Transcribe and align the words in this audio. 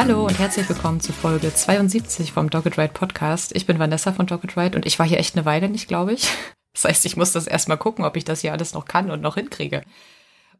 Hallo 0.00 0.24
und 0.24 0.38
herzlich 0.38 0.68
willkommen 0.68 1.00
zu 1.00 1.12
Folge 1.12 1.52
72 1.52 2.30
vom 2.30 2.50
Dogged 2.50 2.78
Ride 2.78 2.92
Podcast. 2.92 3.50
Ich 3.56 3.66
bin 3.66 3.80
Vanessa 3.80 4.12
von 4.12 4.28
Dogged 4.28 4.56
Ride 4.56 4.76
und 4.76 4.86
ich 4.86 4.96
war 5.00 5.04
hier 5.04 5.18
echt 5.18 5.34
eine 5.34 5.44
Weile 5.44 5.68
nicht, 5.68 5.88
glaube 5.88 6.12
ich. 6.12 6.30
Das 6.72 6.84
heißt, 6.84 7.06
ich 7.06 7.16
muss 7.16 7.32
das 7.32 7.48
erstmal 7.48 7.78
gucken, 7.78 8.04
ob 8.04 8.16
ich 8.16 8.24
das 8.24 8.42
hier 8.42 8.52
alles 8.52 8.74
noch 8.74 8.84
kann 8.84 9.10
und 9.10 9.20
noch 9.20 9.34
hinkriege. 9.34 9.82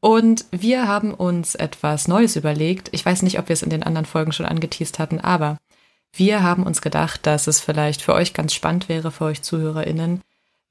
Und 0.00 0.46
wir 0.50 0.88
haben 0.88 1.14
uns 1.14 1.54
etwas 1.54 2.08
Neues 2.08 2.34
überlegt. 2.34 2.88
Ich 2.90 3.06
weiß 3.06 3.22
nicht, 3.22 3.38
ob 3.38 3.48
wir 3.48 3.52
es 3.52 3.62
in 3.62 3.70
den 3.70 3.84
anderen 3.84 4.06
Folgen 4.06 4.32
schon 4.32 4.46
angeteased 4.46 4.98
hatten, 4.98 5.20
aber 5.20 5.58
wir 6.12 6.42
haben 6.42 6.64
uns 6.64 6.82
gedacht, 6.82 7.24
dass 7.24 7.46
es 7.46 7.60
vielleicht 7.60 8.02
für 8.02 8.14
euch 8.14 8.34
ganz 8.34 8.54
spannend 8.54 8.88
wäre, 8.88 9.12
für 9.12 9.26
euch 9.26 9.42
ZuhörerInnen, 9.42 10.20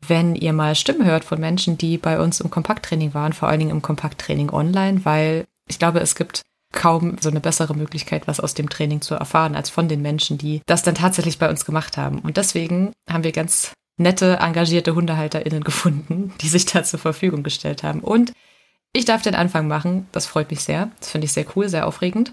wenn 0.05 0.35
ihr 0.35 0.51
mal 0.51 0.75
Stimmen 0.75 1.05
hört 1.05 1.23
von 1.23 1.39
Menschen, 1.39 1.77
die 1.77 1.97
bei 1.97 2.19
uns 2.19 2.41
im 2.41 2.49
Kompakttraining 2.49 3.13
waren, 3.13 3.31
vor 3.31 3.47
allen 3.47 3.59
Dingen 3.59 3.71
im 3.71 3.81
Kompakttraining 3.81 4.49
online, 4.49 5.05
weil 5.05 5.45
ich 5.69 5.79
glaube, 5.79 6.01
es 6.01 6.15
gibt 6.15 6.41
kaum 6.73 7.17
so 7.19 7.29
eine 7.29 7.39
bessere 7.39 7.75
Möglichkeit, 7.75 8.27
was 8.27 8.39
aus 8.39 8.53
dem 8.53 8.69
Training 8.69 9.01
zu 9.01 9.15
erfahren, 9.15 9.55
als 9.55 9.69
von 9.69 9.87
den 9.87 10.01
Menschen, 10.01 10.37
die 10.37 10.61
das 10.65 10.83
dann 10.83 10.95
tatsächlich 10.95 11.39
bei 11.39 11.49
uns 11.49 11.65
gemacht 11.65 11.97
haben. 11.97 12.19
Und 12.19 12.37
deswegen 12.37 12.93
haben 13.09 13.23
wir 13.23 13.31
ganz 13.31 13.71
nette, 13.97 14.37
engagierte 14.37 14.95
HundehalterInnen 14.95 15.63
gefunden, 15.63 16.33
die 16.41 16.49
sich 16.49 16.65
da 16.65 16.83
zur 16.83 16.99
Verfügung 16.99 17.43
gestellt 17.43 17.83
haben. 17.83 18.01
Und 18.01 18.33
ich 18.93 19.05
darf 19.05 19.21
den 19.21 19.35
Anfang 19.35 19.67
machen. 19.67 20.07
Das 20.11 20.25
freut 20.25 20.49
mich 20.49 20.61
sehr. 20.61 20.91
Das 20.99 21.09
finde 21.09 21.25
ich 21.25 21.33
sehr 21.33 21.45
cool, 21.55 21.69
sehr 21.69 21.87
aufregend. 21.87 22.31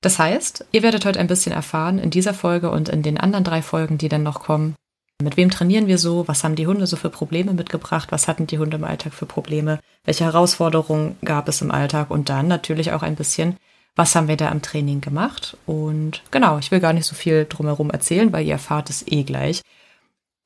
Das 0.00 0.18
heißt, 0.18 0.64
ihr 0.72 0.82
werdet 0.82 1.04
heute 1.04 1.20
ein 1.20 1.26
bisschen 1.26 1.52
erfahren 1.52 1.98
in 1.98 2.10
dieser 2.10 2.32
Folge 2.32 2.70
und 2.70 2.88
in 2.88 3.02
den 3.02 3.18
anderen 3.18 3.44
drei 3.44 3.60
Folgen, 3.60 3.98
die 3.98 4.08
dann 4.08 4.22
noch 4.22 4.40
kommen. 4.40 4.74
Mit 5.22 5.36
wem 5.36 5.50
trainieren 5.50 5.86
wir 5.86 5.98
so? 5.98 6.26
Was 6.26 6.42
haben 6.42 6.56
die 6.56 6.66
Hunde 6.66 6.86
so 6.86 6.96
für 6.96 7.10
Probleme 7.10 7.52
mitgebracht? 7.52 8.10
Was 8.10 8.26
hatten 8.26 8.46
die 8.46 8.58
Hunde 8.58 8.78
im 8.78 8.84
Alltag 8.84 9.12
für 9.12 9.26
Probleme? 9.26 9.78
Welche 10.04 10.24
Herausforderungen 10.24 11.16
gab 11.22 11.48
es 11.48 11.60
im 11.60 11.70
Alltag? 11.70 12.10
Und 12.10 12.30
dann 12.30 12.48
natürlich 12.48 12.92
auch 12.92 13.02
ein 13.02 13.16
bisschen, 13.16 13.56
was 13.96 14.14
haben 14.14 14.28
wir 14.28 14.36
da 14.36 14.48
im 14.48 14.62
Training 14.62 15.00
gemacht? 15.00 15.56
Und 15.66 16.22
genau, 16.30 16.58
ich 16.58 16.70
will 16.70 16.80
gar 16.80 16.92
nicht 16.92 17.06
so 17.06 17.14
viel 17.14 17.46
drumherum 17.46 17.90
erzählen, 17.90 18.32
weil 18.32 18.46
ihr 18.46 18.52
erfahrt 18.52 18.90
es 18.90 19.06
eh 19.06 19.24
gleich. 19.24 19.62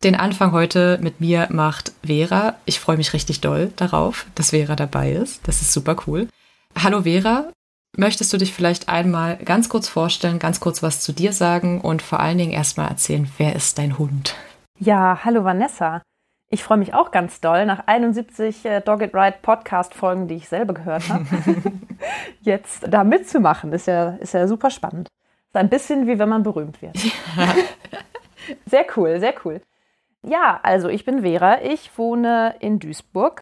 Den 0.02 0.16
Anfang 0.16 0.52
heute 0.52 0.98
mit 1.00 1.20
mir 1.20 1.48
macht 1.50 1.92
Vera. 2.04 2.56
Ich 2.66 2.80
freue 2.80 2.96
mich 2.96 3.12
richtig 3.12 3.40
doll 3.40 3.72
darauf, 3.76 4.26
dass 4.34 4.50
Vera 4.50 4.76
dabei 4.76 5.12
ist. 5.12 5.46
Das 5.48 5.62
ist 5.62 5.72
super 5.72 5.96
cool. 6.06 6.28
Hallo 6.76 7.02
Vera, 7.02 7.50
möchtest 7.96 8.32
du 8.32 8.36
dich 8.36 8.52
vielleicht 8.52 8.88
einmal 8.88 9.36
ganz 9.38 9.68
kurz 9.68 9.88
vorstellen, 9.88 10.38
ganz 10.38 10.60
kurz 10.60 10.82
was 10.82 11.00
zu 11.00 11.12
dir 11.12 11.32
sagen 11.32 11.80
und 11.80 12.02
vor 12.02 12.20
allen 12.20 12.38
Dingen 12.38 12.52
erstmal 12.52 12.88
erzählen, 12.88 13.30
wer 13.38 13.54
ist 13.54 13.78
dein 13.78 13.96
Hund? 13.98 14.34
Ja, 14.78 15.20
hallo 15.24 15.44
Vanessa. 15.44 16.02
Ich 16.54 16.62
freue 16.62 16.78
mich 16.78 16.94
auch 16.94 17.10
ganz 17.10 17.40
doll 17.40 17.66
nach 17.66 17.88
71 17.88 18.64
äh, 18.64 18.80
Dog 18.80 19.02
It 19.02 19.12
Right 19.12 19.42
Podcast 19.42 19.92
Folgen, 19.92 20.28
die 20.28 20.36
ich 20.36 20.48
selber 20.48 20.72
gehört 20.72 21.08
habe, 21.08 21.26
jetzt 22.42 22.84
da 22.88 23.02
mitzumachen. 23.02 23.72
Ist 23.72 23.88
ja, 23.88 24.10
ist 24.20 24.34
ja 24.34 24.46
super 24.46 24.70
spannend. 24.70 25.08
Ist 25.48 25.56
ein 25.56 25.68
bisschen 25.68 26.06
wie 26.06 26.16
wenn 26.20 26.28
man 26.28 26.44
berühmt 26.44 26.80
wird. 26.80 26.94
Ja. 26.94 27.54
sehr 28.66 28.86
cool, 28.96 29.18
sehr 29.18 29.34
cool. 29.44 29.62
Ja, 30.22 30.60
also 30.62 30.88
ich 30.88 31.04
bin 31.04 31.22
Vera. 31.22 31.60
Ich 31.62 31.98
wohne 31.98 32.54
in 32.60 32.78
Duisburg. 32.78 33.40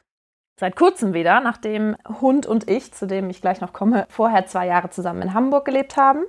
Seit 0.59 0.75
kurzem 0.75 1.13
wieder, 1.13 1.41
nachdem 1.41 1.99
Hund 2.23 2.47
und 2.47 2.71
ich, 2.71 2.95
zu 2.95 3.07
dem 3.07 3.29
ich 3.29 3.43
gleich 3.43 3.61
noch 3.61 3.75
komme, 3.75 4.07
vorher 4.09 4.47
zwei 4.47 4.67
Jahre 4.67 4.89
zusammen 4.89 5.21
in 5.21 5.35
Hamburg 5.35 5.67
gelebt 5.67 5.99
haben. 5.99 6.23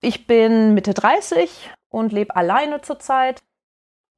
Ich 0.00 0.26
bin 0.26 0.72
Mitte 0.72 0.94
30 0.94 1.70
und 1.90 2.10
lebe 2.10 2.34
alleine 2.34 2.80
zurzeit. 2.80 3.42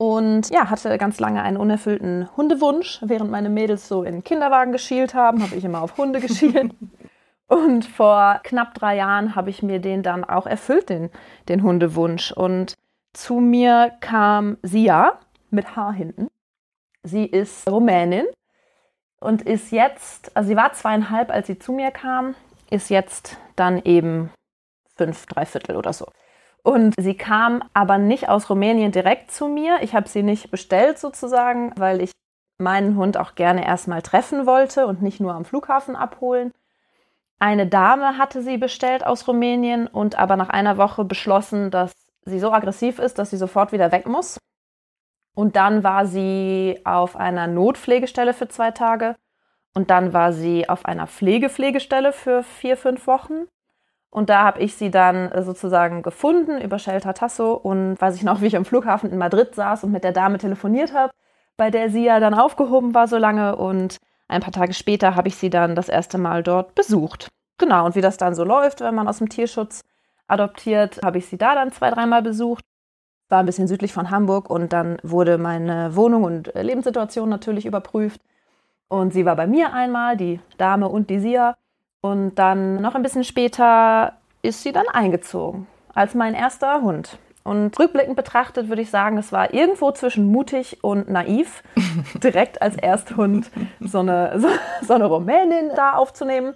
Und 0.00 0.49
ja, 0.49 0.71
hatte 0.71 0.97
ganz 0.97 1.21
lange 1.21 1.43
einen 1.43 1.59
unerfüllten 1.59 2.34
Hundewunsch. 2.34 3.00
Während 3.03 3.31
meine 3.31 3.50
Mädels 3.50 3.87
so 3.87 4.03
in 4.03 4.25
Kinderwagen 4.25 4.72
geschielt 4.72 5.12
haben, 5.12 5.43
habe 5.43 5.56
ich 5.56 5.62
immer 5.62 5.83
auf 5.83 5.99
Hunde 5.99 6.21
geschielt. 6.21 6.72
Und 7.49 7.84
vor 7.84 8.41
knapp 8.43 8.72
drei 8.72 8.97
Jahren 8.97 9.34
habe 9.34 9.50
ich 9.50 9.62
mir 9.62 9.78
den 9.78 10.03
dann 10.03 10.25
auch 10.25 10.47
erfüllt, 10.47 10.89
den, 10.89 11.10
den 11.50 11.62
Hundewunsch. 11.62 12.33
Und 12.33 12.78
zu 13.12 13.41
mir 13.41 13.93
kam 14.00 14.56
Sia 14.62 15.19
mit 15.50 15.77
Haar 15.77 15.93
hinten. 15.93 16.28
Sie 17.03 17.27
ist 17.27 17.71
Rumänin 17.71 18.25
und 19.21 19.43
ist 19.43 19.71
jetzt, 19.71 20.34
also 20.34 20.49
sie 20.49 20.56
war 20.56 20.72
zweieinhalb, 20.72 21.31
als 21.31 21.47
sie 21.47 21.59
zu 21.59 21.72
mir 21.72 21.91
kam, 21.91 22.34
ist 22.71 22.89
jetzt 22.89 23.37
dann 23.55 23.83
eben 23.83 24.31
fünf, 24.97 25.27
drei 25.27 25.44
Viertel 25.44 25.77
oder 25.77 25.93
so. 25.93 26.06
Und 26.62 26.94
sie 26.98 27.15
kam 27.15 27.62
aber 27.72 27.98
nicht 27.98 28.28
aus 28.28 28.50
Rumänien 28.50 28.93
direkt 28.93 29.31
zu 29.31 29.48
mir. 29.48 29.78
Ich 29.82 29.94
habe 29.94 30.09
sie 30.09 30.22
nicht 30.22 30.50
bestellt 30.50 30.98
sozusagen, 30.98 31.72
weil 31.76 32.00
ich 32.03 32.12
meinen 32.59 32.97
Hund 32.97 33.16
auch 33.16 33.34
gerne 33.34 33.65
erstmal 33.66 34.03
treffen 34.03 34.47
wollte 34.47 34.87
und 34.87 35.03
nicht 35.03 35.21
nur 35.21 35.34
am 35.34 35.44
Flughafen 35.44 35.97
abholen. 35.97 36.53
Eine 37.38 37.66
Dame 37.66 38.19
hatte 38.19 38.43
sie 38.43 38.59
bestellt 38.59 39.04
aus 39.04 39.26
Rumänien 39.26 39.87
und 39.87 40.19
aber 40.19 40.37
nach 40.37 40.50
einer 40.50 40.76
Woche 40.76 41.04
beschlossen, 41.04 41.71
dass 41.71 41.93
sie 42.26 42.38
so 42.38 42.53
aggressiv 42.53 42.98
ist, 42.98 43.19
dass 43.19 43.31
sie 43.31 43.38
sofort 43.38 43.72
wieder 43.72 43.92
weg 43.92 44.06
muss. 44.06 44.38
Und 45.34 45.56
dann 45.56 45.82
war 45.82 46.04
sie 46.06 46.81
auf 46.84 47.16
einer 47.16 47.47
Notpflegestelle 47.47 48.34
für 48.34 48.48
zwei 48.48 48.72
Tage. 48.72 49.16
Und 49.75 49.91
dann 49.91 50.12
war 50.12 50.32
sie 50.32 50.69
auf 50.69 50.84
einer 50.84 51.06
Pflegepflegestelle 51.06 52.12
für 52.12 52.42
vier, 52.42 52.77
fünf 52.77 53.06
Wochen. 53.06 53.47
Und 54.10 54.28
da 54.28 54.43
habe 54.43 54.60
ich 54.60 54.75
sie 54.75 54.91
dann 54.91 55.31
äh, 55.31 55.43
sozusagen 55.43 56.03
gefunden 56.03 56.60
über 56.60 56.78
Shelter 56.78 57.15
Tasso 57.15 57.53
und 57.54 58.00
weiß 58.00 58.16
ich 58.16 58.22
noch, 58.22 58.41
wie 58.41 58.47
ich 58.47 58.56
am 58.56 58.65
Flughafen 58.65 59.10
in 59.10 59.19
Madrid 59.19 59.54
saß 59.54 59.84
und 59.84 59.93
mit 59.93 60.04
der 60.04 60.12
Dame 60.12 60.38
telefoniert 60.38 60.93
habe, 60.93 61.12
bei 61.56 61.71
der 61.71 61.91
sie 61.91 62.04
ja 62.04 62.19
dann 62.19 62.34
aufgehoben 62.34 62.94
war 62.94 63.06
so 63.06 63.19
lange. 63.19 63.56
Und 63.56 63.98
ein 64.28 64.41
paar 64.41 64.53
Tage 64.53 64.75
später 64.75 65.15
habe 65.15 65.28
ich 65.28 65.37
sie 65.37 65.50
dann 65.50 65.75
das 65.76 65.88
erste 65.88 66.19
Mal 66.19 66.43
dort 66.43 66.75
besucht. 66.75 67.28
Genau, 67.59 67.87
und 67.87 67.94
wie 67.94 68.00
das 68.00 68.16
dann 68.16 68.34
so 68.34 68.43
läuft, 68.43 68.81
wenn 68.81 68.94
man 68.94 69.06
aus 69.06 69.19
dem 69.19 69.28
Tierschutz 69.28 69.84
adoptiert, 70.27 71.00
habe 71.04 71.19
ich 71.19 71.27
sie 71.27 71.37
da 71.38 71.54
dann 71.54 71.72
zwei, 71.72 71.91
dreimal 71.91 72.22
besucht. 72.22 72.65
War 73.28 73.41
ein 73.41 73.47
bisschen 73.47 73.69
südlich 73.69 73.92
von 73.92 74.10
Hamburg 74.10 74.50
und 74.50 74.72
dann 74.72 74.98
wurde 75.03 75.38
meine 75.38 75.94
Wohnung 75.94 76.25
und 76.25 76.54
äh, 76.56 76.62
Lebenssituation 76.62 77.28
natürlich 77.28 77.65
überprüft. 77.65 78.21
Und 78.88 79.12
sie 79.12 79.25
war 79.25 79.37
bei 79.37 79.47
mir 79.47 79.72
einmal, 79.72 80.16
die 80.16 80.41
Dame 80.59 80.88
und 80.88 81.10
die 81.10 81.21
Sia. 81.21 81.56
Und 82.03 82.37
dann 82.37 82.81
noch 82.81 82.94
ein 82.94 83.03
bisschen 83.03 83.25
später 83.25 84.15
ist 84.43 84.62
sie 84.62 84.72
dann 84.72 84.88
eingezogen 84.88 85.66
als 85.94 86.15
mein 86.15 86.34
erster 86.34 86.83
Hund. 86.83 87.19
Und 87.43 87.78
rückblickend 87.78 88.16
betrachtet 88.16 88.69
würde 88.69 88.83
ich 88.83 88.91
sagen, 88.91 89.16
es 89.19 89.33
war 89.33 89.55
irgendwo 89.55 89.93
zwischen 89.93 90.27
mutig 90.27 90.84
und 90.84 91.09
naiv, 91.09 91.62
direkt 92.22 92.60
als 92.62 92.77
Ersthund 92.77 93.50
so 93.81 94.00
eine, 94.00 94.39
so, 94.39 94.49
so 94.87 94.94
eine 94.94 95.06
Rumänin 95.06 95.71
da 95.75 95.94
aufzunehmen. 95.94 96.55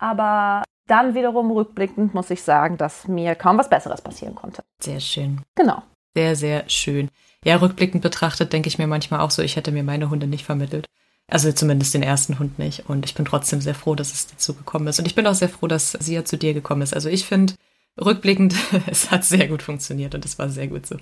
Aber 0.00 0.64
dann 0.86 1.14
wiederum 1.14 1.50
rückblickend 1.50 2.14
muss 2.14 2.30
ich 2.30 2.42
sagen, 2.42 2.76
dass 2.76 3.06
mir 3.06 3.34
kaum 3.34 3.58
was 3.58 3.70
Besseres 3.70 4.02
passieren 4.02 4.34
konnte. 4.34 4.62
Sehr 4.82 5.00
schön. 5.00 5.40
Genau. 5.54 5.82
Sehr, 6.16 6.36
sehr 6.36 6.68
schön. 6.68 7.10
Ja, 7.44 7.56
rückblickend 7.56 8.02
betrachtet 8.02 8.52
denke 8.52 8.68
ich 8.68 8.78
mir 8.78 8.86
manchmal 8.86 9.20
auch 9.20 9.30
so, 9.30 9.42
ich 9.42 9.56
hätte 9.56 9.72
mir 9.72 9.82
meine 9.82 10.10
Hunde 10.10 10.26
nicht 10.26 10.44
vermittelt. 10.44 10.86
Also 11.28 11.50
zumindest 11.52 11.94
den 11.94 12.02
ersten 12.02 12.38
Hund 12.38 12.58
nicht. 12.58 12.88
Und 12.88 13.06
ich 13.06 13.14
bin 13.14 13.24
trotzdem 13.24 13.60
sehr 13.60 13.74
froh, 13.74 13.94
dass 13.94 14.12
es 14.12 14.26
dazu 14.26 14.54
gekommen 14.54 14.86
ist. 14.86 14.98
Und 14.98 15.06
ich 15.06 15.14
bin 15.14 15.26
auch 15.26 15.34
sehr 15.34 15.48
froh, 15.48 15.66
dass 15.66 15.92
sie 15.92 16.14
ja 16.14 16.24
zu 16.24 16.36
dir 16.36 16.54
gekommen 16.54 16.82
ist. 16.82 16.94
Also 16.94 17.08
ich 17.08 17.24
finde, 17.24 17.54
rückblickend, 18.00 18.54
es 18.86 19.10
hat 19.10 19.24
sehr 19.24 19.48
gut 19.48 19.62
funktioniert 19.62 20.14
und 20.14 20.24
es 20.24 20.38
war 20.38 20.48
sehr 20.48 20.68
gut 20.68 20.86
so. 20.86 20.96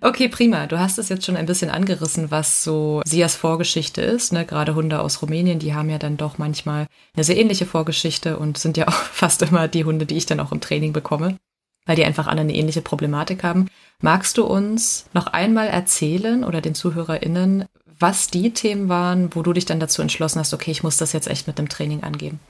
Okay, 0.00 0.28
prima. 0.28 0.66
Du 0.66 0.78
hast 0.78 0.98
es 0.98 1.08
jetzt 1.08 1.24
schon 1.24 1.36
ein 1.36 1.46
bisschen 1.46 1.70
angerissen, 1.70 2.30
was 2.30 2.64
so 2.64 3.02
Sias 3.04 3.36
Vorgeschichte 3.36 4.00
ist. 4.02 4.32
Ne? 4.32 4.44
Gerade 4.44 4.74
Hunde 4.74 5.00
aus 5.00 5.22
Rumänien, 5.22 5.58
die 5.58 5.74
haben 5.74 5.90
ja 5.90 5.98
dann 5.98 6.16
doch 6.16 6.38
manchmal 6.38 6.86
eine 7.14 7.24
sehr 7.24 7.36
ähnliche 7.36 7.66
Vorgeschichte 7.66 8.38
und 8.38 8.58
sind 8.58 8.76
ja 8.76 8.88
auch 8.88 8.92
fast 8.92 9.42
immer 9.42 9.68
die 9.68 9.84
Hunde, 9.84 10.06
die 10.06 10.16
ich 10.16 10.26
dann 10.26 10.40
auch 10.40 10.52
im 10.52 10.60
Training 10.60 10.92
bekomme, 10.92 11.38
weil 11.86 11.96
die 11.96 12.04
einfach 12.04 12.26
alle 12.26 12.40
eine 12.40 12.54
ähnliche 12.54 12.82
Problematik 12.82 13.44
haben. 13.44 13.68
Magst 14.00 14.38
du 14.38 14.44
uns 14.44 15.06
noch 15.12 15.28
einmal 15.28 15.68
erzählen 15.68 16.42
oder 16.42 16.60
den 16.60 16.74
ZuhörerInnen, 16.74 17.66
was 18.02 18.28
die 18.28 18.52
Themen 18.52 18.88
waren, 18.88 19.34
wo 19.34 19.42
du 19.42 19.52
dich 19.52 19.64
dann 19.64 19.80
dazu 19.80 20.02
entschlossen 20.02 20.40
hast, 20.40 20.52
okay, 20.52 20.70
ich 20.70 20.82
muss 20.82 20.96
das 20.96 21.12
jetzt 21.12 21.28
echt 21.28 21.46
mit 21.46 21.58
dem 21.58 21.68
Training 21.68 22.02
angehen. 22.02 22.40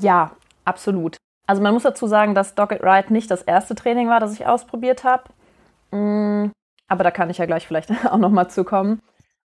Ja, 0.00 0.32
absolut. 0.64 1.16
Also 1.46 1.62
man 1.62 1.72
muss 1.72 1.84
dazu 1.84 2.06
sagen, 2.06 2.34
dass 2.34 2.50
It 2.50 2.82
Right 2.82 3.10
nicht 3.10 3.30
das 3.30 3.42
erste 3.42 3.74
Training 3.74 4.08
war, 4.08 4.20
das 4.20 4.32
ich 4.32 4.46
ausprobiert 4.46 5.04
habe. 5.04 5.24
Mm, 5.92 6.50
aber 6.88 7.04
da 7.04 7.10
kann 7.10 7.30
ich 7.30 7.38
ja 7.38 7.46
gleich 7.46 7.66
vielleicht 7.66 7.90
auch 8.10 8.18
nochmal 8.18 8.50
zukommen. 8.50 9.00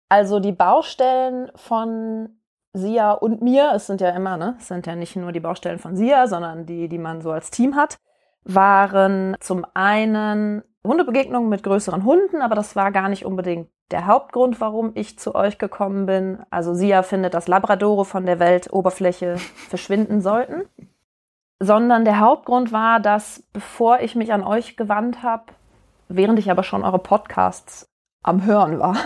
Also 0.09 0.39
die 0.39 0.51
Baustellen 0.51 1.51
von 1.55 2.29
Sia 2.73 3.11
und 3.11 3.41
mir, 3.41 3.71
es 3.75 3.87
sind 3.87 4.01
ja 4.01 4.09
immer, 4.09 4.37
ne, 4.37 4.55
es 4.59 4.67
sind 4.67 4.87
ja 4.87 4.95
nicht 4.95 5.15
nur 5.15 5.31
die 5.31 5.39
Baustellen 5.39 5.79
von 5.79 5.95
Sia, 5.95 6.27
sondern 6.27 6.65
die, 6.65 6.89
die 6.89 6.97
man 6.97 7.21
so 7.21 7.31
als 7.31 7.51
Team 7.51 7.75
hat, 7.75 7.97
waren 8.43 9.35
zum 9.39 9.65
einen 9.73 10.63
Hundebegegnungen 10.85 11.49
mit 11.49 11.63
größeren 11.63 12.03
Hunden, 12.03 12.41
aber 12.41 12.55
das 12.55 12.75
war 12.75 12.91
gar 12.91 13.07
nicht 13.07 13.25
unbedingt 13.25 13.69
der 13.91 14.07
Hauptgrund, 14.07 14.59
warum 14.59 14.91
ich 14.95 15.19
zu 15.19 15.35
euch 15.35 15.57
gekommen 15.57 16.05
bin. 16.05 16.39
Also 16.49 16.73
Sia 16.73 17.03
findet, 17.03 17.33
dass 17.33 17.47
Labradore 17.47 18.05
von 18.05 18.25
der 18.25 18.39
Weltoberfläche 18.39 19.37
verschwinden 19.69 20.21
sollten. 20.21 20.63
Sondern 21.59 22.05
der 22.05 22.19
Hauptgrund 22.19 22.71
war, 22.71 22.99
dass 22.99 23.43
bevor 23.53 23.99
ich 23.99 24.15
mich 24.15 24.33
an 24.33 24.43
euch 24.43 24.77
gewandt 24.77 25.21
habe, 25.21 25.43
während 26.07 26.39
ich 26.39 26.49
aber 26.49 26.63
schon 26.63 26.83
eure 26.83 26.97
Podcasts 26.97 27.87
am 28.23 28.45
Hören 28.45 28.79
war, 28.79 28.97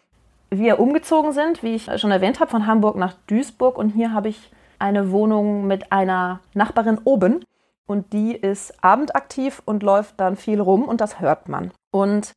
wir 0.50 0.78
umgezogen 0.78 1.32
sind, 1.32 1.62
wie 1.62 1.74
ich 1.74 1.88
schon 1.98 2.10
erwähnt 2.10 2.40
habe, 2.40 2.50
von 2.50 2.66
Hamburg 2.66 2.96
nach 2.96 3.14
Duisburg. 3.26 3.78
Und 3.78 3.90
hier 3.90 4.12
habe 4.12 4.28
ich 4.28 4.50
eine 4.78 5.10
Wohnung 5.10 5.66
mit 5.66 5.92
einer 5.92 6.40
Nachbarin 6.52 7.00
oben. 7.04 7.42
Und 7.86 8.12
die 8.12 8.34
ist 8.34 8.82
abendaktiv 8.82 9.62
und 9.64 9.82
läuft 9.82 10.20
dann 10.20 10.36
viel 10.36 10.60
rum 10.60 10.84
und 10.84 11.00
das 11.00 11.20
hört 11.20 11.48
man. 11.48 11.72
Und 11.90 12.32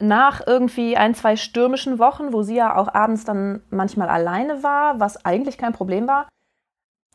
nach 0.00 0.46
irgendwie 0.46 0.96
ein, 0.96 1.14
zwei 1.14 1.36
stürmischen 1.36 1.98
Wochen, 1.98 2.32
wo 2.32 2.42
sie 2.42 2.56
ja 2.56 2.76
auch 2.76 2.92
abends 2.92 3.24
dann 3.24 3.62
manchmal 3.70 4.08
alleine 4.08 4.62
war, 4.62 4.98
was 4.98 5.24
eigentlich 5.24 5.58
kein 5.58 5.72
Problem 5.72 6.08
war, 6.08 6.26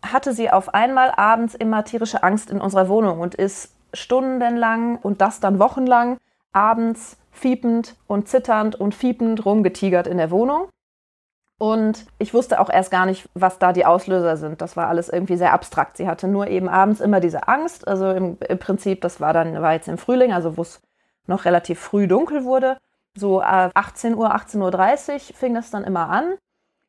hatte 0.04 0.34
sie 0.34 0.52
auf 0.52 0.74
einmal 0.74 1.12
abends 1.12 1.56
immer 1.56 1.84
tierische 1.84 2.24
Angst 2.24 2.52
in 2.52 2.62
unserer 2.62 2.88
Wohnung 2.88 3.20
und 3.20 3.36
ist 3.36 3.76
stundenlang 3.94 4.98
und 4.98 5.22
das 5.22 5.40
dann 5.40 5.60
wochenlang 5.60 6.18
abends 6.54 7.18
fiepend 7.32 7.96
und 8.08 8.28
zitternd 8.30 8.76
und 8.76 8.96
fiepend 8.96 9.46
rumgetigert 9.46 10.08
in 10.08 10.18
der 10.18 10.32
Wohnung. 10.32 10.70
Und 11.58 12.06
ich 12.20 12.34
wusste 12.34 12.60
auch 12.60 12.70
erst 12.70 12.92
gar 12.92 13.06
nicht, 13.06 13.30
was 13.34 13.60
da 13.60 13.72
die 13.72 13.86
Auslöser 13.86 14.36
sind. 14.36 14.62
Das 14.62 14.76
war 14.76 14.88
alles 14.88 15.08
irgendwie 15.08 15.38
sehr 15.38 15.54
abstrakt. 15.54 15.98
Sie 15.98 16.08
hatte 16.08 16.28
nur 16.28 16.48
eben 16.48 16.68
abends 16.68 17.00
immer 17.00 17.22
diese 17.22 17.48
Angst. 17.48 17.88
Also 17.88 18.12
im, 18.12 18.38
im 18.48 18.60
Prinzip, 18.60 19.02
das 19.02 19.22
war 19.22 19.32
dann, 19.32 19.62
war 19.62 19.74
jetzt 19.74 19.88
im 19.88 19.98
Frühling, 19.98 20.34
also 20.34 20.58
wo 20.58 20.64
es 20.64 20.82
noch 21.28 21.46
relativ 21.46 21.80
früh 21.80 22.08
dunkel 22.08 22.44
wurde. 22.44 22.78
So 23.16 23.42
18 23.42 24.14
äh, 24.14 24.16
Uhr, 24.16 24.36
18.30 24.36 25.14
Uhr 25.14 25.20
fing 25.36 25.54
das 25.54 25.72
dann 25.72 25.86
immer 25.86 26.10
an. 26.10 26.34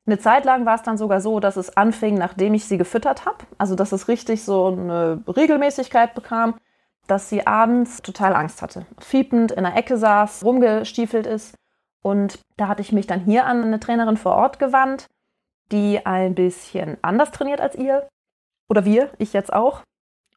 Eine 0.06 0.18
Zeit 0.18 0.44
lang 0.44 0.66
war 0.66 0.74
es 0.76 0.82
dann 0.82 0.98
sogar 0.98 1.20
so, 1.20 1.40
dass 1.40 1.56
es 1.56 1.76
anfing, 1.76 2.16
nachdem 2.16 2.54
ich 2.54 2.64
sie 2.64 2.78
gefüttert 2.78 3.24
habe. 3.24 3.38
Also 3.58 3.76
dass 3.76 3.92
es 3.92 4.08
richtig 4.08 4.44
so 4.44 4.66
eine 4.66 5.22
Regelmäßigkeit 5.28 6.14
bekam, 6.14 6.56
dass 7.06 7.28
sie 7.28 7.46
abends 7.46 8.02
total 8.02 8.34
Angst 8.34 8.62
hatte. 8.62 8.86
Fiepend 8.98 9.52
in 9.52 9.62
der 9.62 9.76
Ecke 9.76 9.96
saß, 9.96 10.44
rumgestiefelt 10.44 11.26
ist. 11.26 11.54
Und 12.02 12.38
da 12.56 12.68
hatte 12.68 12.82
ich 12.82 12.92
mich 12.92 13.06
dann 13.06 13.20
hier 13.20 13.46
an 13.46 13.64
eine 13.64 13.80
Trainerin 13.80 14.16
vor 14.16 14.34
Ort 14.34 14.58
gewandt, 14.58 15.06
die 15.72 16.04
ein 16.04 16.34
bisschen 16.34 16.96
anders 17.02 17.32
trainiert 17.32 17.60
als 17.60 17.74
ihr. 17.74 18.06
Oder 18.68 18.84
wir, 18.84 19.10
ich 19.18 19.32
jetzt 19.32 19.52
auch. 19.52 19.82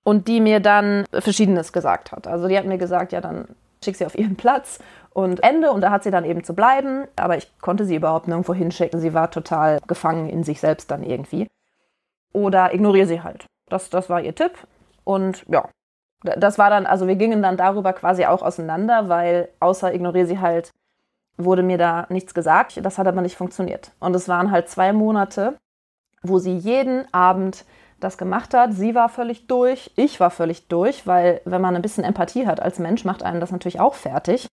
Und 0.03 0.27
die 0.27 0.41
mir 0.41 0.59
dann 0.59 1.05
Verschiedenes 1.11 1.73
gesagt 1.73 2.11
hat. 2.11 2.27
Also 2.27 2.47
die 2.47 2.57
hat 2.57 2.65
mir 2.65 2.77
gesagt, 2.77 3.11
ja, 3.11 3.21
dann 3.21 3.47
schick 3.83 3.95
sie 3.95 4.05
auf 4.05 4.17
ihren 4.17 4.35
Platz 4.35 4.79
und 5.11 5.43
Ende. 5.43 5.71
Und 5.71 5.81
da 5.81 5.91
hat 5.91 6.03
sie 6.03 6.11
dann 6.11 6.25
eben 6.25 6.43
zu 6.43 6.53
bleiben. 6.53 7.05
Aber 7.15 7.37
ich 7.37 7.51
konnte 7.59 7.85
sie 7.85 7.95
überhaupt 7.95 8.27
nirgendwo 8.27 8.53
hinschicken. 8.53 8.99
Sie 8.99 9.13
war 9.13 9.29
total 9.29 9.79
gefangen 9.87 10.29
in 10.29 10.43
sich 10.43 10.59
selbst 10.59 10.89
dann 10.89 11.03
irgendwie. 11.03 11.47
Oder 12.33 12.73
ignoriere 12.73 13.07
sie 13.07 13.21
halt. 13.21 13.45
Das, 13.69 13.89
das 13.89 14.09
war 14.09 14.21
ihr 14.21 14.33
Tipp. 14.33 14.53
Und 15.03 15.43
ja, 15.47 15.69
das 16.23 16.57
war 16.57 16.69
dann, 16.69 16.85
also 16.85 17.07
wir 17.07 17.15
gingen 17.15 17.41
dann 17.41 17.57
darüber 17.57 17.93
quasi 17.93 18.25
auch 18.25 18.41
auseinander, 18.41 19.09
weil 19.09 19.49
außer 19.59 19.93
ignoriere 19.93 20.27
sie 20.27 20.39
halt, 20.39 20.71
wurde 21.39 21.63
mir 21.63 21.77
da 21.77 22.05
nichts 22.09 22.33
gesagt. 22.33 22.79
Das 22.83 22.97
hat 22.97 23.07
aber 23.07 23.21
nicht 23.21 23.37
funktioniert. 23.37 23.91
Und 23.99 24.15
es 24.15 24.27
waren 24.27 24.51
halt 24.51 24.69
zwei 24.69 24.93
Monate, 24.93 25.57
wo 26.21 26.37
sie 26.37 26.55
jeden 26.55 27.11
Abend 27.13 27.65
das 27.99 28.17
gemacht 28.17 28.53
hat. 28.53 28.73
Sie 28.73 28.95
war 28.95 29.09
völlig 29.09 29.47
durch, 29.47 29.91
ich 29.95 30.19
war 30.19 30.31
völlig 30.31 30.67
durch, 30.67 31.07
weil 31.07 31.41
wenn 31.45 31.61
man 31.61 31.75
ein 31.75 31.81
bisschen 31.81 32.03
Empathie 32.03 32.47
hat 32.47 32.61
als 32.61 32.79
Mensch, 32.79 33.05
macht 33.05 33.23
einen 33.23 33.39
das 33.39 33.51
natürlich 33.51 33.79
auch 33.79 33.93
fertig. 33.93 34.47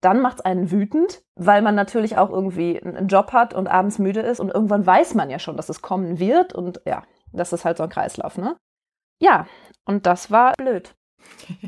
Dann 0.00 0.20
macht 0.20 0.40
es 0.40 0.44
einen 0.44 0.70
wütend, 0.70 1.22
weil 1.36 1.62
man 1.62 1.76
natürlich 1.76 2.18
auch 2.18 2.30
irgendwie 2.30 2.82
einen 2.82 3.06
Job 3.06 3.32
hat 3.32 3.54
und 3.54 3.68
abends 3.68 3.98
müde 3.98 4.20
ist 4.20 4.40
und 4.40 4.50
irgendwann 4.50 4.84
weiß 4.84 5.14
man 5.14 5.30
ja 5.30 5.38
schon, 5.38 5.56
dass 5.56 5.68
es 5.68 5.80
kommen 5.80 6.18
wird 6.18 6.52
und 6.54 6.80
ja, 6.84 7.04
das 7.32 7.52
ist 7.52 7.64
halt 7.64 7.76
so 7.76 7.84
ein 7.84 7.88
Kreislauf, 7.88 8.36
ne? 8.36 8.56
Ja, 9.20 9.46
und 9.84 10.06
das 10.06 10.32
war 10.32 10.54
blöd. 10.58 10.94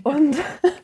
Und, 0.03 0.37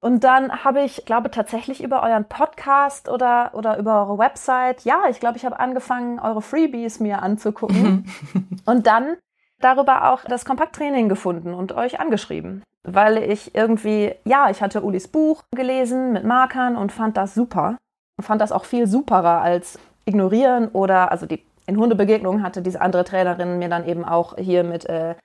und 0.00 0.24
dann 0.24 0.64
habe 0.64 0.82
ich, 0.82 1.04
glaube 1.04 1.30
tatsächlich 1.30 1.82
über 1.82 2.02
euren 2.02 2.26
Podcast 2.26 3.08
oder, 3.08 3.50
oder 3.54 3.78
über 3.78 4.02
eure 4.02 4.18
Website, 4.18 4.84
ja, 4.84 5.04
ich 5.10 5.20
glaube, 5.20 5.36
ich 5.36 5.44
habe 5.44 5.58
angefangen, 5.58 6.20
eure 6.20 6.42
Freebies 6.42 7.00
mir 7.00 7.22
anzugucken. 7.22 8.06
und 8.66 8.86
dann 8.86 9.16
darüber 9.58 10.12
auch 10.12 10.24
das 10.24 10.44
Kompakttraining 10.44 11.08
gefunden 11.08 11.54
und 11.54 11.72
euch 11.72 11.98
angeschrieben, 11.98 12.62
weil 12.82 13.18
ich 13.18 13.54
irgendwie, 13.54 14.14
ja, 14.24 14.50
ich 14.50 14.60
hatte 14.60 14.84
Ulis 14.84 15.08
Buch 15.08 15.42
gelesen 15.50 16.12
mit 16.12 16.24
Markern 16.24 16.76
und 16.76 16.92
fand 16.92 17.16
das 17.16 17.34
super 17.34 17.78
und 18.18 18.24
fand 18.24 18.40
das 18.40 18.52
auch 18.52 18.64
viel 18.64 18.86
superer 18.86 19.40
als 19.40 19.78
ignorieren 20.04 20.68
oder, 20.68 21.10
also 21.10 21.26
die 21.26 21.44
in 21.66 21.78
Hundebegegnungen 21.78 22.42
hatte 22.42 22.62
diese 22.62 22.80
andere 22.80 23.04
Trainerin 23.04 23.58
mir 23.58 23.68
dann 23.68 23.86
eben 23.88 24.04
auch 24.04 24.36
hier 24.36 24.62
mit 24.62 24.88
äh, 24.88 25.16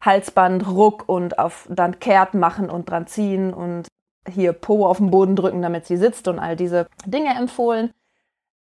Halsband, 0.00 0.66
Ruck 0.66 1.08
und 1.08 1.38
auf 1.38 1.68
dann 1.70 1.98
kehrt 1.98 2.32
machen 2.32 2.70
und 2.70 2.88
dran 2.88 3.06
ziehen 3.06 3.52
und 3.52 3.86
hier 4.28 4.52
Po 4.52 4.86
auf 4.86 4.98
den 4.98 5.10
Boden 5.10 5.36
drücken, 5.36 5.62
damit 5.62 5.86
sie 5.86 5.96
sitzt 5.96 6.28
und 6.28 6.38
all 6.38 6.56
diese 6.56 6.86
Dinge 7.06 7.34
empfohlen. 7.34 7.92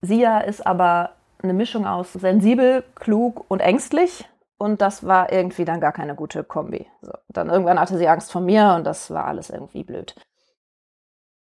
Sia 0.01 0.39
ist 0.39 0.65
aber 0.65 1.11
eine 1.41 1.53
Mischung 1.53 1.85
aus 1.85 2.13
sensibel, 2.13 2.83
klug 2.95 3.45
und 3.49 3.59
ängstlich. 3.59 4.25
Und 4.57 4.81
das 4.81 5.05
war 5.05 5.31
irgendwie 5.31 5.65
dann 5.65 5.81
gar 5.81 5.91
keine 5.91 6.15
gute 6.15 6.43
Kombi. 6.43 6.87
So, 7.01 7.11
dann 7.27 7.49
irgendwann 7.49 7.79
hatte 7.79 7.97
sie 7.97 8.07
Angst 8.07 8.31
vor 8.31 8.41
mir 8.41 8.73
und 8.75 8.85
das 8.85 9.11
war 9.11 9.25
alles 9.25 9.49
irgendwie 9.49 9.83
blöd. 9.83 10.15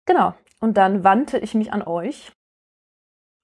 Genau. 0.05 0.33
Und 0.59 0.77
dann 0.77 1.03
wandte 1.03 1.37
ich 1.37 1.53
mich 1.53 1.73
an 1.73 1.81
euch. 1.81 2.31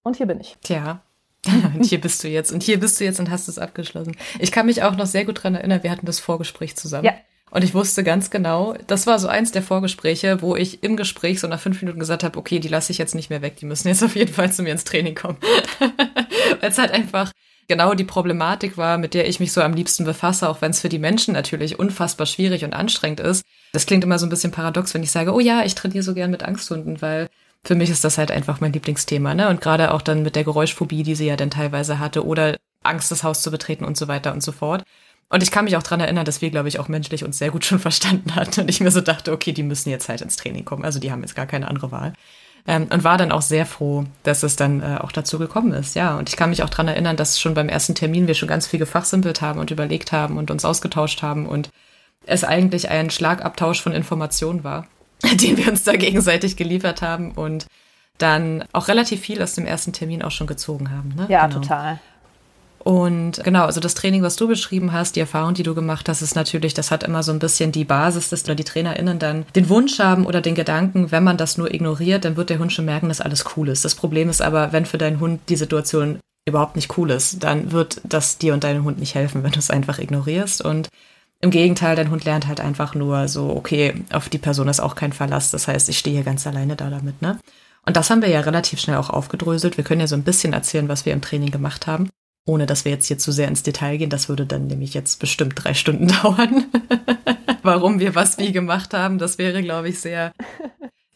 Und 0.04 0.16
hier 0.16 0.26
bin 0.26 0.40
ich. 0.40 0.58
Tja. 0.62 1.02
und 1.46 1.86
hier 1.86 2.00
bist 2.00 2.24
du 2.24 2.28
jetzt. 2.28 2.52
Und 2.52 2.64
hier 2.64 2.80
bist 2.80 3.00
du 3.00 3.04
jetzt 3.04 3.20
und 3.20 3.30
hast 3.30 3.48
es 3.48 3.60
abgeschlossen. 3.60 4.16
Ich 4.40 4.52
kann 4.52 4.66
mich 4.66 4.84
auch 4.84 4.96
noch 4.96 5.06
sehr 5.06 5.26
gut 5.26 5.44
dran 5.44 5.56
erinnern, 5.56 5.84
wir 5.84 5.92
hatten 5.92 6.06
das 6.06 6.20
Vorgespräch 6.20 6.78
zusammen. 6.78 7.06
Ja. 7.06 7.14
Und 7.50 7.64
ich 7.64 7.74
wusste 7.74 8.04
ganz 8.04 8.30
genau, 8.30 8.76
das 8.88 9.08
war 9.08 9.20
so 9.20 9.28
eins 9.28 9.52
der 9.52 9.64
Vorgespräche, 9.64 10.42
wo 10.42 10.56
ich 10.56 10.84
im 10.84 10.98
Gespräch 10.98 11.40
so 11.40 11.48
nach 11.48 11.60
fünf 11.60 11.82
Minuten 11.82 12.00
gesagt 12.00 12.24
habe, 12.24 12.38
okay, 12.38 12.60
die 12.60 12.68
lasse 12.68 12.92
ich 12.92 12.98
jetzt 12.98 13.16
nicht 13.16 13.30
mehr 13.30 13.42
weg, 13.42 13.56
die 13.56 13.66
müssen 13.66 13.88
jetzt 13.88 14.04
auf 14.04 14.16
jeden 14.16 14.34
Fall 14.34 14.52
zu 14.52 14.64
mir 14.64 14.72
ins 14.72 14.84
Training 14.84 15.16
kommen. 15.16 15.38
Weil 16.60 16.70
es 16.70 16.78
halt 16.78 16.92
einfach 16.92 17.32
genau 17.68 17.94
die 17.94 18.04
Problematik 18.04 18.78
war, 18.78 18.98
mit 18.98 19.14
der 19.14 19.28
ich 19.28 19.40
mich 19.40 19.52
so 19.52 19.62
am 19.62 19.74
liebsten 19.74 20.06
befasse, 20.06 20.50
auch 20.50 20.62
wenn 20.62 20.72
es 20.72 20.82
für 20.82 20.90
die 20.90 21.00
Menschen 21.00 21.34
natürlich 21.34 21.80
unfassbar 21.80 22.28
schwierig 22.28 22.64
und 22.66 22.74
anstrengend 22.74 23.20
ist. 23.20 23.44
Das 23.74 23.86
klingt 23.86 24.04
immer 24.04 24.20
so 24.20 24.26
ein 24.26 24.30
bisschen 24.30 24.52
paradox, 24.52 24.94
wenn 24.94 25.04
ich 25.04 25.12
sage, 25.12 25.34
oh 25.34 25.40
ja, 25.40 25.64
ich 25.64 25.76
trainiere 25.76 26.04
so 26.04 26.14
gern 26.14 26.32
mit 26.32 26.44
Angsthunden, 26.44 27.02
weil 27.02 27.28
für 27.64 27.76
mich 27.76 27.90
ist 27.90 28.04
das 28.04 28.18
halt 28.18 28.32
einfach 28.32 28.62
mein 28.62 28.74
Lieblingsthema, 28.74 29.34
ne? 29.34 29.50
Und 29.50 29.62
gerade 29.62 29.94
auch 29.94 30.02
dann 30.02 30.24
mit 30.24 30.36
der 30.36 30.46
Geräuschphobie, 30.46 31.04
die 31.04 31.16
sie 31.16 31.28
ja 31.28 31.36
dann 31.36 31.50
teilweise 31.50 32.00
hatte, 32.00 32.26
oder 32.26 32.56
Angst, 32.84 33.12
das 33.12 33.24
Haus 33.24 33.42
zu 33.42 33.52
betreten 33.52 33.84
und 33.84 33.98
so 33.98 34.08
weiter 34.08 34.32
und 34.32 34.42
so 34.42 34.52
fort. 34.54 34.84
Und 35.30 35.44
ich 35.44 35.52
kann 35.52 35.66
mich 35.66 35.76
auch 35.76 35.84
dran 35.84 36.00
erinnern, 36.00 36.26
dass 36.26 36.42
wir, 36.42 36.50
glaube 36.50 36.70
ich, 36.70 36.80
auch 36.80 36.88
menschlich 36.88 37.24
uns 37.24 37.38
sehr 37.38 37.52
gut 37.52 37.66
schon 37.66 37.80
verstanden 37.88 38.36
hatten 38.36 38.62
und 38.62 38.70
ich 38.70 38.80
mir 38.80 38.92
so 38.92 39.02
dachte, 39.02 39.32
okay, 39.32 39.52
die 39.52 39.64
müssen 39.64 39.90
jetzt 39.90 40.10
halt 40.10 40.22
ins 40.22 40.38
Training 40.38 40.66
kommen. 40.66 40.86
Also 40.86 41.00
die 41.00 41.12
haben 41.12 41.22
jetzt 41.22 41.36
gar 41.36 41.46
keine 41.46 41.68
andere 41.68 41.92
Wahl. 41.92 42.14
Ähm, 42.70 42.88
und 42.92 43.06
war 43.06 43.18
dann 43.18 43.32
auch 43.32 43.42
sehr 43.42 43.66
froh, 43.66 44.06
dass 44.24 44.44
es 44.44 44.58
dann 44.58 44.82
äh, 44.82 44.98
auch 45.00 45.14
dazu 45.14 45.40
gekommen 45.40 45.72
ist. 45.74 45.96
Ja, 45.96 46.18
und 46.18 46.28
ich 46.28 46.36
kann 46.36 46.50
mich 46.50 46.64
auch 46.64 46.70
dran 46.70 46.90
erinnern, 46.90 47.16
dass 47.16 47.40
schon 47.40 47.54
beim 47.54 47.70
ersten 47.70 47.96
Termin 47.96 48.28
wir 48.28 48.34
schon 48.34 48.50
ganz 48.50 48.68
viel 48.68 48.80
gefachsimpelt 48.80 49.42
haben 49.42 49.60
und 49.60 49.72
überlegt 49.72 50.12
haben 50.12 50.38
und 50.38 50.52
uns 50.52 50.66
ausgetauscht 50.66 51.22
haben 51.22 51.46
und 51.46 51.70
es 52.26 52.44
eigentlich 52.44 52.90
ein 52.90 53.10
Schlagabtausch 53.10 53.82
von 53.82 53.94
Informationen 53.94 54.66
war, 54.66 54.86
den 55.24 55.58
wir 55.58 55.70
uns 55.70 55.84
da 55.84 55.94
gegenseitig 55.94 56.58
geliefert 56.58 57.02
haben 57.02 57.32
und 57.32 57.68
dann 58.18 58.66
auch 58.74 58.90
relativ 58.90 59.22
viel 59.22 59.42
aus 59.42 59.56
dem 59.56 59.66
ersten 59.66 59.94
Termin 59.94 60.22
auch 60.22 60.32
schon 60.32 60.48
gezogen 60.48 60.92
haben. 60.92 61.14
Ne? 61.16 61.28
Ja, 61.30 61.48
genau. 61.48 61.62
total. 61.62 62.00
Und 62.80 63.44
genau, 63.44 63.66
also 63.66 63.80
das 63.80 63.96
Training, 63.96 64.22
was 64.22 64.36
du 64.36 64.48
beschrieben 64.48 64.94
hast, 64.94 65.16
die 65.16 65.20
Erfahrung, 65.20 65.54
die 65.54 65.64
du 65.64 65.76
gemacht 65.76 66.08
hast, 66.08 66.22
ist 66.22 66.36
natürlich, 66.36 66.74
das 66.74 66.92
hat 66.92 67.04
immer 67.04 67.24
so 67.24 67.32
ein 67.32 67.40
bisschen 67.40 67.72
die 67.72 67.86
Basis, 67.86 68.30
dass 68.30 68.44
die 68.44 68.56
TrainerInnen 68.56 69.20
dann 69.20 69.46
den 69.56 69.70
Wunsch 69.70 70.00
haben 70.00 70.26
oder 70.26 70.42
den 70.42 70.56
Gedanken, 70.56 71.12
wenn 71.12 71.24
man 71.24 71.38
das 71.38 71.58
nur 71.58 71.74
ignoriert, 71.74 72.24
dann 72.24 72.38
wird 72.38 72.50
der 72.50 72.60
Hund 72.60 72.72
schon 72.72 72.86
merken, 72.86 73.10
dass 73.10 73.22
alles 73.22 73.46
cool 73.56 73.70
ist. 73.70 73.84
Das 73.84 73.96
Problem 73.96 74.30
ist 74.30 74.42
aber, 74.42 74.72
wenn 74.72 74.86
für 74.86 74.98
deinen 74.98 75.20
Hund 75.20 75.42
die 75.50 75.56
Situation 75.56 76.20
überhaupt 76.46 76.76
nicht 76.76 76.98
cool 76.98 77.12
ist, 77.12 77.44
dann 77.44 77.72
wird 77.72 78.00
das 78.04 78.38
dir 78.38 78.54
und 78.54 78.64
deinem 78.64 78.86
Hund 78.86 79.00
nicht 79.00 79.16
helfen, 79.16 79.44
wenn 79.44 79.52
du 79.52 79.60
es 79.60 79.70
einfach 79.70 80.00
ignorierst. 80.00 80.62
Und 80.62 80.88
im 81.42 81.52
Gegenteil, 81.52 81.96
dein 81.96 82.10
Hund 82.10 82.24
lernt 82.24 82.48
halt 82.48 82.62
einfach 82.62 82.96
nur 82.96 83.28
so, 83.28 83.50
okay, 83.50 84.06
auf 84.14 84.30
die 84.30 84.38
Person 84.38 84.70
ist 84.70 84.80
auch 84.80 84.96
kein 84.96 85.14
Verlass. 85.14 85.52
Das 85.52 85.68
heißt, 85.68 85.90
ich 85.90 86.00
stehe 86.00 86.16
hier 86.16 86.24
ganz 86.24 86.48
alleine 86.48 86.76
da 86.76 86.90
damit, 86.90 87.22
ne? 87.22 87.38
Und 87.86 87.96
das 87.96 88.10
haben 88.10 88.22
wir 88.22 88.30
ja 88.30 88.42
relativ 88.42 88.80
schnell 88.80 88.98
auch 88.98 89.10
aufgedröselt. 89.10 89.78
Wir 89.78 89.84
können 89.84 90.02
ja 90.02 90.08
so 90.08 90.16
ein 90.16 90.24
bisschen 90.24 90.52
erzählen, 90.52 90.90
was 90.90 91.06
wir 91.06 91.14
im 91.14 91.22
Training 91.22 91.52
gemacht 91.52 91.88
haben 91.88 92.10
ohne 92.48 92.66
dass 92.66 92.86
wir 92.86 92.92
jetzt 92.92 93.06
hier 93.06 93.20
zu 93.20 93.32
sehr 93.32 93.48
ins 93.48 93.62
Detail 93.62 93.98
gehen. 93.98 94.10
Das 94.10 94.30
würde 94.30 94.46
dann 94.46 94.68
nämlich 94.68 94.94
jetzt 94.94 95.20
bestimmt 95.20 95.54
drei 95.56 95.74
Stunden 95.74 96.08
dauern. 96.24 96.66
Warum 97.62 98.00
wir 98.00 98.16
was 98.16 98.40
wie 98.40 98.52
gemacht 98.52 98.94
haben, 98.94 99.20
das 99.20 99.38
wäre, 99.38 99.62
glaube 99.62 99.90
ich, 99.90 100.00
sehr. 100.00 100.32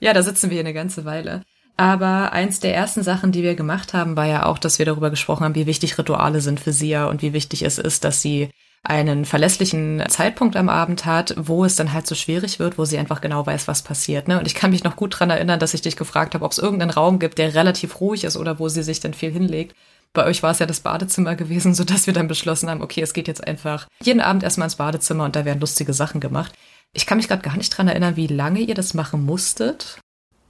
Ja, 0.04 0.14
da 0.14 0.24
sitzen 0.24 0.50
wir 0.50 0.56
hier 0.56 0.62
eine 0.62 0.74
ganze 0.74 1.06
Weile. 1.06 1.44
Aber 1.78 2.34
eins 2.34 2.60
der 2.60 2.74
ersten 2.76 3.04
Sachen, 3.04 3.32
die 3.32 3.44
wir 3.44 3.54
gemacht 3.54 3.94
haben, 3.94 4.18
war 4.18 4.26
ja 4.26 4.48
auch, 4.48 4.58
dass 4.58 4.80
wir 4.80 4.86
darüber 4.88 5.12
gesprochen 5.12 5.44
haben, 5.44 5.54
wie 5.54 5.68
wichtig 5.68 5.96
Rituale 6.00 6.42
sind 6.42 6.60
für 6.60 6.74
Sia 6.74 7.06
und 7.06 7.22
wie 7.22 7.34
wichtig 7.34 7.62
es 7.62 7.78
ist, 7.78 8.04
dass 8.04 8.20
sie 8.20 8.50
einen 8.84 9.26
verlässlichen 9.26 10.04
Zeitpunkt 10.08 10.56
am 10.56 10.70
Abend 10.70 11.06
hat, 11.06 11.36
wo 11.38 11.66
es 11.66 11.76
dann 11.76 11.94
halt 11.94 12.08
so 12.08 12.16
schwierig 12.16 12.58
wird, 12.58 12.80
wo 12.80 12.86
sie 12.86 12.98
einfach 12.98 13.22
genau 13.22 13.46
weiß, 13.46 13.68
was 13.68 13.84
passiert. 13.84 14.28
Ne? 14.28 14.40
Und 14.40 14.48
ich 14.48 14.56
kann 14.56 14.72
mich 14.72 14.84
noch 14.84 14.96
gut 14.96 15.20
dran 15.20 15.30
erinnern, 15.30 15.60
dass 15.60 15.76
ich 15.76 15.84
dich 15.84 15.96
gefragt 15.96 16.34
habe, 16.34 16.44
ob 16.44 16.52
es 16.52 16.58
irgendeinen 16.58 16.90
Raum 16.90 17.20
gibt, 17.20 17.38
der 17.38 17.54
relativ 17.54 18.02
ruhig 18.02 18.24
ist 18.24 18.38
oder 18.38 18.58
wo 18.58 18.70
sie 18.70 18.82
sich 18.82 19.00
dann 19.00 19.14
viel 19.14 19.32
hinlegt. 19.32 19.76
Bei 20.14 20.26
euch 20.26 20.44
war 20.44 20.52
es 20.52 20.60
ja 20.60 20.66
das 20.66 20.82
Badezimmer 20.82 21.36
gewesen, 21.36 21.74
so 21.74 21.84
dass 21.84 22.08
wir 22.08 22.14
dann 22.14 22.28
beschlossen 22.28 22.70
haben, 22.70 22.82
okay, 22.82 23.02
es 23.02 23.14
geht 23.14 23.28
jetzt 23.28 23.48
einfach 23.48 23.88
jeden 24.02 24.22
Abend 24.22 24.44
erstmal 24.44 24.66
ins 24.66 24.76
Badezimmer 24.76 25.24
und 25.26 25.36
da 25.36 25.46
werden 25.46 25.62
lustige 25.62 25.94
Sachen 25.94 26.20
gemacht. 26.20 26.54
Ich 26.94 27.06
kann 27.06 27.18
mich 27.18 27.30
gerade 27.30 27.42
gar 27.42 27.56
nicht 27.56 27.70
dran 27.70 27.88
erinnern, 27.88 28.18
wie 28.18 28.28
lange 28.28 28.60
ihr 28.60 28.76
das 28.76 28.94
machen 28.94 29.26
musstet. 29.26 30.00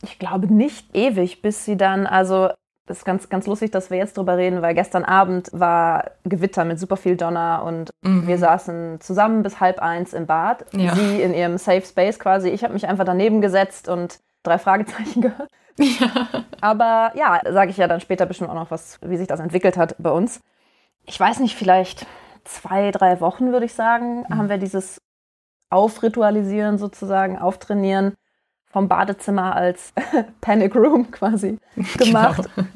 Ich 0.04 0.18
glaube 0.18 0.52
nicht 0.52 0.96
ewig, 0.96 1.44
bis 1.44 1.66
sie 1.66 1.78
dann, 1.78 2.08
also 2.08 2.50
das 2.88 3.00
ist 3.00 3.06
ganz, 3.06 3.30
ganz 3.30 3.46
lustig, 3.46 3.72
dass 3.72 3.92
wir 3.92 3.98
jetzt 3.98 4.18
drüber 4.18 4.38
reden, 4.38 4.64
weil 4.64 4.74
gestern 4.74 5.06
Abend 5.06 5.50
war 5.54 6.12
Gewitter 6.24 6.66
mit 6.66 6.80
super 6.80 6.98
viel 6.98 7.16
Donner 7.16 7.64
und 7.64 7.92
mhm. 8.02 8.28
wir 8.28 8.40
saßen 8.40 9.00
zusammen 9.00 9.44
bis 9.44 9.60
halb 9.60 9.80
eins 9.80 10.14
im 10.14 10.26
Bad. 10.26 10.66
Ja. 10.74 10.96
Sie 10.96 11.22
in 11.22 11.34
ihrem 11.34 11.58
Safe 11.58 11.86
Space 11.86 12.18
quasi. 12.18 12.50
Ich 12.50 12.64
habe 12.64 12.74
mich 12.74 12.88
einfach 12.88 13.06
daneben 13.06 13.40
gesetzt 13.40 13.88
und 13.88 14.20
drei 14.44 14.58
Fragezeichen 14.58 15.22
gehört. 15.22 15.50
Ja. 15.78 16.44
Aber 16.62 17.12
ja, 17.16 17.42
sage 17.52 17.72
ich 17.72 17.78
ja 17.78 17.88
dann 17.88 18.02
später 18.02 18.26
bestimmt 18.26 18.50
auch 18.50 18.56
noch 18.56 18.72
was, 18.72 19.00
wie 19.02 19.18
sich 19.18 19.28
das 19.28 19.40
entwickelt 19.40 19.78
hat 19.78 19.96
bei 19.98 20.12
uns. 20.12 20.42
Ich 21.06 21.20
weiß 21.20 21.40
nicht, 21.40 21.56
vielleicht 21.56 22.06
zwei, 22.44 22.92
drei 22.92 23.20
Wochen 23.22 23.52
würde 23.52 23.66
ich 23.66 23.74
sagen, 23.74 24.20
mhm. 24.22 24.38
haben 24.38 24.50
wir 24.50 24.58
dieses 24.58 25.02
Aufritualisieren 25.70 26.78
sozusagen, 26.78 27.38
Auftrainieren 27.40 28.14
vom 28.72 28.88
Badezimmer 28.88 29.56
als 29.56 29.94
Panic 30.42 30.76
Room 30.76 31.12
quasi 31.12 31.58
gemacht. 31.98 32.50
Genau. 32.56 32.68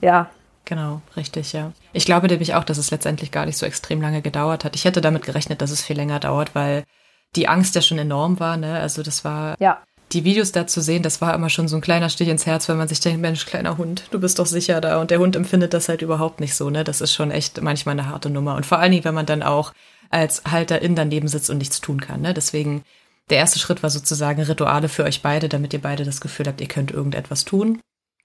Ja. 0.00 0.30
Genau, 0.64 1.02
richtig, 1.16 1.52
ja. 1.52 1.72
Ich 1.92 2.06
glaube 2.06 2.28
nämlich 2.28 2.54
auch, 2.54 2.64
dass 2.64 2.78
es 2.78 2.90
letztendlich 2.90 3.32
gar 3.32 3.46
nicht 3.46 3.58
so 3.58 3.66
extrem 3.66 4.00
lange 4.00 4.22
gedauert 4.22 4.64
hat. 4.64 4.76
Ich 4.76 4.84
hätte 4.84 5.00
damit 5.00 5.24
gerechnet, 5.24 5.60
dass 5.60 5.70
es 5.70 5.82
viel 5.82 5.96
länger 5.96 6.20
dauert, 6.20 6.54
weil 6.54 6.84
die 7.34 7.48
Angst 7.48 7.74
ja 7.74 7.82
schon 7.82 7.98
enorm 7.98 8.38
war, 8.38 8.56
ne? 8.56 8.78
Also 8.78 9.02
das 9.02 9.24
war 9.24 9.56
ja. 9.58 9.82
Die 10.12 10.24
Videos 10.24 10.52
da 10.52 10.66
zu 10.66 10.80
sehen, 10.80 11.02
das 11.02 11.20
war 11.20 11.34
immer 11.34 11.48
schon 11.48 11.68
so 11.68 11.76
ein 11.76 11.82
kleiner 11.82 12.08
Stich 12.08 12.28
ins 12.28 12.46
Herz, 12.46 12.68
wenn 12.68 12.76
man 12.76 12.88
sich 12.88 13.00
denkt, 13.00 13.20
Mensch, 13.20 13.46
kleiner 13.46 13.78
Hund, 13.78 14.04
du 14.10 14.20
bist 14.20 14.38
doch 14.38 14.46
sicher 14.46 14.80
da. 14.80 15.00
Und 15.00 15.10
der 15.10 15.18
Hund 15.18 15.36
empfindet 15.36 15.74
das 15.74 15.88
halt 15.88 16.02
überhaupt 16.02 16.40
nicht 16.40 16.54
so, 16.54 16.70
ne? 16.70 16.84
Das 16.84 17.00
ist 17.00 17.12
schon 17.12 17.30
echt 17.30 17.60
manchmal 17.62 17.98
eine 17.98 18.08
harte 18.08 18.30
Nummer. 18.30 18.56
Und 18.56 18.66
vor 18.66 18.78
allen 18.78 18.92
Dingen, 18.92 19.04
wenn 19.04 19.14
man 19.14 19.26
dann 19.26 19.42
auch 19.42 19.72
als 20.10 20.42
Halterin 20.44 20.94
daneben 20.94 21.28
sitzt 21.28 21.50
und 21.50 21.58
nichts 21.58 21.80
tun 21.80 22.00
kann, 22.00 22.20
ne? 22.20 22.34
Deswegen 22.34 22.84
der 23.30 23.38
erste 23.38 23.58
Schritt 23.58 23.82
war 23.82 23.90
sozusagen 23.90 24.42
Rituale 24.42 24.88
für 24.88 25.04
euch 25.04 25.22
beide, 25.22 25.48
damit 25.48 25.72
ihr 25.72 25.80
beide 25.80 26.04
das 26.04 26.20
Gefühl 26.20 26.46
habt, 26.46 26.60
ihr 26.60 26.68
könnt 26.68 26.90
irgendetwas 26.90 27.44
tun. 27.44 27.80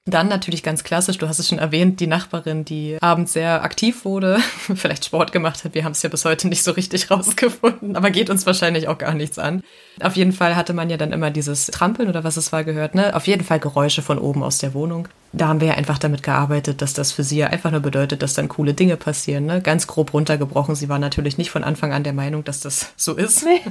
Dann 0.08 0.30
natürlich 0.30 0.64
ganz 0.64 0.86
klassisch, 0.86 1.18
du 1.18 1.28
hast 1.28 1.38
es 1.38 1.50
schon 1.50 1.60
erwähnt, 1.60 2.00
die 2.00 2.08
Nachbarin, 2.08 2.64
die 2.64 2.98
abends 3.02 3.34
sehr 3.34 3.62
aktiv 3.62 4.06
wurde, 4.06 4.40
vielleicht 4.76 5.04
Sport 5.04 5.34
gemacht 5.34 5.66
hat. 5.66 5.74
Wir 5.74 5.84
haben 5.84 5.92
es 5.92 6.02
ja 6.02 6.10
bis 6.10 6.24
heute 6.24 6.48
nicht 6.48 6.64
so 6.64 6.72
richtig 6.72 7.12
rausgefunden, 7.12 7.98
aber 7.98 8.10
geht 8.10 8.30
uns 8.30 8.46
wahrscheinlich 8.46 8.88
auch 8.88 8.98
gar 8.98 9.14
nichts 9.14 9.38
an. 9.38 9.62
Auf 10.02 10.16
jeden 10.16 10.32
Fall 10.32 10.56
hatte 10.56 10.74
man 10.74 10.90
ja 10.90 10.96
dann 10.96 11.12
immer 11.12 11.30
dieses 11.30 11.68
Trampeln 11.68 12.08
oder 12.08 12.24
was 12.24 12.38
es 12.38 12.54
war 12.54 12.64
gehört, 12.64 12.96
ne? 12.96 13.14
Auf 13.16 13.28
jeden 13.28 13.44
Fall 13.44 13.60
Geräusche 13.60 14.02
von 14.02 14.18
oben 14.18 14.44
aus 14.44 14.60
der 14.60 14.74
Wohnung. 14.74 15.10
Da 15.34 15.50
haben 15.50 15.60
wir 15.60 15.68
ja 15.68 15.74
einfach 15.74 15.98
damit 15.98 16.24
gearbeitet, 16.24 16.82
dass 16.82 16.94
das 16.94 17.12
für 17.12 17.24
sie 17.26 17.40
ja 17.40 17.48
einfach 17.48 17.72
nur 17.72 17.82
bedeutet, 17.82 18.22
dass 18.22 18.34
dann 18.34 18.48
coole 18.48 18.74
Dinge 18.74 18.96
passieren, 18.96 19.46
ne? 19.46 19.62
Ganz 19.62 19.88
grob 19.88 20.14
runtergebrochen. 20.14 20.76
Sie 20.76 20.88
war 20.88 21.00
natürlich 21.00 21.38
nicht 21.38 21.52
von 21.52 21.66
Anfang 21.66 21.92
an 21.92 22.04
der 22.04 22.14
Meinung, 22.14 22.46
dass 22.46 22.62
das 22.62 22.94
so 22.96 23.16
ist. 23.16 23.44
Nee. 23.44 23.62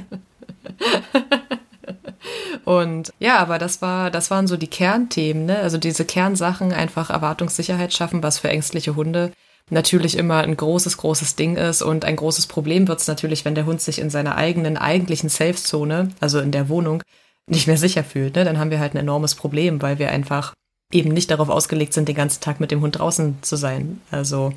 Und 2.67 3.13
ja, 3.19 3.37
aber 3.37 3.59
das 3.59 3.81
war, 3.81 4.11
das 4.11 4.29
waren 4.29 4.45
so 4.45 4.57
die 4.57 4.67
Kernthemen, 4.67 5.45
ne? 5.45 5.59
Also 5.59 5.77
diese 5.77 6.03
Kernsachen, 6.03 6.73
einfach 6.73 7.09
Erwartungssicherheit 7.09 7.93
schaffen, 7.93 8.23
was 8.23 8.39
für 8.39 8.49
ängstliche 8.49 8.97
Hunde 8.97 9.31
natürlich 9.69 10.17
immer 10.17 10.39
ein 10.41 10.57
großes, 10.57 10.97
großes 10.97 11.37
Ding 11.37 11.55
ist. 11.55 11.81
Und 11.81 12.03
ein 12.03 12.17
großes 12.17 12.47
Problem 12.47 12.89
wird 12.89 12.99
es 12.99 13.07
natürlich, 13.07 13.45
wenn 13.45 13.55
der 13.55 13.65
Hund 13.65 13.79
sich 13.79 13.99
in 13.99 14.09
seiner 14.09 14.35
eigenen, 14.35 14.75
eigentlichen 14.75 15.29
Safe-Zone, 15.29 16.09
also 16.19 16.41
in 16.41 16.51
der 16.51 16.67
Wohnung, 16.67 17.03
nicht 17.45 17.67
mehr 17.67 17.77
sicher 17.77 18.03
fühlt. 18.03 18.35
Ne? 18.35 18.43
Dann 18.43 18.59
haben 18.59 18.69
wir 18.69 18.81
halt 18.81 18.95
ein 18.95 18.97
enormes 18.97 19.35
Problem, 19.35 19.81
weil 19.81 19.97
wir 19.97 20.11
einfach 20.11 20.53
eben 20.91 21.13
nicht 21.13 21.31
darauf 21.31 21.47
ausgelegt 21.47 21.93
sind, 21.93 22.09
den 22.09 22.15
ganzen 22.15 22.41
Tag 22.41 22.59
mit 22.59 22.71
dem 22.71 22.81
Hund 22.81 22.99
draußen 22.99 23.37
zu 23.43 23.55
sein. 23.55 24.01
Also 24.11 24.51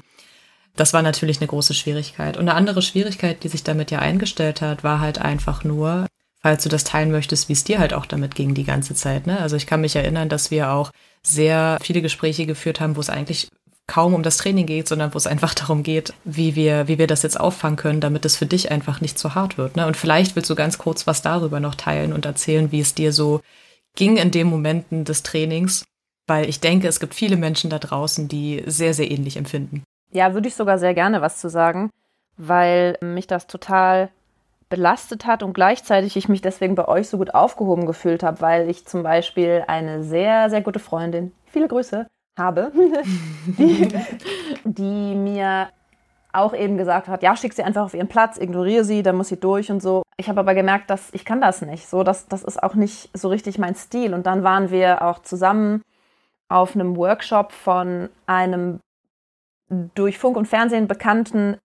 das 0.74 0.92
war 0.92 1.02
natürlich 1.02 1.38
eine 1.38 1.46
große 1.46 1.74
Schwierigkeit. 1.74 2.36
Und 2.36 2.48
eine 2.48 2.54
andere 2.54 2.82
Schwierigkeit, 2.82 3.44
die 3.44 3.48
sich 3.48 3.62
damit 3.62 3.92
ja 3.92 4.00
eingestellt 4.00 4.62
hat, 4.62 4.82
war 4.82 4.98
halt 4.98 5.20
einfach 5.20 5.62
nur, 5.62 6.08
falls 6.40 6.62
du 6.62 6.68
das 6.68 6.84
teilen 6.84 7.10
möchtest, 7.10 7.48
wie 7.48 7.52
es 7.52 7.64
dir 7.64 7.78
halt 7.78 7.94
auch 7.94 8.06
damit 8.06 8.34
ging 8.34 8.54
die 8.54 8.64
ganze 8.64 8.94
Zeit. 8.94 9.26
Ne? 9.26 9.38
Also 9.40 9.56
ich 9.56 9.66
kann 9.66 9.80
mich 9.80 9.96
erinnern, 9.96 10.28
dass 10.28 10.50
wir 10.50 10.72
auch 10.72 10.90
sehr 11.22 11.78
viele 11.82 12.02
Gespräche 12.02 12.46
geführt 12.46 12.80
haben, 12.80 12.96
wo 12.96 13.00
es 13.00 13.10
eigentlich 13.10 13.48
kaum 13.86 14.14
um 14.14 14.22
das 14.22 14.36
Training 14.36 14.66
geht, 14.66 14.88
sondern 14.88 15.12
wo 15.12 15.18
es 15.18 15.26
einfach 15.26 15.54
darum 15.54 15.82
geht, 15.82 16.14
wie 16.24 16.54
wir, 16.54 16.88
wie 16.88 16.98
wir 16.98 17.06
das 17.06 17.22
jetzt 17.22 17.38
auffangen 17.38 17.76
können, 17.76 18.00
damit 18.00 18.24
es 18.24 18.36
für 18.36 18.46
dich 18.46 18.70
einfach 18.70 19.00
nicht 19.00 19.18
zu 19.18 19.34
hart 19.34 19.58
wird. 19.58 19.76
Ne? 19.76 19.86
Und 19.86 19.96
vielleicht 19.96 20.36
willst 20.36 20.50
du 20.50 20.54
ganz 20.54 20.78
kurz 20.78 21.06
was 21.06 21.22
darüber 21.22 21.60
noch 21.60 21.74
teilen 21.74 22.12
und 22.12 22.24
erzählen, 22.24 22.72
wie 22.72 22.80
es 22.80 22.94
dir 22.94 23.12
so 23.12 23.40
ging 23.96 24.16
in 24.16 24.30
den 24.30 24.46
Momenten 24.46 25.04
des 25.04 25.22
Trainings, 25.22 25.84
weil 26.26 26.48
ich 26.48 26.60
denke, 26.60 26.86
es 26.86 27.00
gibt 27.00 27.14
viele 27.14 27.36
Menschen 27.36 27.70
da 27.70 27.78
draußen, 27.78 28.28
die 28.28 28.62
sehr, 28.66 28.94
sehr 28.94 29.10
ähnlich 29.10 29.36
empfinden. 29.36 29.82
Ja, 30.12 30.32
würde 30.32 30.48
ich 30.48 30.54
sogar 30.54 30.78
sehr 30.78 30.94
gerne 30.94 31.20
was 31.20 31.40
zu 31.40 31.50
sagen, 31.50 31.90
weil 32.36 32.96
mich 33.00 33.26
das 33.26 33.46
total 33.48 34.10
belastet 34.70 35.26
hat 35.26 35.42
und 35.42 35.52
gleichzeitig 35.52 36.16
ich 36.16 36.28
mich 36.28 36.40
deswegen 36.40 36.74
bei 36.74 36.88
euch 36.88 37.08
so 37.08 37.18
gut 37.18 37.34
aufgehoben 37.34 37.86
gefühlt 37.86 38.22
habe, 38.22 38.40
weil 38.40 38.70
ich 38.70 38.86
zum 38.86 39.02
Beispiel 39.02 39.64
eine 39.66 40.02
sehr, 40.02 40.48
sehr 40.48 40.62
gute 40.62 40.78
Freundin, 40.78 41.32
viele 41.46 41.68
Grüße, 41.68 42.06
habe, 42.38 42.72
die, 43.58 43.88
die 44.64 45.14
mir 45.14 45.68
auch 46.32 46.54
eben 46.54 46.76
gesagt 46.76 47.08
hat, 47.08 47.22
ja, 47.22 47.36
schick 47.36 47.52
sie 47.52 47.64
einfach 47.64 47.82
auf 47.82 47.94
ihren 47.94 48.08
Platz, 48.08 48.38
ignoriere 48.38 48.84
sie, 48.84 49.02
dann 49.02 49.16
muss 49.16 49.28
sie 49.28 49.40
durch 49.40 49.70
und 49.70 49.82
so. 49.82 50.02
Ich 50.16 50.28
habe 50.28 50.40
aber 50.40 50.54
gemerkt, 50.54 50.88
dass 50.88 51.12
ich 51.12 51.24
kann 51.24 51.40
das 51.40 51.60
nicht. 51.62 51.88
So, 51.88 52.04
das, 52.04 52.28
das 52.28 52.44
ist 52.44 52.62
auch 52.62 52.74
nicht 52.74 53.10
so 53.14 53.28
richtig 53.28 53.58
mein 53.58 53.74
Stil. 53.74 54.14
Und 54.14 54.26
dann 54.26 54.44
waren 54.44 54.70
wir 54.70 55.02
auch 55.02 55.20
zusammen 55.20 55.82
auf 56.48 56.74
einem 56.74 56.96
Workshop 56.96 57.52
von 57.52 58.08
einem 58.26 58.78
durch 59.94 60.18
Funk 60.18 60.36
und 60.36 60.46
Fernsehen 60.46 60.86
bekannten 60.88 61.56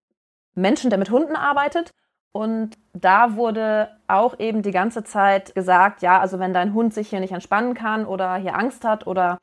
Menschen, 0.56 0.90
der 0.90 1.00
mit 1.00 1.12
Hunden 1.12 1.36
arbeitet. 1.36 1.92
Und 2.36 2.72
da 2.92 3.38
wurde 3.38 3.88
auch 4.10 4.38
eben 4.40 4.62
die 4.62 4.72
ganze 4.72 5.06
Zeit 5.06 5.56
gesagt, 5.56 6.02
ja, 6.02 6.20
also 6.20 6.38
wenn 6.38 6.54
dein 6.54 6.74
Hund 6.74 6.94
sich 6.94 7.08
hier 7.08 7.22
nicht 7.22 7.32
entspannen 7.32 7.76
kann 7.76 8.06
oder 8.06 8.36
hier 8.36 8.58
Angst 8.58 8.84
hat 8.84 9.08
oder 9.08 9.38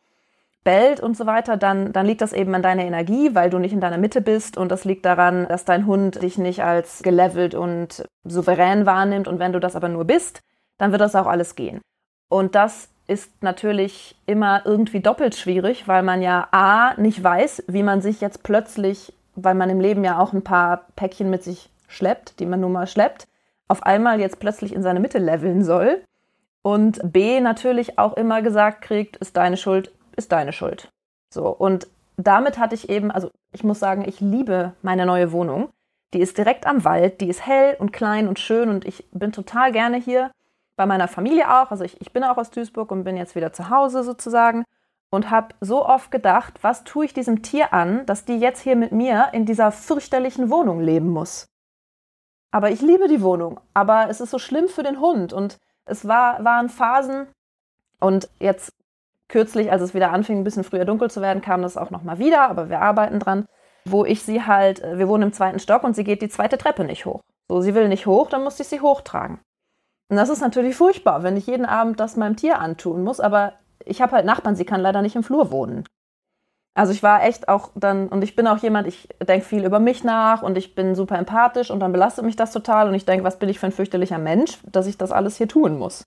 bellt 0.63 1.01
und 1.01 1.17
so 1.17 1.25
weiter, 1.25 1.57
dann, 1.57 1.95
dann 1.95 2.05
liegt 2.05 2.21
das 2.21 2.35
eben 2.35 2.55
an 2.55 2.61
deiner 2.61 2.85
Energie, 2.85 3.35
weil 3.35 3.49
du 3.49 3.59
nicht 3.59 3.73
in 3.73 3.81
deiner 3.81 3.97
Mitte 3.97 4.21
bist 4.21 4.59
und 4.59 4.69
das 4.69 4.85
liegt 4.85 5.07
daran, 5.07 5.49
dass 5.49 5.65
dein 5.65 5.87
Hund 5.87 6.23
dich 6.23 6.37
nicht 6.37 6.63
als 6.63 7.03
gelevelt 7.03 7.55
und 7.55 8.05
souverän 8.25 8.85
wahrnimmt 8.85 9.27
und 9.27 9.39
wenn 9.39 9.55
du 9.55 9.59
das 9.59 9.75
aber 9.75 9.89
nur 9.89 10.05
bist, 10.05 10.41
dann 10.77 10.93
wird 10.93 11.01
das 11.01 11.17
auch 11.17 11.27
alles 11.27 11.55
gehen. 11.55 11.81
Und 12.29 12.55
das 12.55 12.91
ist 13.07 13.43
natürlich 13.43 14.17
immer 14.27 14.67
irgendwie 14.67 15.01
doppelt 15.01 15.35
schwierig, 15.35 15.89
weil 15.89 16.03
man 16.03 16.21
ja 16.21 16.47
A 16.51 16.93
nicht 17.01 17.25
weiß, 17.25 17.65
wie 17.69 17.85
man 17.85 18.03
sich 18.03 18.21
jetzt 18.21 18.43
plötzlich, 18.43 19.15
weil 19.35 19.55
man 19.55 19.71
im 19.71 19.81
Leben 19.81 20.05
ja 20.05 20.19
auch 20.19 20.35
ein 20.35 20.45
paar 20.45 20.89
Päckchen 20.95 21.31
mit 21.31 21.43
sich 21.43 21.72
schleppt, 21.93 22.41
die 22.41 22.47
man 22.47 22.61
nun 22.61 22.73
mal 22.73 22.87
schleppt, 22.87 23.29
auf 23.69 23.83
einmal 23.85 24.21
jetzt 24.21 24.39
plötzlich 24.39 24.75
in 24.75 24.83
seine 24.83 25.01
Mitte 25.01 25.19
leveln 25.19 25.65
soll. 25.65 26.03
Und 26.63 27.01
B 27.13 27.41
natürlich 27.41 27.99
auch 27.99 28.15
immer 28.15 28.43
gesagt 28.43 28.83
kriegt, 28.83 29.17
ist 29.17 29.37
deine 29.37 29.57
Schuld, 29.57 29.93
ist 30.17 30.33
deine 30.33 30.53
Schuld. 30.53 30.93
So, 31.33 31.49
und 31.49 31.89
damit 32.17 32.59
hatte 32.59 32.75
ich 32.75 32.89
eben, 32.89 33.11
also 33.11 33.31
ich 33.53 33.65
muss 33.65 33.81
sagen, 33.81 34.05
ich 34.07 34.21
liebe 34.21 34.75
meine 34.83 35.07
neue 35.07 35.33
Wohnung. 35.33 35.71
Die 36.15 36.21
ist 36.21 36.37
direkt 36.37 36.67
am 36.67 36.85
Wald, 36.85 37.21
die 37.21 37.29
ist 37.29 37.47
hell 37.47 37.77
und 37.79 37.93
klein 37.93 38.29
und 38.29 38.39
schön 38.39 38.69
und 38.69 38.85
ich 38.85 39.07
bin 39.13 39.33
total 39.33 39.73
gerne 39.73 39.97
hier. 39.97 40.31
Bei 40.77 40.87
meiner 40.87 41.09
Familie 41.09 41.51
auch. 41.51 41.71
Also 41.71 41.85
ich, 41.85 42.01
ich 42.01 42.13
bin 42.13 42.25
auch 42.25 42.37
aus 42.37 42.51
Duisburg 42.51 42.91
und 42.91 43.05
bin 43.05 43.17
jetzt 43.17 43.35
wieder 43.35 43.53
zu 43.53 43.71
Hause 43.71 44.05
sozusagen 44.05 44.65
und 45.11 45.31
habe 45.31 45.55
so 45.61 45.87
oft 45.87 46.11
gedacht, 46.11 46.59
was 46.63 46.85
tue 46.85 47.05
ich 47.05 47.15
diesem 47.15 47.43
Tier 47.43 47.73
an, 47.73 48.07
dass 48.07 48.25
die 48.25 48.39
jetzt 48.39 48.61
hier 48.61 48.77
mit 48.77 48.93
mir 48.93 49.29
in 49.33 49.45
dieser 49.45 49.71
fürchterlichen 49.71 50.51
Wohnung 50.51 50.81
leben 50.81 51.11
muss. 51.11 51.52
Aber 52.53 52.71
ich 52.71 52.81
liebe 52.81 53.09
die 53.09 53.23
Wohnung. 53.23 53.59
Aber 53.75 54.09
es 54.09 54.21
ist 54.21 54.31
so 54.31 54.39
schlimm 54.39 54.69
für 54.69 54.85
den 54.85 55.01
Hund. 55.01 55.33
Und 55.33 55.59
es 55.85 56.07
war, 56.07 56.45
waren 56.45 56.69
Phasen. 56.69 57.27
Und 57.99 58.29
jetzt 58.39 58.73
kürzlich, 59.29 59.73
als 59.73 59.83
es 59.83 59.95
wieder 59.95 60.13
anfing, 60.13 60.39
ein 60.39 60.45
bisschen 60.45 60.65
früher 60.65 60.85
dunkel 60.85 61.11
zu 61.11 61.21
werden, 61.21 61.43
kam 61.43 61.63
das 61.63 61.77
auch 61.77 61.91
nochmal 61.91 62.19
wieder. 62.19 62.49
Aber 62.49 62.69
wir 62.69 62.81
arbeiten 62.81 63.19
dran. 63.19 63.47
Wo 63.85 64.05
ich 64.05 64.23
sie 64.23 64.45
halt, 64.45 64.81
äh, 64.81 64.99
wir 64.99 65.09
wohnen 65.09 65.25
im 65.25 65.33
zweiten 65.33 65.59
Stock 65.59 65.83
und 65.83 65.97
sie 65.97 66.05
geht 66.05 66.23
die 66.23 66.29
zweite 66.29 66.57
Treppe 66.57 66.85
nicht 66.85 67.05
hoch. 67.05 67.21
So, 67.49 67.61
sie 67.61 67.75
will 67.75 67.89
nicht 67.89 68.07
hoch, 68.07 68.29
dann 68.29 68.45
muss 68.45 68.61
ich 68.61 68.69
sie 68.69 68.81
hochtragen. 68.81 69.41
Und 70.09 70.17
das 70.17 70.29
ist 70.29 70.41
natürlich 70.41 70.77
furchtbar, 70.77 71.23
wenn 71.25 71.37
ich 71.37 71.49
jeden 71.49 71.67
Abend 71.67 71.99
das 71.99 72.17
meinem 72.17 72.37
Tier 72.37 72.61
antun 72.61 73.03
muss. 73.03 73.19
Aber 73.19 73.55
ich 73.85 74.01
habe 74.01 74.13
halt 74.13 74.27
Nachbarn, 74.27 74.55
sie 74.55 74.65
kann 74.65 74.81
leider 74.81 75.03
nicht 75.03 75.17
im 75.17 75.25
Flur 75.25 75.51
wohnen. 75.51 75.85
Also 76.75 76.93
ich 76.93 77.03
war 77.03 77.25
echt 77.25 77.49
auch 77.49 77.71
dann, 77.75 78.09
und 78.09 78.25
ich 78.25 78.35
bin 78.35 78.47
auch 78.47 78.59
jemand, 78.59 78.89
ich 78.89 79.09
denke 79.27 79.45
viel 79.45 79.65
über 79.65 79.79
mich 79.79 80.05
nach 80.05 80.43
und 80.43 80.57
ich 80.57 80.75
bin 80.75 80.95
super 80.95 81.19
empathisch 81.19 81.71
und 81.71 81.81
dann 81.81 81.93
belastet 81.93 82.25
mich 82.25 82.37
das 82.37 82.51
total 82.53 82.89
und 82.89 82.95
ich 82.95 83.05
denke, 83.05 83.25
was 83.25 83.39
bin 83.39 83.51
ich 83.51 83.59
für 83.59 83.67
ein 83.67 83.73
fürchterlicher 83.73 84.19
Mensch, 84.19 84.59
dass 84.71 84.87
ich 84.87 84.97
das 84.97 85.13
alles 85.13 85.37
hier 85.37 85.49
tun 85.49 85.79
muss. 85.79 86.05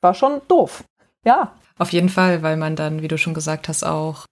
War 0.00 0.14
schon 0.14 0.40
doof. 0.48 0.84
Ja. 1.24 1.52
Auf 1.78 1.92
jeden 1.92 2.08
Fall, 2.08 2.42
weil 2.42 2.56
man 2.56 2.76
dann, 2.76 3.02
wie 3.02 3.08
du 3.08 3.18
schon 3.18 3.34
gesagt 3.34 3.68
hast, 3.68 3.84
auch 3.84 4.24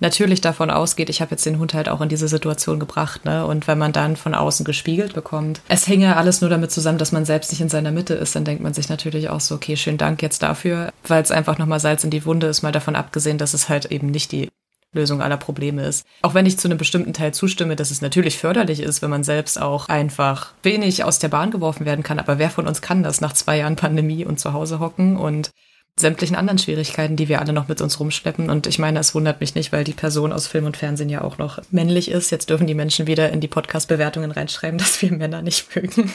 natürlich 0.00 0.40
davon 0.40 0.70
ausgeht, 0.70 1.08
ich 1.08 1.20
habe 1.20 1.32
jetzt 1.32 1.46
den 1.46 1.58
Hund 1.58 1.74
halt 1.74 1.88
auch 1.88 2.00
in 2.00 2.08
diese 2.08 2.28
Situation 2.28 2.80
gebracht, 2.80 3.24
ne? 3.24 3.46
Und 3.46 3.66
wenn 3.66 3.78
man 3.78 3.92
dann 3.92 4.16
von 4.16 4.34
außen 4.34 4.64
gespiegelt 4.64 5.14
bekommt, 5.14 5.60
es 5.68 5.86
hänge 5.86 6.16
alles 6.16 6.40
nur 6.40 6.50
damit 6.50 6.70
zusammen, 6.70 6.98
dass 6.98 7.12
man 7.12 7.24
selbst 7.24 7.52
nicht 7.52 7.60
in 7.60 7.68
seiner 7.68 7.92
Mitte 7.92 8.14
ist, 8.14 8.34
dann 8.34 8.44
denkt 8.44 8.62
man 8.62 8.74
sich 8.74 8.88
natürlich 8.88 9.28
auch 9.28 9.40
so, 9.40 9.54
okay, 9.54 9.76
schönen 9.76 9.98
Dank 9.98 10.22
jetzt 10.22 10.42
dafür, 10.42 10.92
weil 11.06 11.22
es 11.22 11.30
einfach 11.30 11.58
nochmal 11.58 11.80
Salz 11.80 12.04
in 12.04 12.10
die 12.10 12.24
Wunde 12.26 12.46
ist, 12.46 12.62
mal 12.62 12.72
davon 12.72 12.96
abgesehen, 12.96 13.38
dass 13.38 13.54
es 13.54 13.68
halt 13.68 13.86
eben 13.86 14.08
nicht 14.08 14.32
die 14.32 14.48
Lösung 14.94 15.20
aller 15.20 15.36
Probleme 15.36 15.84
ist. 15.84 16.06
Auch 16.22 16.34
wenn 16.34 16.46
ich 16.46 16.58
zu 16.58 16.68
einem 16.68 16.78
bestimmten 16.78 17.12
Teil 17.12 17.34
zustimme, 17.34 17.76
dass 17.76 17.90
es 17.90 18.00
natürlich 18.00 18.38
förderlich 18.38 18.80
ist, 18.80 19.02
wenn 19.02 19.10
man 19.10 19.24
selbst 19.24 19.60
auch 19.60 19.88
einfach 19.88 20.52
wenig 20.62 21.04
aus 21.04 21.18
der 21.18 21.28
Bahn 21.28 21.50
geworfen 21.50 21.84
werden 21.84 22.02
kann. 22.02 22.18
Aber 22.18 22.38
wer 22.38 22.50
von 22.50 22.66
uns 22.66 22.80
kann 22.80 23.02
das 23.02 23.20
nach 23.20 23.32
zwei 23.32 23.58
Jahren 23.58 23.76
Pandemie 23.76 24.24
und 24.24 24.40
zu 24.40 24.52
Hause 24.52 24.80
hocken 24.80 25.16
und 25.16 25.50
sämtlichen 25.96 26.34
anderen 26.34 26.58
Schwierigkeiten, 26.58 27.16
die 27.16 27.28
wir 27.28 27.40
alle 27.40 27.52
noch 27.52 27.68
mit 27.68 27.80
uns 27.80 28.00
rumschleppen. 28.00 28.50
Und 28.50 28.66
ich 28.66 28.78
meine, 28.78 28.98
es 28.98 29.14
wundert 29.14 29.40
mich 29.40 29.54
nicht, 29.54 29.72
weil 29.72 29.84
die 29.84 29.92
Person 29.92 30.32
aus 30.32 30.46
Film 30.48 30.64
und 30.64 30.76
Fernsehen 30.76 31.08
ja 31.08 31.22
auch 31.22 31.38
noch 31.38 31.60
männlich 31.70 32.10
ist. 32.10 32.30
Jetzt 32.30 32.50
dürfen 32.50 32.66
die 32.66 32.74
Menschen 32.74 33.06
wieder 33.06 33.30
in 33.30 33.40
die 33.40 33.48
Podcast-Bewertungen 33.48 34.32
reinschreiben, 34.32 34.78
dass 34.78 35.00
wir 35.02 35.12
Männer 35.12 35.42
nicht 35.42 35.74
mögen. 35.76 36.12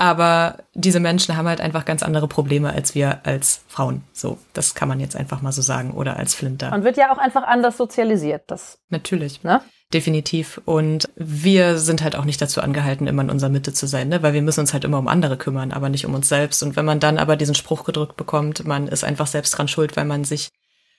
Aber 0.00 0.56
diese 0.72 0.98
Menschen 0.98 1.36
haben 1.36 1.46
halt 1.46 1.60
einfach 1.60 1.84
ganz 1.84 2.02
andere 2.02 2.26
Probleme 2.26 2.72
als 2.72 2.94
wir 2.94 3.20
als 3.24 3.60
Frauen. 3.68 4.02
So, 4.14 4.38
das 4.54 4.74
kann 4.74 4.88
man 4.88 4.98
jetzt 4.98 5.14
einfach 5.14 5.42
mal 5.42 5.52
so 5.52 5.60
sagen. 5.60 5.90
Oder 5.90 6.16
als 6.16 6.34
Flinter. 6.34 6.70
Man 6.70 6.84
wird 6.84 6.96
ja 6.96 7.12
auch 7.12 7.18
einfach 7.18 7.42
anders 7.42 7.76
sozialisiert. 7.76 8.44
Das, 8.46 8.78
Natürlich. 8.88 9.42
Ne? 9.42 9.60
Definitiv. 9.92 10.58
Und 10.64 11.10
wir 11.16 11.76
sind 11.76 12.02
halt 12.02 12.16
auch 12.16 12.24
nicht 12.24 12.40
dazu 12.40 12.62
angehalten, 12.62 13.08
immer 13.08 13.20
in 13.20 13.28
unserer 13.28 13.50
Mitte 13.50 13.74
zu 13.74 13.86
sein, 13.86 14.08
ne? 14.08 14.22
weil 14.22 14.32
wir 14.32 14.40
müssen 14.40 14.60
uns 14.60 14.72
halt 14.72 14.84
immer 14.84 14.98
um 14.98 15.06
andere 15.06 15.36
kümmern, 15.36 15.70
aber 15.70 15.90
nicht 15.90 16.06
um 16.06 16.14
uns 16.14 16.30
selbst. 16.30 16.62
Und 16.62 16.76
wenn 16.76 16.86
man 16.86 16.98
dann 16.98 17.18
aber 17.18 17.36
diesen 17.36 17.54
Spruch 17.54 17.84
gedrückt 17.84 18.16
bekommt, 18.16 18.64
man 18.64 18.88
ist 18.88 19.04
einfach 19.04 19.26
selbst 19.26 19.50
dran 19.50 19.68
schuld, 19.68 19.98
weil 19.98 20.06
man 20.06 20.24
sich 20.24 20.48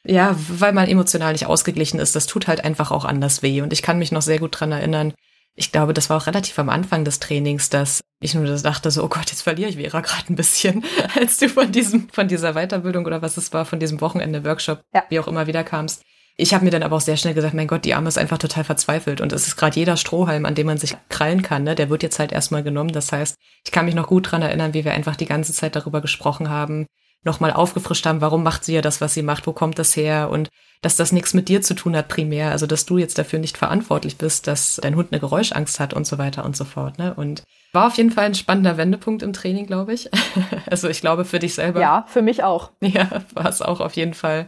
ja, 0.03 0.36
weil 0.48 0.74
man 0.74 0.88
emotional 0.88 1.31
nicht 1.31 1.48
ausgeglichen 1.48 2.00
ist, 2.00 2.15
das 2.15 2.27
tut 2.27 2.48
halt 2.48 2.63
einfach 2.63 2.91
auch 2.91 3.05
anders 3.05 3.41
weh. 3.41 3.62
Und 3.62 3.74
ich 3.74 3.81
kann 3.81 3.98
mich 3.98 4.12
noch 4.12 4.22
sehr 4.22 4.39
gut 4.39 4.60
dran 4.60 4.72
erinnern, 4.72 5.13
ich 5.55 5.72
glaube, 5.72 5.93
das 5.93 6.10
war 6.10 6.17
auch 6.17 6.27
relativ 6.27 6.58
am 6.60 6.70
Anfang 6.70 7.03
des 7.03 7.20
Trainings, 7.20 7.70
dass 7.70 8.01
ich 8.22 8.34
nur 8.34 8.46
dachte 8.46 8.91
so, 8.91 9.03
oh 9.03 9.10
Gott, 9.10 9.29
jetzt 9.29 9.41
verliere 9.41 9.70
ich 9.70 9.77
Vera 9.77 10.01
gerade 10.01 10.31
ein 10.31 10.36
bisschen, 10.36 10.84
als 11.20 11.38
du 11.38 11.50
von 11.50 11.72
diesem, 11.72 12.10
von 12.10 12.27
dieser 12.27 12.53
Weiterbildung 12.53 13.05
oder 13.05 13.22
was 13.22 13.38
es 13.38 13.51
war, 13.53 13.65
von 13.65 13.79
diesem 13.79 14.00
Wochenende 14.01 14.43
Workshop, 14.46 14.81
ja. 14.93 15.03
wie 15.10 15.20
auch 15.20 15.27
immer 15.27 15.48
wieder 15.48 15.63
kamst. 15.63 16.03
Ich 16.38 16.53
habe 16.53 16.63
mir 16.63 16.72
dann 16.72 16.84
aber 16.84 16.96
auch 16.96 17.01
sehr 17.01 17.17
schnell 17.17 17.34
gesagt, 17.34 17.53
mein 17.53 17.67
Gott, 17.67 17.84
die 17.84 17.93
Arme 17.93 18.08
ist 18.08 18.17
einfach 18.17 18.38
total 18.38 18.63
verzweifelt 18.63 19.22
und 19.22 19.34
es 19.34 19.48
ist 19.48 19.58
gerade 19.58 19.77
jeder 19.77 19.98
Strohhalm, 19.98 20.46
an 20.46 20.55
dem 20.55 20.67
man 20.67 20.77
sich 20.77 20.96
krallen 21.10 21.41
kann, 21.41 21.63
ne, 21.63 21.75
der 21.75 21.89
wird 21.89 22.03
jetzt 22.03 22.20
halt 22.20 22.31
erstmal 22.31 22.63
genommen. 22.63 22.93
Das 22.93 23.12
heißt, 23.12 23.36
ich 23.65 23.72
kann 23.72 23.86
mich 23.86 23.96
noch 23.96 24.08
gut 24.08 24.31
dran 24.31 24.41
erinnern, 24.41 24.74
wie 24.74 24.86
wir 24.86 24.93
einfach 24.93 25.15
die 25.15 25.25
ganze 25.25 25.53
Zeit 25.53 25.75
darüber 25.75 26.01
gesprochen 26.01 26.50
haben, 26.50 26.88
nochmal 27.24 27.54
aufgefrischt 27.54 28.06
haben, 28.06 28.22
warum 28.22 28.44
macht 28.44 28.66
sie 28.66 28.74
ja 28.74 28.82
das, 28.82 29.01
was 29.01 29.13
sie 29.13 29.22
macht, 29.22 29.48
wo 29.48 29.54
kommt 29.54 29.78
das 29.78 29.96
her 29.96 30.30
und 30.30 30.50
dass 30.82 30.96
das 30.96 31.12
nichts 31.12 31.34
mit 31.34 31.48
dir 31.48 31.62
zu 31.62 31.75
tun 31.75 31.96
hat 31.96 32.08
primär, 32.08 32.50
also 32.50 32.66
dass 32.66 32.86
du 32.86 32.98
jetzt 32.98 33.18
dafür 33.18 33.38
nicht 33.38 33.58
verantwortlich 33.58 34.18
bist, 34.18 34.48
dass 34.48 34.80
dein 34.82 34.96
Hund 34.96 35.10
eine 35.12 35.20
Geräuschangst 35.20 35.80
hat 35.80 35.94
und 35.94 36.08
so 36.08 36.18
weiter 36.18 36.44
und 36.44 36.58
so 36.58 36.66
fort. 36.66 36.98
Ne? 36.98 37.13
Und 37.13 37.44
war 37.74 37.88
auf 37.88 37.98
jeden 37.98 38.12
Fall 38.12 38.25
ein 38.25 38.36
spannender 38.36 38.78
Wendepunkt 38.78 39.22
im 39.22 39.34
Training, 39.34 39.68
glaube 39.68 39.94
ich. 39.94 40.10
also 40.70 40.90
ich 40.90 41.01
glaube 41.01 41.24
für 41.24 41.40
dich 41.40 41.54
selber. 41.54 41.80
Ja, 41.80 42.06
für 42.08 42.22
mich 42.22 42.44
auch. 42.44 42.72
Ja, 42.82 43.24
war 43.34 43.48
es 43.48 43.62
auch 43.62 43.80
auf 43.80 43.96
jeden 43.96 44.16
Fall 44.16 44.48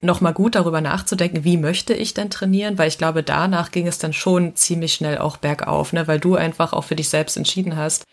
nochmal 0.00 0.32
gut 0.32 0.54
darüber 0.54 0.80
nachzudenken, 0.80 1.44
wie 1.44 1.56
möchte 1.56 1.92
ich 1.94 2.14
denn 2.14 2.30
trainieren, 2.30 2.78
weil 2.78 2.88
ich 2.88 2.98
glaube, 2.98 3.22
danach 3.22 3.70
ging 3.70 3.86
es 3.86 3.98
dann 3.98 4.12
schon 4.12 4.54
ziemlich 4.54 4.94
schnell 4.94 5.18
auch 5.18 5.36
bergauf, 5.36 5.92
ne, 5.92 6.06
weil 6.06 6.20
du 6.20 6.36
einfach 6.36 6.72
auch 6.72 6.84
für 6.84 6.96
dich 6.96 7.08
selbst 7.08 7.36
entschieden 7.36 7.76
hast, 7.76 8.04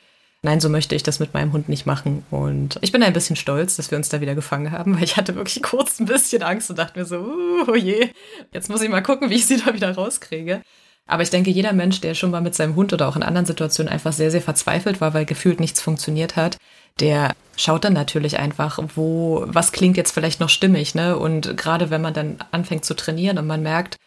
nein, 0.44 0.60
so 0.60 0.70
möchte 0.70 0.94
ich 0.94 1.04
das 1.04 1.20
mit 1.20 1.34
meinem 1.34 1.54
Hund 1.54 1.70
nicht 1.70 1.86
machen. 1.86 2.24
Und 2.30 2.78
ich 2.82 2.92
bin 2.92 3.02
ein 3.02 3.14
bisschen 3.14 3.36
stolz, 3.36 3.78
dass 3.78 3.90
wir 3.90 3.98
uns 3.98 4.10
da 4.10 4.22
wieder 4.22 4.36
gefangen 4.36 4.72
haben, 4.72 4.96
weil 4.96 5.04
ich 5.04 5.18
hatte 5.18 5.36
wirklich 5.36 5.64
kurz 5.64 6.00
ein 6.00 6.06
bisschen 6.06 6.44
Angst 6.44 6.70
und 6.70 6.78
dachte 6.78 7.00
mir 7.00 7.06
so, 7.06 7.18
uh, 7.18 7.66
oh 7.68 7.76
je, 7.76 8.10
jetzt 8.52 8.70
muss 8.70 8.82
ich 8.82 8.90
mal 8.90 9.02
gucken, 9.02 9.30
wie 9.30 9.36
ich 9.36 9.48
sie 9.48 9.58
da 9.58 9.74
wieder 9.74 9.96
rauskriege. 9.96 10.62
Aber 11.06 11.24
ich 11.24 11.30
denke, 11.30 11.50
jeder 11.50 11.74
Mensch, 11.74 12.00
der 12.02 12.14
schon 12.14 12.32
mal 12.32 12.42
mit 12.42 12.56
seinem 12.56 12.76
Hund 12.76 12.94
oder 12.94 13.08
auch 13.08 13.16
in 13.16 13.24
anderen 13.24 13.46
Situationen 13.46 13.92
einfach 13.92 14.14
sehr, 14.14 14.32
sehr 14.32 14.42
verzweifelt 14.42 15.02
war, 15.02 15.14
weil 15.14 15.26
gefühlt 15.26 15.60
nichts 15.60 15.82
funktioniert 15.82 16.36
hat, 16.36 16.58
der 17.00 17.34
schaut 17.58 17.84
dann 17.84 17.94
natürlich 17.94 18.40
einfach, 18.40 18.80
wo, 18.96 19.44
was 19.48 19.72
klingt 19.72 19.98
jetzt 19.98 20.12
vielleicht 20.12 20.40
noch 20.40 20.50
stimmig, 20.50 20.96
ne? 20.96 21.18
Und 21.18 21.58
gerade 21.58 21.90
wenn 21.90 22.02
man 22.02 22.14
dann 22.14 22.38
anfängt 22.52 22.86
zu 22.86 22.96
trainieren 22.96 23.38
und 23.38 23.48
man 23.48 23.62
merkt, 23.62 23.98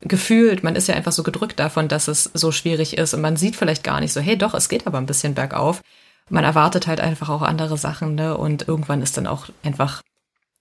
gefühlt, 0.00 0.62
man 0.62 0.76
ist 0.76 0.88
ja 0.88 0.94
einfach 0.94 1.12
so 1.12 1.22
gedrückt 1.22 1.58
davon, 1.60 1.88
dass 1.88 2.08
es 2.08 2.24
so 2.34 2.52
schwierig 2.52 2.96
ist 2.96 3.14
und 3.14 3.20
man 3.20 3.36
sieht 3.36 3.56
vielleicht 3.56 3.84
gar 3.84 4.00
nicht 4.00 4.12
so, 4.12 4.20
hey 4.20 4.36
doch, 4.36 4.54
es 4.54 4.68
geht 4.68 4.86
aber 4.86 4.98
ein 4.98 5.06
bisschen 5.06 5.34
bergauf. 5.34 5.82
Man 6.28 6.44
erwartet 6.44 6.86
halt 6.86 7.00
einfach 7.00 7.28
auch 7.28 7.42
andere 7.42 7.76
Sachen, 7.76 8.14
ne? 8.14 8.36
Und 8.36 8.68
irgendwann 8.68 9.02
ist 9.02 9.16
dann 9.16 9.26
auch 9.26 9.48
einfach, 9.62 10.00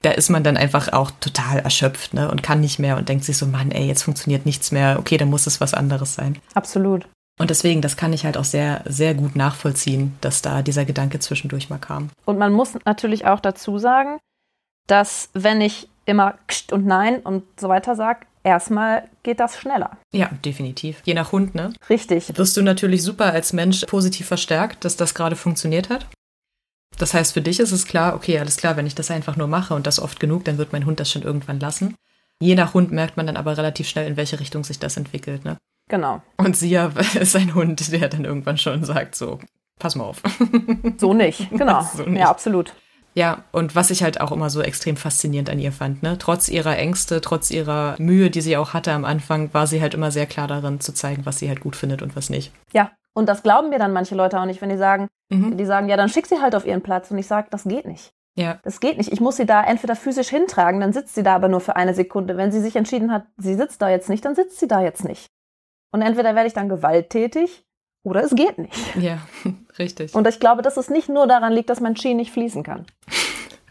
da 0.02 0.12
ist 0.12 0.30
man 0.30 0.44
dann 0.44 0.58
einfach 0.58 0.92
auch 0.94 1.12
total 1.20 1.60
erschöpft, 1.60 2.14
ne? 2.14 2.30
Und 2.30 2.44
kann 2.44 2.60
nicht 2.60 2.80
mehr 2.80 2.98
und 2.98 3.08
denkt 3.08 3.24
sich 3.24 3.38
so, 3.38 3.46
Mann, 3.46 3.72
ey, 3.72 3.86
jetzt 3.86 4.04
funktioniert 4.04 4.46
nichts 4.46 4.72
mehr, 4.72 4.98
okay, 5.00 5.18
dann 5.18 5.30
muss 5.30 5.48
es 5.48 5.62
was 5.62 5.74
anderes 5.74 6.16
sein. 6.16 6.38
Absolut. 6.54 7.08
Und 7.40 7.50
deswegen, 7.52 7.82
das 7.82 7.96
kann 7.96 8.12
ich 8.12 8.26
halt 8.26 8.36
auch 8.38 8.44
sehr, 8.44 8.84
sehr 8.86 9.14
gut 9.14 9.36
nachvollziehen, 9.36 10.18
dass 10.20 10.42
da 10.42 10.62
dieser 10.62 10.84
Gedanke 10.84 11.20
zwischendurch 11.20 11.70
mal 11.70 11.78
kam. 11.78 12.10
Und 12.26 12.38
man 12.38 12.52
muss 12.52 12.78
natürlich 12.86 13.26
auch 13.26 13.40
dazu 13.40 13.78
sagen, 13.78 14.18
dass 14.88 15.30
wenn 15.34 15.62
ich 15.62 15.88
immer 16.06 16.34
Kst 16.48 16.74
und 16.74 16.86
Nein 16.86 17.20
und 17.20 17.44
so 17.58 17.70
weiter 17.70 17.96
sage, 17.96 18.26
erstmal 18.44 19.10
geht 19.24 19.40
das 19.40 19.58
schneller. 19.58 19.98
Ja, 20.14 20.30
definitiv. 20.46 21.02
Je 21.06 21.14
nach 21.14 21.32
Hund, 21.32 21.56
ne? 21.56 21.74
Richtig. 21.90 22.38
Wirst 22.38 22.58
du 22.58 22.62
natürlich 22.62 23.04
super 23.04 23.32
als 23.34 23.54
Mensch 23.54 23.86
positiv 23.86 24.28
verstärkt, 24.28 24.86
dass 24.86 24.98
das 24.98 25.14
gerade 25.14 25.36
funktioniert 25.36 25.90
hat. 25.90 26.08
Das 26.98 27.14
heißt, 27.14 27.34
für 27.34 27.42
dich 27.42 27.60
ist 27.60 27.72
es 27.72 27.86
klar, 27.86 28.16
okay, 28.16 28.40
alles 28.40 28.58
klar, 28.58 28.76
wenn 28.76 28.88
ich 28.88 28.96
das 28.96 29.12
einfach 29.12 29.38
nur 29.38 29.48
mache 29.48 29.74
und 29.74 29.88
das 29.88 30.00
oft 30.00 30.20
genug, 30.20 30.46
dann 30.46 30.58
wird 30.58 30.74
mein 30.74 30.86
Hund 30.86 31.00
das 31.00 31.12
schon 31.12 31.22
irgendwann 31.22 31.60
lassen. 31.60 31.96
Je 32.42 32.56
nach 32.56 32.74
Hund 32.74 32.92
merkt 32.92 33.18
man 33.18 33.28
dann 33.28 33.38
aber 33.38 33.58
relativ 33.58 33.88
schnell, 33.88 34.08
in 34.08 34.18
welche 34.18 34.40
Richtung 34.40 34.64
sich 34.64 34.80
das 34.80 34.98
entwickelt, 34.98 35.46
ne? 35.46 35.58
Genau. 35.90 36.22
Und 36.38 36.56
Sia 36.56 36.92
ist 37.20 37.36
ein 37.36 37.54
Hund, 37.56 37.92
der 37.92 38.08
dann 38.10 38.26
irgendwann 38.26 38.58
schon 38.58 38.84
sagt, 38.84 39.16
so, 39.16 39.40
pass 39.80 39.96
mal 39.96 40.06
auf. 40.06 40.22
So 40.98 41.14
nicht, 41.14 41.50
genau. 41.52 41.88
so 41.96 42.04
nicht. 42.04 42.20
Ja, 42.20 42.30
absolut. 42.30 42.74
Ja, 43.20 43.44
und 43.52 43.76
was 43.76 43.92
ich 43.92 44.02
halt 44.02 44.22
auch 44.22 44.32
immer 44.32 44.50
so 44.50 44.62
extrem 44.62 44.96
faszinierend 44.96 45.50
an 45.50 45.60
ihr 45.60 45.74
fand, 45.74 46.04
ne? 46.04 46.18
Trotz 46.18 46.48
ihrer 46.48 46.78
Ängste, 46.78 47.20
trotz 47.20 47.52
ihrer 47.52 47.98
Mühe, 48.00 48.30
die 48.30 48.40
sie 48.40 48.56
auch 48.56 48.74
hatte 48.74 48.94
am 48.94 49.04
Anfang, 49.04 49.54
war 49.54 49.68
sie 49.68 49.82
halt 49.82 49.94
immer 49.94 50.10
sehr 50.10 50.26
klar 50.26 50.48
darin 50.48 50.80
zu 50.80 50.94
zeigen, 50.94 51.26
was 51.26 51.38
sie 51.38 51.50
halt 51.50 51.60
gut 51.60 51.76
findet 51.76 52.02
und 52.02 52.16
was 52.16 52.30
nicht. 52.30 52.54
Ja, 52.72 52.92
und 53.14 53.28
das 53.28 53.44
glauben 53.44 53.72
mir 53.72 53.78
dann 53.78 53.92
manche 53.92 54.16
Leute 54.16 54.40
auch 54.40 54.46
nicht, 54.46 54.62
wenn 54.62 54.70
die 54.70 54.78
sagen, 54.78 55.10
mhm. 55.30 55.58
die 55.58 55.66
sagen, 55.66 55.90
ja, 55.90 55.98
dann 55.98 56.08
schick 56.08 56.28
sie 56.28 56.40
halt 56.40 56.56
auf 56.56 56.66
ihren 56.66 56.82
Platz. 56.82 57.12
Und 57.12 57.18
ich 57.18 57.28
sage, 57.28 57.50
das 57.52 57.66
geht 57.66 57.86
nicht. 57.86 58.12
Ja. 58.38 58.60
Das 58.64 58.80
geht 58.80 58.98
nicht. 58.98 59.12
Ich 59.12 59.20
muss 59.20 59.36
sie 59.36 59.46
da 59.46 59.66
entweder 59.66 59.98
physisch 59.98 60.30
hintragen, 60.30 60.80
dann 60.80 60.94
sitzt 60.94 61.14
sie 61.14 61.24
da 61.24 61.36
aber 61.36 61.50
nur 61.50 61.60
für 61.60 61.76
eine 61.76 61.94
Sekunde. 61.94 62.38
Wenn 62.38 62.54
sie 62.54 62.62
sich 62.62 62.78
entschieden 62.78 63.12
hat, 63.12 63.26
sie 63.36 63.56
sitzt 63.56 63.82
da 63.82 63.90
jetzt 63.90 64.08
nicht, 64.08 64.24
dann 64.24 64.36
sitzt 64.36 64.62
sie 64.62 64.70
da 64.70 64.82
jetzt 64.82 65.04
nicht. 65.04 65.28
Und 65.92 66.02
entweder 66.04 66.36
werde 66.36 66.48
ich 66.48 66.54
dann 66.54 66.70
gewalttätig 66.70 67.66
oder 68.04 68.24
es 68.24 68.36
geht 68.36 68.58
nicht. 68.58 68.76
Ja, 69.00 69.20
richtig. 69.80 70.14
Und 70.14 70.28
ich 70.28 70.40
glaube, 70.40 70.62
dass 70.62 70.78
es 70.78 70.90
nicht 70.90 71.10
nur 71.10 71.28
daran 71.28 71.54
liegt, 71.54 71.70
dass 71.70 71.80
mein 71.80 71.96
Ski 71.96 72.14
nicht 72.14 72.32
fließen 72.32 72.64
kann. 72.64 72.86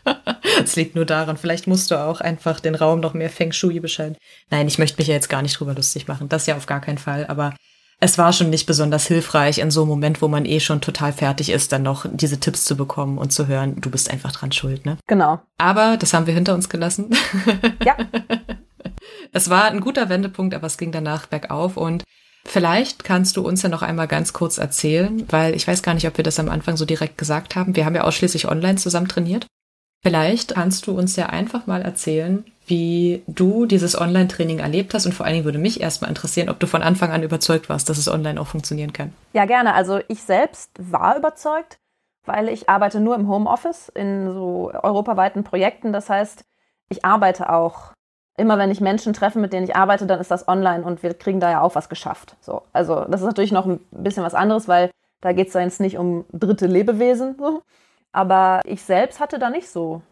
Es 0.62 0.74
liegt 0.74 0.94
nur 0.96 1.04
daran, 1.04 1.36
vielleicht 1.36 1.66
musst 1.66 1.90
du 1.90 1.96
auch 1.96 2.22
einfach 2.22 2.60
den 2.60 2.74
Raum 2.74 2.98
noch 3.00 3.12
mehr 3.12 3.28
Feng 3.28 3.52
Shui 3.52 3.78
bescheiden. 3.78 4.16
Nein, 4.50 4.66
ich 4.66 4.78
möchte 4.78 4.98
mich 4.98 5.06
ja 5.06 5.14
jetzt 5.14 5.28
gar 5.28 5.42
nicht 5.42 5.60
drüber 5.60 5.74
lustig 5.74 6.08
machen. 6.08 6.30
Das 6.30 6.46
ja 6.46 6.56
auf 6.56 6.64
gar 6.64 6.80
keinen 6.80 6.96
Fall. 6.96 7.26
Aber 7.26 7.54
es 8.00 8.16
war 8.16 8.32
schon 8.32 8.48
nicht 8.48 8.66
besonders 8.66 9.06
hilfreich 9.06 9.58
in 9.58 9.70
so 9.70 9.82
einem 9.82 9.90
Moment, 9.90 10.22
wo 10.22 10.28
man 10.28 10.46
eh 10.46 10.60
schon 10.60 10.80
total 10.80 11.12
fertig 11.12 11.50
ist, 11.50 11.72
dann 11.72 11.82
noch 11.82 12.06
diese 12.10 12.40
Tipps 12.40 12.64
zu 12.64 12.76
bekommen 12.76 13.18
und 13.18 13.32
zu 13.32 13.48
hören, 13.48 13.80
du 13.80 13.90
bist 13.90 14.10
einfach 14.10 14.32
dran 14.32 14.50
schuld, 14.50 14.86
ne? 14.86 14.96
Genau. 15.06 15.40
Aber 15.58 15.96
das 15.98 16.14
haben 16.14 16.26
wir 16.26 16.34
hinter 16.34 16.54
uns 16.54 16.68
gelassen. 16.68 17.10
Ja. 17.84 17.96
es 19.32 19.50
war 19.50 19.64
ein 19.64 19.80
guter 19.80 20.08
Wendepunkt, 20.08 20.54
aber 20.54 20.66
es 20.66 20.78
ging 20.78 20.90
danach 20.90 21.26
bergauf 21.26 21.76
und 21.76 22.04
Vielleicht 22.48 23.04
kannst 23.04 23.36
du 23.36 23.46
uns 23.46 23.62
ja 23.62 23.68
noch 23.68 23.82
einmal 23.82 24.08
ganz 24.08 24.32
kurz 24.32 24.56
erzählen, 24.56 25.24
weil 25.28 25.54
ich 25.54 25.68
weiß 25.68 25.82
gar 25.82 25.92
nicht, 25.92 26.08
ob 26.08 26.16
wir 26.16 26.24
das 26.24 26.40
am 26.40 26.48
Anfang 26.48 26.78
so 26.78 26.86
direkt 26.86 27.18
gesagt 27.18 27.56
haben. 27.56 27.76
Wir 27.76 27.84
haben 27.84 27.94
ja 27.94 28.04
ausschließlich 28.04 28.48
online 28.48 28.76
zusammen 28.76 29.06
trainiert. 29.06 29.46
Vielleicht 30.02 30.54
kannst 30.54 30.86
du 30.86 30.96
uns 30.96 31.16
ja 31.16 31.26
einfach 31.26 31.66
mal 31.66 31.82
erzählen, 31.82 32.44
wie 32.66 33.22
du 33.26 33.66
dieses 33.66 34.00
Online-Training 34.00 34.60
erlebt 34.60 34.94
hast 34.94 35.04
und 35.04 35.12
vor 35.12 35.26
allen 35.26 35.34
Dingen 35.34 35.44
würde 35.44 35.58
mich 35.58 35.80
erstmal 35.80 36.08
interessieren, 36.08 36.48
ob 36.48 36.58
du 36.58 36.66
von 36.66 36.82
Anfang 36.82 37.10
an 37.10 37.22
überzeugt 37.22 37.68
warst, 37.68 37.88
dass 37.90 37.98
es 37.98 38.08
online 38.08 38.40
auch 38.40 38.46
funktionieren 38.46 38.92
kann. 38.92 39.12
Ja, 39.34 39.44
gerne. 39.44 39.74
Also 39.74 40.00
ich 40.08 40.22
selbst 40.22 40.70
war 40.78 41.18
überzeugt, 41.18 41.78
weil 42.24 42.48
ich 42.48 42.68
arbeite 42.68 43.00
nur 43.00 43.14
im 43.16 43.28
Homeoffice 43.28 43.90
in 43.94 44.32
so 44.32 44.70
europaweiten 44.72 45.44
Projekten. 45.44 45.92
Das 45.92 46.08
heißt, 46.08 46.44
ich 46.88 47.04
arbeite 47.04 47.52
auch 47.52 47.92
immer 48.38 48.58
wenn 48.58 48.70
ich 48.70 48.80
Menschen 48.80 49.12
treffe, 49.12 49.38
mit 49.38 49.52
denen 49.52 49.64
ich 49.64 49.76
arbeite, 49.76 50.06
dann 50.06 50.20
ist 50.20 50.30
das 50.30 50.48
online 50.48 50.84
und 50.84 51.02
wir 51.02 51.14
kriegen 51.14 51.40
da 51.40 51.50
ja 51.50 51.60
auch 51.60 51.74
was 51.74 51.88
geschafft. 51.88 52.36
So, 52.40 52.62
also 52.72 53.04
das 53.04 53.20
ist 53.20 53.26
natürlich 53.26 53.52
noch 53.52 53.66
ein 53.66 53.80
bisschen 53.90 54.24
was 54.24 54.34
anderes, 54.34 54.68
weil 54.68 54.90
da 55.20 55.32
geht 55.32 55.48
es 55.48 55.54
ja 55.54 55.60
jetzt 55.60 55.80
nicht 55.80 55.98
um 55.98 56.24
dritte 56.32 56.66
Lebewesen. 56.66 57.36
So. 57.38 57.62
Aber 58.12 58.60
ich 58.64 58.82
selbst 58.82 59.20
hatte 59.20 59.38
da 59.38 59.50
nicht 59.50 59.68
so, 59.68 60.02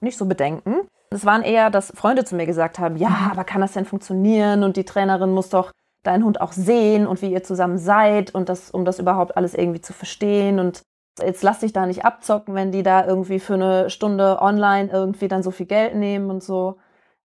nicht 0.00 0.16
so 0.16 0.26
Bedenken. 0.26 0.86
Es 1.10 1.24
waren 1.24 1.42
eher, 1.42 1.70
dass 1.70 1.92
Freunde 1.96 2.24
zu 2.24 2.36
mir 2.36 2.46
gesagt 2.46 2.78
haben, 2.78 2.96
ja, 2.96 3.30
aber 3.32 3.44
kann 3.44 3.60
das 3.60 3.72
denn 3.72 3.84
funktionieren? 3.84 4.62
Und 4.62 4.76
die 4.76 4.84
Trainerin 4.84 5.32
muss 5.32 5.48
doch 5.48 5.72
deinen 6.02 6.24
Hund 6.24 6.40
auch 6.40 6.52
sehen 6.52 7.06
und 7.06 7.20
wie 7.20 7.32
ihr 7.32 7.42
zusammen 7.42 7.78
seid 7.78 8.34
und 8.34 8.48
das, 8.48 8.70
um 8.70 8.84
das 8.84 8.98
überhaupt 8.98 9.36
alles 9.36 9.54
irgendwie 9.54 9.80
zu 9.80 9.92
verstehen. 9.92 10.58
Und 10.58 10.82
Jetzt 11.18 11.42
lass 11.42 11.60
dich 11.60 11.72
da 11.72 11.86
nicht 11.86 12.04
abzocken, 12.04 12.54
wenn 12.54 12.72
die 12.72 12.82
da 12.82 13.04
irgendwie 13.04 13.40
für 13.40 13.54
eine 13.54 13.90
Stunde 13.90 14.40
online 14.40 14.90
irgendwie 14.92 15.28
dann 15.28 15.42
so 15.42 15.50
viel 15.50 15.66
Geld 15.66 15.94
nehmen 15.94 16.30
und 16.30 16.42
so. 16.42 16.78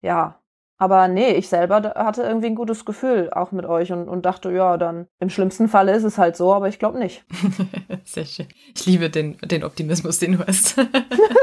Ja, 0.02 0.40
aber 0.80 1.08
nee, 1.08 1.32
ich 1.32 1.50
selber 1.50 1.94
hatte 1.96 2.22
irgendwie 2.22 2.48
ein 2.48 2.56
gutes 2.56 2.86
Gefühl 2.86 3.32
auch 3.32 3.52
mit 3.52 3.66
euch 3.66 3.92
und, 3.92 4.08
und 4.08 4.26
dachte, 4.28 4.52
ja, 4.52 4.78
dann 4.78 5.08
im 5.20 5.30
schlimmsten 5.30 5.68
Falle 5.68 5.96
ist 5.96 6.04
es 6.04 6.20
halt 6.20 6.38
so, 6.38 6.54
aber 6.54 6.70
ich 6.70 6.78
glaube 6.78 7.00
nicht. 7.00 7.26
Sehr 8.06 8.26
schön. 8.26 8.48
Ich 8.76 8.86
liebe 8.86 9.10
den, 9.10 9.38
den 9.40 9.64
Optimismus, 9.64 10.20
den 10.20 10.34
du 10.34 10.46
hast. 10.46 10.76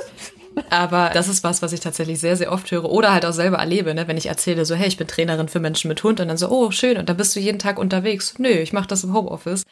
aber 0.71 1.11
das 1.13 1.29
ist 1.29 1.43
was, 1.43 1.63
was 1.63 1.73
ich 1.73 1.81
tatsächlich 1.81 2.21
sehr, 2.21 2.37
sehr 2.37 2.53
oft 2.53 2.71
höre 2.71 2.85
oder 2.85 3.13
halt 3.13 3.27
auch 3.27 3.33
selber 3.33 3.57
erlebe, 3.57 3.93
ne? 3.93 4.07
wenn 4.07 4.17
ich 4.17 4.27
erzähle, 4.27 4.65
so, 4.65 4.77
hey, 4.77 4.87
ich 4.87 4.97
bin 4.97 5.09
Trainerin 5.09 5.49
für 5.49 5.59
Menschen 5.59 5.89
mit 5.89 6.03
Hund 6.05 6.21
und 6.21 6.29
dann 6.29 6.37
so, 6.37 6.49
oh, 6.49 6.71
schön, 6.71 6.97
und 6.97 7.09
dann 7.09 7.17
bist 7.17 7.35
du 7.35 7.41
jeden 7.41 7.59
Tag 7.59 7.79
unterwegs. 7.79 8.39
Nö, 8.39 8.49
ich 8.49 8.73
mache 8.73 8.87
das 8.87 9.03
im 9.03 9.15
Homeoffice. 9.15 9.65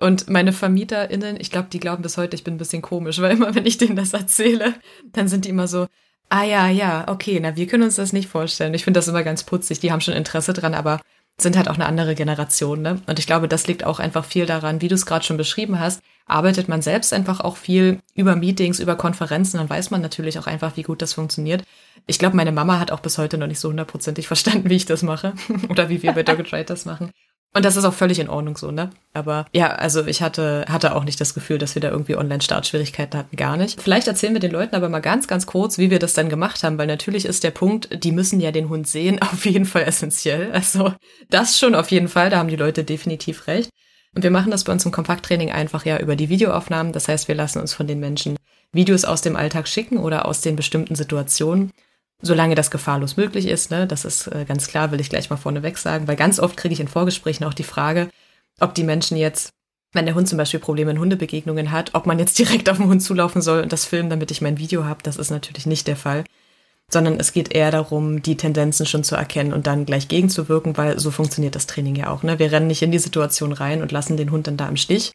Und 0.00 0.30
meine 0.30 0.54
VermieterInnen, 0.54 1.38
ich 1.38 1.50
glaube, 1.50 1.68
die 1.70 1.80
glauben 1.80 2.02
bis 2.02 2.16
heute, 2.16 2.34
ich 2.34 2.44
bin 2.44 2.54
ein 2.54 2.58
bisschen 2.58 2.82
komisch, 2.82 3.20
weil 3.20 3.32
immer, 3.32 3.54
wenn 3.54 3.66
ich 3.66 3.76
denen 3.76 3.94
das 3.94 4.14
erzähle, 4.14 4.74
dann 5.12 5.28
sind 5.28 5.44
die 5.44 5.50
immer 5.50 5.68
so, 5.68 5.86
ah 6.32 6.44
ja, 6.44 6.68
ja, 6.68 7.04
okay, 7.08 7.38
na, 7.40 7.56
wir 7.56 7.66
können 7.66 7.82
uns 7.82 7.96
das 7.96 8.14
nicht 8.14 8.28
vorstellen. 8.28 8.72
Ich 8.72 8.84
finde 8.84 8.98
das 8.98 9.08
immer 9.08 9.22
ganz 9.22 9.44
putzig. 9.44 9.80
Die 9.80 9.92
haben 9.92 10.00
schon 10.00 10.14
Interesse 10.14 10.54
dran, 10.54 10.72
aber 10.74 11.00
sind 11.38 11.56
halt 11.56 11.68
auch 11.68 11.74
eine 11.74 11.86
andere 11.86 12.14
Generation, 12.14 12.80
ne? 12.80 13.02
Und 13.06 13.18
ich 13.18 13.26
glaube, 13.26 13.48
das 13.48 13.66
liegt 13.66 13.84
auch 13.84 13.98
einfach 13.98 14.24
viel 14.24 14.46
daran, 14.46 14.80
wie 14.80 14.88
du 14.88 14.94
es 14.94 15.04
gerade 15.04 15.24
schon 15.24 15.36
beschrieben 15.36 15.78
hast, 15.78 16.02
arbeitet 16.26 16.68
man 16.68 16.80
selbst 16.80 17.12
einfach 17.12 17.40
auch 17.40 17.56
viel 17.56 18.00
über 18.14 18.34
Meetings, 18.36 18.80
über 18.80 18.96
Konferenzen, 18.96 19.58
dann 19.58 19.68
weiß 19.68 19.90
man 19.90 20.00
natürlich 20.00 20.38
auch 20.38 20.46
einfach, 20.46 20.76
wie 20.76 20.82
gut 20.82 21.02
das 21.02 21.12
funktioniert. 21.14 21.64
Ich 22.06 22.18
glaube, 22.18 22.36
meine 22.36 22.52
Mama 22.52 22.78
hat 22.78 22.92
auch 22.92 23.00
bis 23.00 23.18
heute 23.18 23.36
noch 23.38 23.46
nicht 23.46 23.60
so 23.60 23.68
hundertprozentig 23.68 24.26
verstanden, 24.28 24.70
wie 24.70 24.76
ich 24.76 24.86
das 24.86 25.02
mache 25.02 25.34
oder 25.68 25.90
wie 25.90 26.02
wir 26.02 26.12
bei 26.12 26.22
Dogged 26.22 26.70
das 26.70 26.86
machen. 26.86 27.10
Und 27.54 27.66
das 27.66 27.76
ist 27.76 27.84
auch 27.84 27.92
völlig 27.92 28.18
in 28.18 28.30
Ordnung 28.30 28.56
so, 28.56 28.70
ne? 28.70 28.90
Aber 29.12 29.44
ja, 29.52 29.72
also 29.72 30.06
ich 30.06 30.22
hatte, 30.22 30.64
hatte 30.68 30.94
auch 30.94 31.04
nicht 31.04 31.20
das 31.20 31.34
Gefühl, 31.34 31.58
dass 31.58 31.74
wir 31.74 31.82
da 31.82 31.90
irgendwie 31.90 32.16
Online-Startschwierigkeiten 32.16 33.18
hatten, 33.18 33.36
gar 33.36 33.58
nicht. 33.58 33.80
Vielleicht 33.80 34.08
erzählen 34.08 34.32
wir 34.32 34.40
den 34.40 34.52
Leuten 34.52 34.74
aber 34.74 34.88
mal 34.88 35.00
ganz, 35.00 35.28
ganz 35.28 35.44
kurz, 35.44 35.76
wie 35.76 35.90
wir 35.90 35.98
das 35.98 36.14
dann 36.14 36.30
gemacht 36.30 36.62
haben, 36.62 36.78
weil 36.78 36.86
natürlich 36.86 37.26
ist 37.26 37.44
der 37.44 37.50
Punkt, 37.50 38.04
die 38.04 38.12
müssen 38.12 38.40
ja 38.40 38.52
den 38.52 38.70
Hund 38.70 38.88
sehen, 38.88 39.20
auf 39.22 39.44
jeden 39.44 39.66
Fall 39.66 39.82
essentiell. 39.82 40.50
Also 40.52 40.94
das 41.28 41.58
schon 41.58 41.74
auf 41.74 41.90
jeden 41.90 42.08
Fall, 42.08 42.30
da 42.30 42.38
haben 42.38 42.48
die 42.48 42.56
Leute 42.56 42.84
definitiv 42.84 43.46
recht. 43.46 43.68
Und 44.14 44.22
wir 44.22 44.30
machen 44.30 44.50
das 44.50 44.64
bei 44.64 44.72
uns 44.72 44.84
im 44.84 44.92
Kompakttraining 44.92 45.50
einfach 45.50 45.84
ja 45.84 45.98
über 45.98 46.16
die 46.16 46.28
Videoaufnahmen. 46.28 46.92
Das 46.92 47.08
heißt, 47.08 47.28
wir 47.28 47.34
lassen 47.34 47.60
uns 47.60 47.74
von 47.74 47.86
den 47.86 48.00
Menschen 48.00 48.36
Videos 48.72 49.04
aus 49.04 49.20
dem 49.20 49.36
Alltag 49.36 49.68
schicken 49.68 49.98
oder 49.98 50.26
aus 50.26 50.40
den 50.40 50.56
bestimmten 50.56 50.94
Situationen 50.94 51.70
solange 52.22 52.54
das 52.54 52.70
gefahrlos 52.70 53.16
möglich 53.16 53.46
ist. 53.46 53.70
Ne? 53.70 53.86
Das 53.86 54.04
ist 54.04 54.28
äh, 54.28 54.44
ganz 54.46 54.68
klar, 54.68 54.92
will 54.92 55.00
ich 55.00 55.10
gleich 55.10 55.28
mal 55.28 55.36
vorneweg 55.36 55.76
sagen, 55.76 56.08
weil 56.08 56.16
ganz 56.16 56.38
oft 56.38 56.56
kriege 56.56 56.72
ich 56.72 56.80
in 56.80 56.88
Vorgesprächen 56.88 57.44
auch 57.44 57.54
die 57.54 57.64
Frage, 57.64 58.08
ob 58.60 58.74
die 58.74 58.84
Menschen 58.84 59.16
jetzt, 59.16 59.52
wenn 59.92 60.06
der 60.06 60.14
Hund 60.14 60.28
zum 60.28 60.38
Beispiel 60.38 60.60
Probleme 60.60 60.92
in 60.92 61.00
Hundebegegnungen 61.00 61.72
hat, 61.72 61.90
ob 61.94 62.06
man 62.06 62.18
jetzt 62.18 62.38
direkt 62.38 62.70
auf 62.70 62.78
den 62.78 62.86
Hund 62.86 63.02
zulaufen 63.02 63.42
soll 63.42 63.62
und 63.62 63.72
das 63.72 63.84
filmen, 63.84 64.08
damit 64.08 64.30
ich 64.30 64.40
mein 64.40 64.58
Video 64.58 64.84
habe. 64.84 65.02
Das 65.02 65.16
ist 65.16 65.30
natürlich 65.30 65.66
nicht 65.66 65.86
der 65.88 65.96
Fall. 65.96 66.24
Sondern 66.90 67.18
es 67.18 67.32
geht 67.32 67.54
eher 67.54 67.70
darum, 67.70 68.22
die 68.22 68.36
Tendenzen 68.36 68.86
schon 68.86 69.02
zu 69.02 69.16
erkennen 69.16 69.52
und 69.54 69.66
dann 69.66 69.86
gleich 69.86 70.08
gegenzuwirken, 70.08 70.76
weil 70.76 70.98
so 70.98 71.10
funktioniert 71.10 71.54
das 71.54 71.66
Training 71.66 71.96
ja 71.96 72.10
auch. 72.10 72.22
Ne? 72.22 72.38
Wir 72.38 72.52
rennen 72.52 72.66
nicht 72.66 72.82
in 72.82 72.92
die 72.92 72.98
Situation 72.98 73.52
rein 73.52 73.82
und 73.82 73.92
lassen 73.92 74.16
den 74.16 74.30
Hund 74.30 74.46
dann 74.46 74.58
da 74.58 74.68
im 74.68 74.76
Stich 74.76 75.12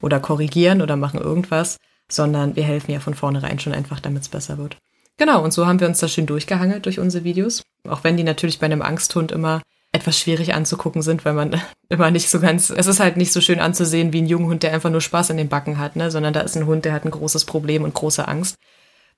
oder 0.00 0.20
korrigieren 0.20 0.80
oder 0.80 0.96
machen 0.96 1.20
irgendwas, 1.20 1.76
sondern 2.10 2.56
wir 2.56 2.62
helfen 2.62 2.92
ja 2.92 3.00
von 3.00 3.14
vornherein 3.14 3.58
schon 3.58 3.74
einfach, 3.74 4.00
damit 4.00 4.22
es 4.22 4.28
besser 4.28 4.56
wird. 4.56 4.78
Genau, 5.18 5.42
und 5.42 5.52
so 5.52 5.66
haben 5.66 5.80
wir 5.80 5.88
uns 5.88 5.98
da 5.98 6.08
schön 6.08 6.26
durchgehangelt 6.26 6.86
durch 6.86 7.00
unsere 7.00 7.24
Videos. 7.24 7.64
Auch 7.88 8.04
wenn 8.04 8.16
die 8.16 8.24
natürlich 8.24 8.60
bei 8.60 8.66
einem 8.66 8.82
Angsthund 8.82 9.32
immer 9.32 9.62
etwas 9.90 10.18
schwierig 10.18 10.54
anzugucken 10.54 11.02
sind, 11.02 11.24
weil 11.24 11.34
man 11.34 11.60
immer 11.88 12.10
nicht 12.10 12.30
so 12.30 12.40
ganz, 12.40 12.70
es 12.70 12.86
ist 12.86 13.00
halt 13.00 13.16
nicht 13.16 13.32
so 13.32 13.40
schön 13.40 13.58
anzusehen 13.58 14.12
wie 14.12 14.22
ein 14.22 14.26
Junghund, 14.26 14.62
der 14.62 14.72
einfach 14.72 14.90
nur 14.90 15.00
Spaß 15.00 15.30
an 15.30 15.36
den 15.36 15.48
Backen 15.48 15.78
hat, 15.78 15.96
ne, 15.96 16.10
sondern 16.10 16.32
da 16.32 16.40
ist 16.40 16.56
ein 16.56 16.66
Hund, 16.66 16.84
der 16.84 16.92
hat 16.92 17.04
ein 17.04 17.10
großes 17.10 17.44
Problem 17.44 17.82
und 17.82 17.94
große 17.94 18.26
Angst. 18.28 18.56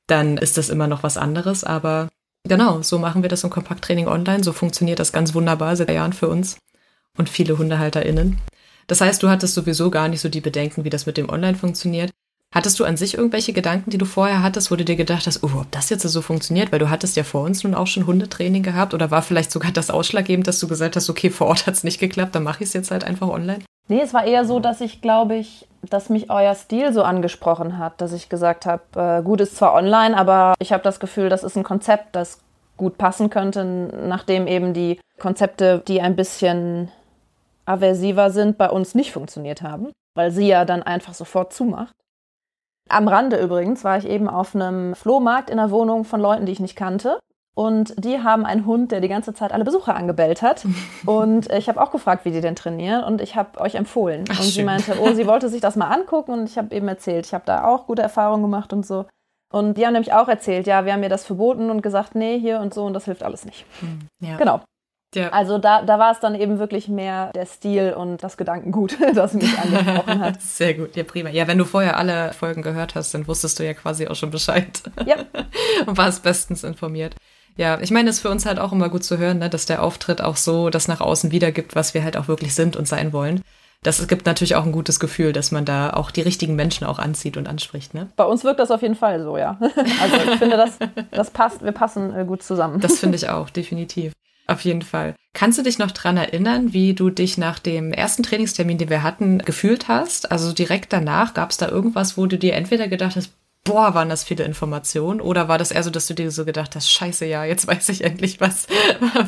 Dann 0.06 0.38
ist 0.38 0.56
das 0.56 0.70
immer 0.70 0.86
noch 0.86 1.02
was 1.02 1.18
anderes, 1.18 1.64
aber 1.64 2.08
genau, 2.44 2.82
so 2.82 2.98
machen 2.98 3.22
wir 3.22 3.28
das 3.28 3.44
im 3.44 3.50
Kompakttraining 3.50 4.08
online. 4.08 4.42
So 4.42 4.52
funktioniert 4.52 4.98
das 4.98 5.12
ganz 5.12 5.34
wunderbar 5.34 5.76
seit 5.76 5.90
Jahren 5.90 6.14
für 6.14 6.28
uns 6.28 6.56
und 7.18 7.28
viele 7.28 7.58
HundehalterInnen. 7.58 8.38
Das 8.86 9.00
heißt, 9.00 9.22
du 9.22 9.28
hattest 9.28 9.54
sowieso 9.54 9.90
gar 9.90 10.08
nicht 10.08 10.20
so 10.20 10.28
die 10.28 10.40
Bedenken, 10.40 10.84
wie 10.84 10.90
das 10.90 11.06
mit 11.06 11.16
dem 11.16 11.28
Online 11.28 11.56
funktioniert. 11.56 12.10
Hattest 12.52 12.80
du 12.80 12.84
an 12.84 12.96
sich 12.96 13.16
irgendwelche 13.16 13.52
Gedanken, 13.52 13.90
die 13.90 13.98
du 13.98 14.04
vorher 14.04 14.42
hattest, 14.42 14.72
wo 14.72 14.76
du 14.76 14.84
dir 14.84 14.96
gedacht 14.96 15.28
hast, 15.28 15.44
oh, 15.44 15.50
ob 15.60 15.70
das 15.70 15.88
jetzt 15.88 16.02
so 16.02 16.20
funktioniert? 16.20 16.72
Weil 16.72 16.80
du 16.80 16.90
hattest 16.90 17.16
ja 17.16 17.22
vor 17.22 17.42
uns 17.42 17.62
nun 17.62 17.76
auch 17.76 17.86
schon 17.86 18.08
Hundetraining 18.08 18.64
gehabt 18.64 18.92
oder 18.92 19.12
war 19.12 19.22
vielleicht 19.22 19.52
sogar 19.52 19.70
das 19.70 19.88
ausschlaggebend, 19.88 20.48
dass 20.48 20.58
du 20.58 20.66
gesagt 20.66 20.96
hast, 20.96 21.08
okay, 21.08 21.30
vor 21.30 21.46
Ort 21.46 21.68
hat 21.68 21.74
es 21.74 21.84
nicht 21.84 22.00
geklappt, 22.00 22.34
dann 22.34 22.42
mache 22.42 22.64
ich 22.64 22.70
es 22.70 22.72
jetzt 22.72 22.90
halt 22.90 23.04
einfach 23.04 23.28
online? 23.28 23.60
Nee, 23.86 24.00
es 24.02 24.12
war 24.12 24.24
eher 24.24 24.44
so, 24.44 24.58
dass 24.58 24.80
ich, 24.80 25.00
glaube 25.00 25.36
ich, 25.36 25.68
dass 25.82 26.10
mich 26.10 26.28
euer 26.28 26.54
Stil 26.56 26.92
so 26.92 27.02
angesprochen 27.02 27.78
hat, 27.78 28.00
dass 28.00 28.12
ich 28.12 28.28
gesagt 28.28 28.66
habe, 28.66 28.82
äh, 28.96 29.22
gut 29.22 29.40
ist 29.40 29.56
zwar 29.56 29.74
online, 29.74 30.16
aber 30.16 30.54
ich 30.58 30.72
habe 30.72 30.82
das 30.82 30.98
Gefühl, 30.98 31.28
das 31.28 31.44
ist 31.44 31.56
ein 31.56 31.64
Konzept, 31.64 32.16
das 32.16 32.40
gut 32.76 32.98
passen 32.98 33.30
könnte, 33.30 33.64
nachdem 33.64 34.48
eben 34.48 34.74
die 34.74 34.98
Konzepte, 35.18 35.82
die 35.86 36.00
ein 36.00 36.16
bisschen 36.16 36.90
aversiver 37.64 38.30
sind, 38.30 38.58
bei 38.58 38.68
uns 38.68 38.96
nicht 38.96 39.12
funktioniert 39.12 39.62
haben, 39.62 39.92
weil 40.16 40.32
sie 40.32 40.48
ja 40.48 40.64
dann 40.64 40.82
einfach 40.82 41.14
sofort 41.14 41.52
zumacht. 41.52 41.94
Am 42.90 43.08
Rande 43.08 43.40
übrigens 43.40 43.84
war 43.84 43.98
ich 43.98 44.08
eben 44.08 44.28
auf 44.28 44.54
einem 44.54 44.94
Flohmarkt 44.94 45.48
in 45.48 45.56
der 45.56 45.70
Wohnung 45.70 46.04
von 46.04 46.20
Leuten, 46.20 46.44
die 46.44 46.52
ich 46.52 46.60
nicht 46.60 46.76
kannte. 46.76 47.18
Und 47.54 47.94
die 48.02 48.22
haben 48.22 48.46
einen 48.46 48.64
Hund, 48.64 48.92
der 48.92 49.00
die 49.00 49.08
ganze 49.08 49.34
Zeit 49.34 49.52
alle 49.52 49.64
Besucher 49.64 49.94
angebellt 49.94 50.40
hat. 50.40 50.66
Und 51.06 51.50
ich 51.52 51.68
habe 51.68 51.80
auch 51.80 51.90
gefragt, 51.90 52.24
wie 52.24 52.30
die 52.30 52.40
denn 52.40 52.56
trainieren. 52.56 53.04
Und 53.04 53.20
ich 53.20 53.36
habe 53.36 53.60
euch 53.60 53.74
empfohlen. 53.74 54.24
Ach, 54.28 54.38
und 54.38 54.44
schön. 54.44 54.52
sie 54.52 54.62
meinte, 54.64 54.96
oh, 55.00 55.12
sie 55.12 55.26
wollte 55.26 55.48
sich 55.48 55.60
das 55.60 55.76
mal 55.76 55.88
angucken. 55.88 56.32
Und 56.32 56.48
ich 56.48 56.58
habe 56.58 56.74
eben 56.74 56.88
erzählt, 56.88 57.26
ich 57.26 57.34
habe 57.34 57.44
da 57.46 57.64
auch 57.64 57.86
gute 57.86 58.02
Erfahrungen 58.02 58.42
gemacht 58.42 58.72
und 58.72 58.86
so. 58.86 59.06
Und 59.52 59.76
die 59.76 59.84
haben 59.84 59.94
nämlich 59.94 60.12
auch 60.12 60.28
erzählt, 60.28 60.66
ja, 60.66 60.84
wir 60.84 60.92
haben 60.92 61.00
mir 61.00 61.08
das 61.08 61.24
verboten 61.24 61.70
und 61.70 61.82
gesagt, 61.82 62.14
nee, 62.14 62.38
hier 62.38 62.60
und 62.60 62.72
so. 62.72 62.84
Und 62.84 62.94
das 62.94 63.06
hilft 63.06 63.22
alles 63.22 63.44
nicht. 63.44 63.66
Hm, 63.80 63.98
ja. 64.20 64.36
Genau. 64.36 64.60
Ja. 65.14 65.30
Also 65.30 65.58
da, 65.58 65.82
da 65.82 65.98
war 65.98 66.12
es 66.12 66.20
dann 66.20 66.34
eben 66.34 66.58
wirklich 66.58 66.88
mehr 66.88 67.32
der 67.34 67.46
Stil 67.46 67.92
und 67.92 68.22
das 68.22 68.36
Gedankengut, 68.36 68.96
das 69.14 69.34
mich 69.34 69.58
angesprochen 69.58 70.20
hat. 70.20 70.40
Sehr 70.42 70.74
gut, 70.74 70.94
ja 70.94 71.02
prima. 71.02 71.30
Ja, 71.30 71.48
wenn 71.48 71.58
du 71.58 71.64
vorher 71.64 71.96
alle 71.96 72.32
Folgen 72.32 72.62
gehört 72.62 72.94
hast, 72.94 73.12
dann 73.14 73.26
wusstest 73.26 73.58
du 73.58 73.64
ja 73.64 73.74
quasi 73.74 74.06
auch 74.06 74.14
schon 74.14 74.30
Bescheid. 74.30 74.82
Ja. 75.06 75.16
und 75.86 75.96
warst 75.96 76.22
bestens 76.22 76.62
informiert. 76.62 77.16
Ja, 77.56 77.80
ich 77.80 77.90
meine, 77.90 78.08
es 78.08 78.16
ist 78.16 78.22
für 78.22 78.30
uns 78.30 78.46
halt 78.46 78.60
auch 78.60 78.72
immer 78.72 78.88
gut 78.88 79.02
zu 79.02 79.18
hören, 79.18 79.38
ne, 79.38 79.50
dass 79.50 79.66
der 79.66 79.82
Auftritt 79.82 80.22
auch 80.22 80.36
so 80.36 80.70
das 80.70 80.86
nach 80.86 81.00
außen 81.00 81.32
wiedergibt, 81.32 81.74
was 81.74 81.94
wir 81.94 82.04
halt 82.04 82.16
auch 82.16 82.28
wirklich 82.28 82.54
sind 82.54 82.76
und 82.76 82.86
sein 82.86 83.12
wollen. 83.12 83.42
Das 83.82 84.06
gibt 84.08 84.26
natürlich 84.26 84.56
auch 84.56 84.64
ein 84.64 84.72
gutes 84.72 85.00
Gefühl, 85.00 85.32
dass 85.32 85.52
man 85.52 85.64
da 85.64 85.94
auch 85.94 86.10
die 86.10 86.20
richtigen 86.20 86.54
Menschen 86.54 86.86
auch 86.86 86.98
anzieht 86.98 87.38
und 87.38 87.48
anspricht. 87.48 87.94
Ne? 87.94 88.08
Bei 88.14 88.24
uns 88.24 88.44
wirkt 88.44 88.60
das 88.60 88.70
auf 88.70 88.82
jeden 88.82 88.94
Fall 88.94 89.22
so, 89.22 89.38
ja. 89.38 89.58
Also 89.58 90.16
ich 90.30 90.38
finde, 90.38 90.58
das, 90.58 90.78
das 91.10 91.30
passt, 91.30 91.64
wir 91.64 91.72
passen 91.72 92.14
äh, 92.14 92.24
gut 92.26 92.42
zusammen. 92.42 92.80
Das 92.80 92.98
finde 92.98 93.16
ich 93.16 93.30
auch, 93.30 93.48
definitiv. 93.48 94.12
Auf 94.46 94.62
jeden 94.62 94.82
Fall. 94.82 95.14
Kannst 95.32 95.58
du 95.58 95.62
dich 95.62 95.78
noch 95.78 95.92
dran 95.92 96.16
erinnern, 96.16 96.72
wie 96.72 96.94
du 96.94 97.10
dich 97.10 97.38
nach 97.38 97.60
dem 97.60 97.92
ersten 97.92 98.24
Trainingstermin, 98.24 98.78
den 98.78 98.90
wir 98.90 99.02
hatten, 99.02 99.38
gefühlt 99.38 99.86
hast? 99.86 100.32
Also 100.32 100.52
direkt 100.52 100.92
danach, 100.92 101.34
gab 101.34 101.50
es 101.50 101.56
da 101.56 101.68
irgendwas, 101.68 102.18
wo 102.18 102.26
du 102.26 102.36
dir 102.36 102.54
entweder 102.54 102.88
gedacht 102.88 103.14
hast, 103.14 103.32
boah, 103.64 103.94
waren 103.94 104.08
das 104.08 104.24
viele 104.24 104.44
Informationen? 104.44 105.20
Oder 105.20 105.48
war 105.48 105.58
das 105.58 105.70
eher 105.70 105.82
so, 105.82 105.90
dass 105.90 106.06
du 106.06 106.14
dir 106.14 106.30
so 106.30 106.44
gedacht 106.44 106.74
hast, 106.74 106.90
scheiße, 106.90 107.26
ja, 107.26 107.44
jetzt 107.44 107.66
weiß 107.68 107.88
ich 107.90 108.02
endlich, 108.04 108.40
was, 108.40 108.66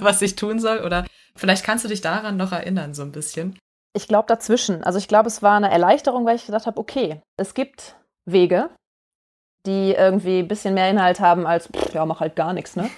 was 0.01 0.23
ich 0.23 0.35
tun 0.35 0.59
soll? 0.59 0.81
Oder 0.81 1.07
vielleicht 1.37 1.65
kannst 1.65 1.85
du 1.85 1.89
dich 1.89 2.01
daran 2.01 2.37
noch 2.37 2.53
erinnern, 2.53 2.95
so 2.95 3.03
ein 3.03 3.13
bisschen. 3.13 3.57
Ich 3.95 4.09
glaube 4.09 4.27
dazwischen. 4.27 4.83
Also 4.83 4.99
ich 4.99 5.07
glaube, 5.07 5.29
es 5.29 5.43
war 5.43 5.57
eine 5.57 5.71
Erleichterung, 5.71 6.25
weil 6.25 6.37
ich 6.37 6.47
gedacht 6.47 6.67
habe, 6.67 6.81
okay, 6.81 7.21
es 7.37 7.55
gibt 7.55 7.97
Wege, 8.25 8.71
die 9.67 9.93
irgendwie 9.93 10.41
ein 10.41 10.49
bisschen 10.49 10.75
mehr 10.75 10.91
Inhalt 10.91 11.21
haben 11.21 11.47
als, 11.47 11.69
pff, 11.69 11.95
ja, 11.95 12.05
mach 12.07 12.21
halt 12.21 12.35
gar 12.35 12.53
nichts, 12.53 12.75
ne? 12.75 12.91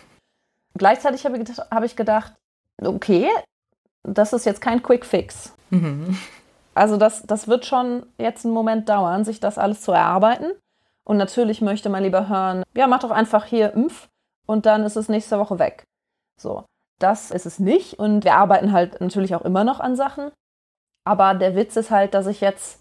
Gleichzeitig 0.77 1.25
habe 1.25 1.37
ich, 1.39 1.45
gedacht, 1.45 1.69
ich 1.85 1.97
gedacht, 1.97 2.35
okay, 2.83 3.29
das 4.03 4.33
ist 4.33 4.45
jetzt 4.45 4.61
kein 4.61 4.83
Quick 4.83 5.07
Fix. 5.07 5.55
Mhm. 5.71 6.19
Also 6.75 6.97
das, 6.97 7.23
das 7.23 7.47
wird 7.47 7.67
schon 7.67 8.07
jetzt 8.19 8.45
einen 8.45 8.55
Moment 8.55 8.89
dauern, 8.89 9.25
sich 9.25 9.41
das 9.41 9.59
alles 9.59 9.83
zu 9.83 9.93
erarbeiten. 9.93 10.51
Und 11.05 11.17
natürlich 11.17 11.61
möchte 11.61 11.89
man 11.89 12.03
lieber 12.03 12.29
hören, 12.29 12.65
ja, 12.75 12.87
mach 12.87 13.01
doch 13.01 13.11
einfach 13.11 13.45
hier 13.45 13.73
Impf 13.73 14.09
und 14.47 14.67
dann 14.67 14.85
ist 14.85 14.97
es 14.97 15.09
nächste 15.09 15.39
Woche 15.39 15.59
weg. 15.59 15.85
So, 16.41 16.65
das 16.99 17.31
ist 17.31 17.47
es 17.47 17.59
nicht. 17.59 17.99
Und 17.99 18.25
wir 18.25 18.35
arbeiten 18.35 18.73
halt 18.73 19.01
natürlich 19.01 19.35
auch 19.35 19.43
immer 19.43 19.65
noch 19.65 19.81
an 19.81 19.97
Sachen. 19.97 20.31
Aber 21.05 21.35
der 21.35 21.55
Witz 21.55 21.77
ist 21.77 21.91
halt, 21.91 22.15
dass 22.15 22.27
ich 22.27 22.41
jetzt 22.41 22.81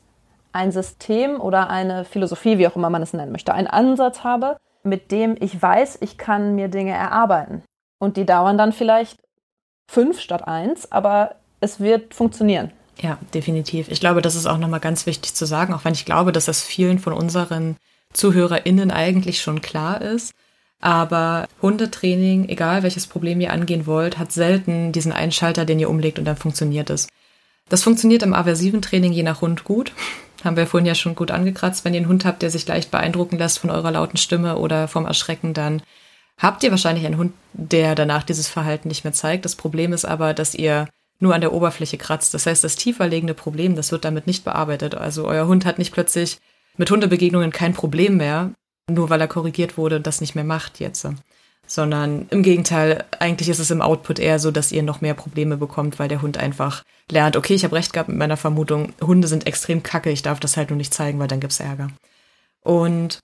ein 0.53 0.71
System 0.71 1.41
oder 1.41 1.69
eine 1.69 2.05
Philosophie, 2.05 2.57
wie 2.57 2.67
auch 2.67 2.75
immer 2.75 2.89
man 2.89 3.01
es 3.01 3.13
nennen 3.13 3.31
möchte, 3.31 3.53
einen 3.53 3.67
Ansatz 3.67 4.23
habe, 4.23 4.57
mit 4.83 5.11
dem 5.11 5.35
ich 5.39 5.61
weiß, 5.61 5.97
ich 6.01 6.17
kann 6.17 6.55
mir 6.55 6.69
Dinge 6.69 6.93
erarbeiten. 6.93 7.63
Und 8.03 8.17
die 8.17 8.25
dauern 8.25 8.57
dann 8.57 8.73
vielleicht 8.73 9.17
fünf 9.87 10.19
statt 10.19 10.45
eins, 10.45 10.91
aber 10.91 11.35
es 11.61 11.79
wird 11.79 12.13
funktionieren. 12.13 12.73
Ja, 12.99 13.17
definitiv. 13.33 13.87
Ich 13.89 14.01
glaube, 14.01 14.21
das 14.21 14.35
ist 14.35 14.45
auch 14.45 14.57
nochmal 14.57 14.81
ganz 14.81 15.05
wichtig 15.05 15.33
zu 15.33 15.45
sagen, 15.45 15.73
auch 15.73 15.85
wenn 15.85 15.93
ich 15.93 16.03
glaube, 16.03 16.33
dass 16.33 16.43
das 16.43 16.61
vielen 16.61 16.99
von 16.99 17.13
unseren 17.13 17.77
ZuhörerInnen 18.11 18.91
eigentlich 18.91 19.41
schon 19.41 19.61
klar 19.61 20.01
ist. 20.01 20.33
Aber 20.81 21.47
Hundetraining, 21.61 22.49
egal 22.49 22.83
welches 22.83 23.07
Problem 23.07 23.39
ihr 23.39 23.53
angehen 23.53 23.87
wollt, 23.87 24.17
hat 24.17 24.33
selten 24.33 24.91
diesen 24.91 25.13
Einschalter, 25.13 25.63
den 25.63 25.79
ihr 25.79 25.89
umlegt 25.89 26.19
und 26.19 26.25
dann 26.25 26.35
funktioniert 26.35 26.89
es. 26.89 27.07
Das 27.69 27.83
funktioniert 27.83 28.21
im 28.21 28.33
aversiven 28.33 28.81
Training 28.81 29.13
je 29.13 29.23
nach 29.23 29.39
Hund 29.39 29.63
gut. 29.63 29.93
Haben 30.43 30.57
wir 30.57 30.67
vorhin 30.67 30.87
ja 30.87 30.95
schon 30.95 31.15
gut 31.15 31.31
angekratzt. 31.31 31.85
Wenn 31.85 31.93
ihr 31.93 32.01
einen 32.01 32.09
Hund 32.09 32.25
habt, 32.25 32.41
der 32.41 32.49
sich 32.49 32.67
leicht 32.67 32.91
beeindrucken 32.91 33.37
lässt 33.37 33.59
von 33.59 33.69
eurer 33.69 33.91
lauten 33.91 34.17
Stimme 34.17 34.57
oder 34.57 34.89
vom 34.89 35.05
Erschrecken, 35.05 35.53
dann 35.53 35.81
habt 36.37 36.63
ihr 36.63 36.71
wahrscheinlich 36.71 37.05
einen 37.05 37.17
Hund, 37.17 37.33
der 37.53 37.95
danach 37.95 38.23
dieses 38.23 38.47
Verhalten 38.47 38.87
nicht 38.87 39.03
mehr 39.03 39.13
zeigt. 39.13 39.45
Das 39.45 39.55
Problem 39.55 39.93
ist 39.93 40.05
aber, 40.05 40.33
dass 40.33 40.55
ihr 40.55 40.87
nur 41.19 41.33
an 41.33 41.41
der 41.41 41.53
Oberfläche 41.53 41.97
kratzt. 41.97 42.33
Das 42.33 42.45
heißt, 42.45 42.63
das 42.63 42.75
tiefer 42.75 43.07
liegende 43.07 43.33
Problem, 43.33 43.75
das 43.75 43.91
wird 43.91 44.05
damit 44.05 44.27
nicht 44.27 44.43
bearbeitet. 44.43 44.95
Also 44.95 45.25
euer 45.25 45.47
Hund 45.47 45.65
hat 45.65 45.77
nicht 45.77 45.93
plötzlich 45.93 46.37
mit 46.77 46.91
Hundebegegnungen 46.91 47.51
kein 47.51 47.73
Problem 47.73 48.17
mehr, 48.17 48.51
nur 48.89 49.09
weil 49.09 49.21
er 49.21 49.27
korrigiert 49.27 49.77
wurde 49.77 49.97
und 49.97 50.07
das 50.07 50.21
nicht 50.21 50.35
mehr 50.35 50.43
macht 50.43 50.79
jetzt. 50.79 51.07
Sondern 51.65 52.27
im 52.29 52.43
Gegenteil, 52.43 53.05
eigentlich 53.19 53.47
ist 53.47 53.59
es 53.59 53.71
im 53.71 53.81
Output 53.81 54.19
eher 54.19 54.37
so, 54.37 54.51
dass 54.51 54.73
ihr 54.73 54.83
noch 54.83 54.99
mehr 54.99 55.13
Probleme 55.13 55.55
bekommt, 55.55 55.97
weil 55.97 56.09
der 56.09 56.21
Hund 56.21 56.37
einfach 56.37 56.83
lernt, 57.09 57.37
okay, 57.37 57.53
ich 57.53 57.63
habe 57.63 57.75
recht 57.75 57.93
gehabt 57.93 58.09
mit 58.09 58.17
meiner 58.17 58.37
Vermutung, 58.37 58.91
Hunde 59.01 59.27
sind 59.29 59.47
extrem 59.47 59.81
kacke, 59.81 60.09
ich 60.09 60.23
darf 60.23 60.41
das 60.41 60.57
halt 60.57 60.69
nur 60.69 60.77
nicht 60.77 60.93
zeigen, 60.93 61.19
weil 61.19 61.29
dann 61.29 61.39
gibt's 61.39 61.61
Ärger. 61.61 61.89
Und 62.61 63.19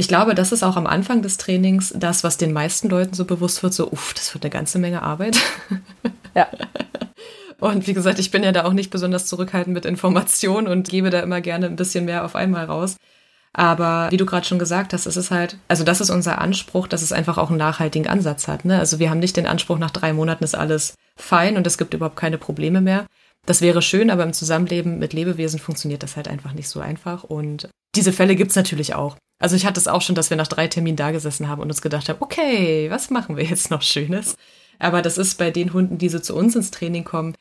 ich 0.00 0.08
glaube, 0.08 0.34
das 0.34 0.50
ist 0.50 0.62
auch 0.62 0.76
am 0.76 0.86
Anfang 0.86 1.20
des 1.20 1.36
Trainings 1.36 1.92
das, 1.94 2.24
was 2.24 2.38
den 2.38 2.54
meisten 2.54 2.88
Leuten 2.88 3.12
so 3.12 3.26
bewusst 3.26 3.62
wird, 3.62 3.74
so, 3.74 3.92
uff, 3.92 4.14
das 4.14 4.32
wird 4.32 4.42
eine 4.42 4.50
ganze 4.50 4.78
Menge 4.78 5.02
Arbeit. 5.02 5.38
Ja. 6.32 6.46
Und 7.58 7.88
wie 7.88 7.92
gesagt, 7.92 8.20
ich 8.20 8.30
bin 8.30 8.44
ja 8.44 8.52
da 8.52 8.64
auch 8.64 8.72
nicht 8.72 8.90
besonders 8.90 9.26
zurückhaltend 9.26 9.74
mit 9.74 9.84
Informationen 9.84 10.68
und 10.68 10.88
gebe 10.88 11.10
da 11.10 11.18
immer 11.18 11.40
gerne 11.40 11.66
ein 11.66 11.74
bisschen 11.74 12.04
mehr 12.04 12.24
auf 12.24 12.36
einmal 12.36 12.66
raus. 12.66 12.98
Aber 13.52 14.06
wie 14.12 14.16
du 14.16 14.26
gerade 14.26 14.46
schon 14.46 14.60
gesagt 14.60 14.92
hast, 14.92 15.06
es 15.06 15.16
ist 15.16 15.32
halt, 15.32 15.58
also 15.66 15.82
das 15.82 16.00
ist 16.00 16.08
unser 16.08 16.38
Anspruch, 16.40 16.86
dass 16.86 17.02
es 17.02 17.10
einfach 17.10 17.36
auch 17.36 17.48
einen 17.48 17.58
nachhaltigen 17.58 18.06
Ansatz 18.06 18.46
hat. 18.46 18.64
Ne? 18.64 18.78
Also 18.78 19.00
wir 19.00 19.10
haben 19.10 19.18
nicht 19.18 19.36
den 19.36 19.48
Anspruch, 19.48 19.78
nach 19.78 19.90
drei 19.90 20.12
Monaten 20.12 20.44
ist 20.44 20.54
alles 20.54 20.94
fein 21.16 21.56
und 21.56 21.66
es 21.66 21.76
gibt 21.76 21.92
überhaupt 21.92 22.16
keine 22.16 22.38
Probleme 22.38 22.80
mehr. 22.80 23.06
Das 23.44 23.60
wäre 23.60 23.82
schön, 23.82 24.08
aber 24.08 24.22
im 24.22 24.32
Zusammenleben 24.32 25.00
mit 25.00 25.14
Lebewesen 25.14 25.58
funktioniert 25.58 26.04
das 26.04 26.14
halt 26.14 26.28
einfach 26.28 26.52
nicht 26.52 26.68
so 26.68 26.78
einfach. 26.78 27.24
Und 27.24 27.68
diese 28.00 28.14
Fälle 28.14 28.34
gibt's 28.34 28.56
natürlich 28.56 28.94
auch. 28.94 29.16
Also 29.38 29.56
ich 29.56 29.66
hatte 29.66 29.78
es 29.78 29.86
auch 29.86 30.00
schon, 30.00 30.14
dass 30.14 30.30
wir 30.30 30.38
nach 30.38 30.48
drei 30.48 30.68
Terminen 30.68 30.96
da 30.96 31.10
gesessen 31.10 31.48
haben 31.48 31.60
und 31.60 31.68
uns 31.68 31.82
gedacht 31.82 32.08
haben, 32.08 32.16
okay, 32.20 32.90
was 32.90 33.10
machen 33.10 33.36
wir 33.36 33.44
jetzt 33.44 33.70
noch 33.70 33.82
Schönes? 33.82 34.36
Aber 34.78 35.02
das 35.02 35.18
ist 35.18 35.36
bei 35.36 35.50
den 35.50 35.74
Hunden, 35.74 35.98
die 35.98 36.08
so 36.08 36.18
zu 36.18 36.34
uns 36.34 36.56
ins 36.56 36.70
Training 36.70 37.04
kommen, 37.04 37.34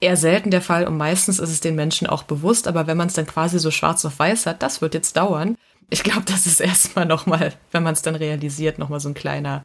eher 0.00 0.16
selten 0.16 0.50
der 0.50 0.62
Fall 0.62 0.84
und 0.88 0.96
meistens 0.96 1.38
ist 1.38 1.50
es 1.50 1.60
den 1.60 1.76
Menschen 1.76 2.08
auch 2.08 2.24
bewusst, 2.24 2.66
aber 2.66 2.88
wenn 2.88 2.96
man 2.96 3.06
es 3.06 3.14
dann 3.14 3.26
quasi 3.26 3.60
so 3.60 3.70
schwarz 3.70 4.04
auf 4.04 4.18
weiß 4.18 4.46
hat, 4.46 4.64
das 4.64 4.80
wird 4.80 4.94
jetzt 4.94 5.16
dauern. 5.16 5.56
Ich 5.90 6.02
glaube, 6.02 6.24
das 6.26 6.46
ist 6.46 6.60
erstmal 6.60 7.06
nochmal, 7.06 7.52
wenn 7.70 7.84
man 7.84 7.92
es 7.92 8.02
dann 8.02 8.16
realisiert, 8.16 8.78
nochmal 8.78 8.98
so 8.98 9.08
ein 9.08 9.14
kleiner 9.14 9.62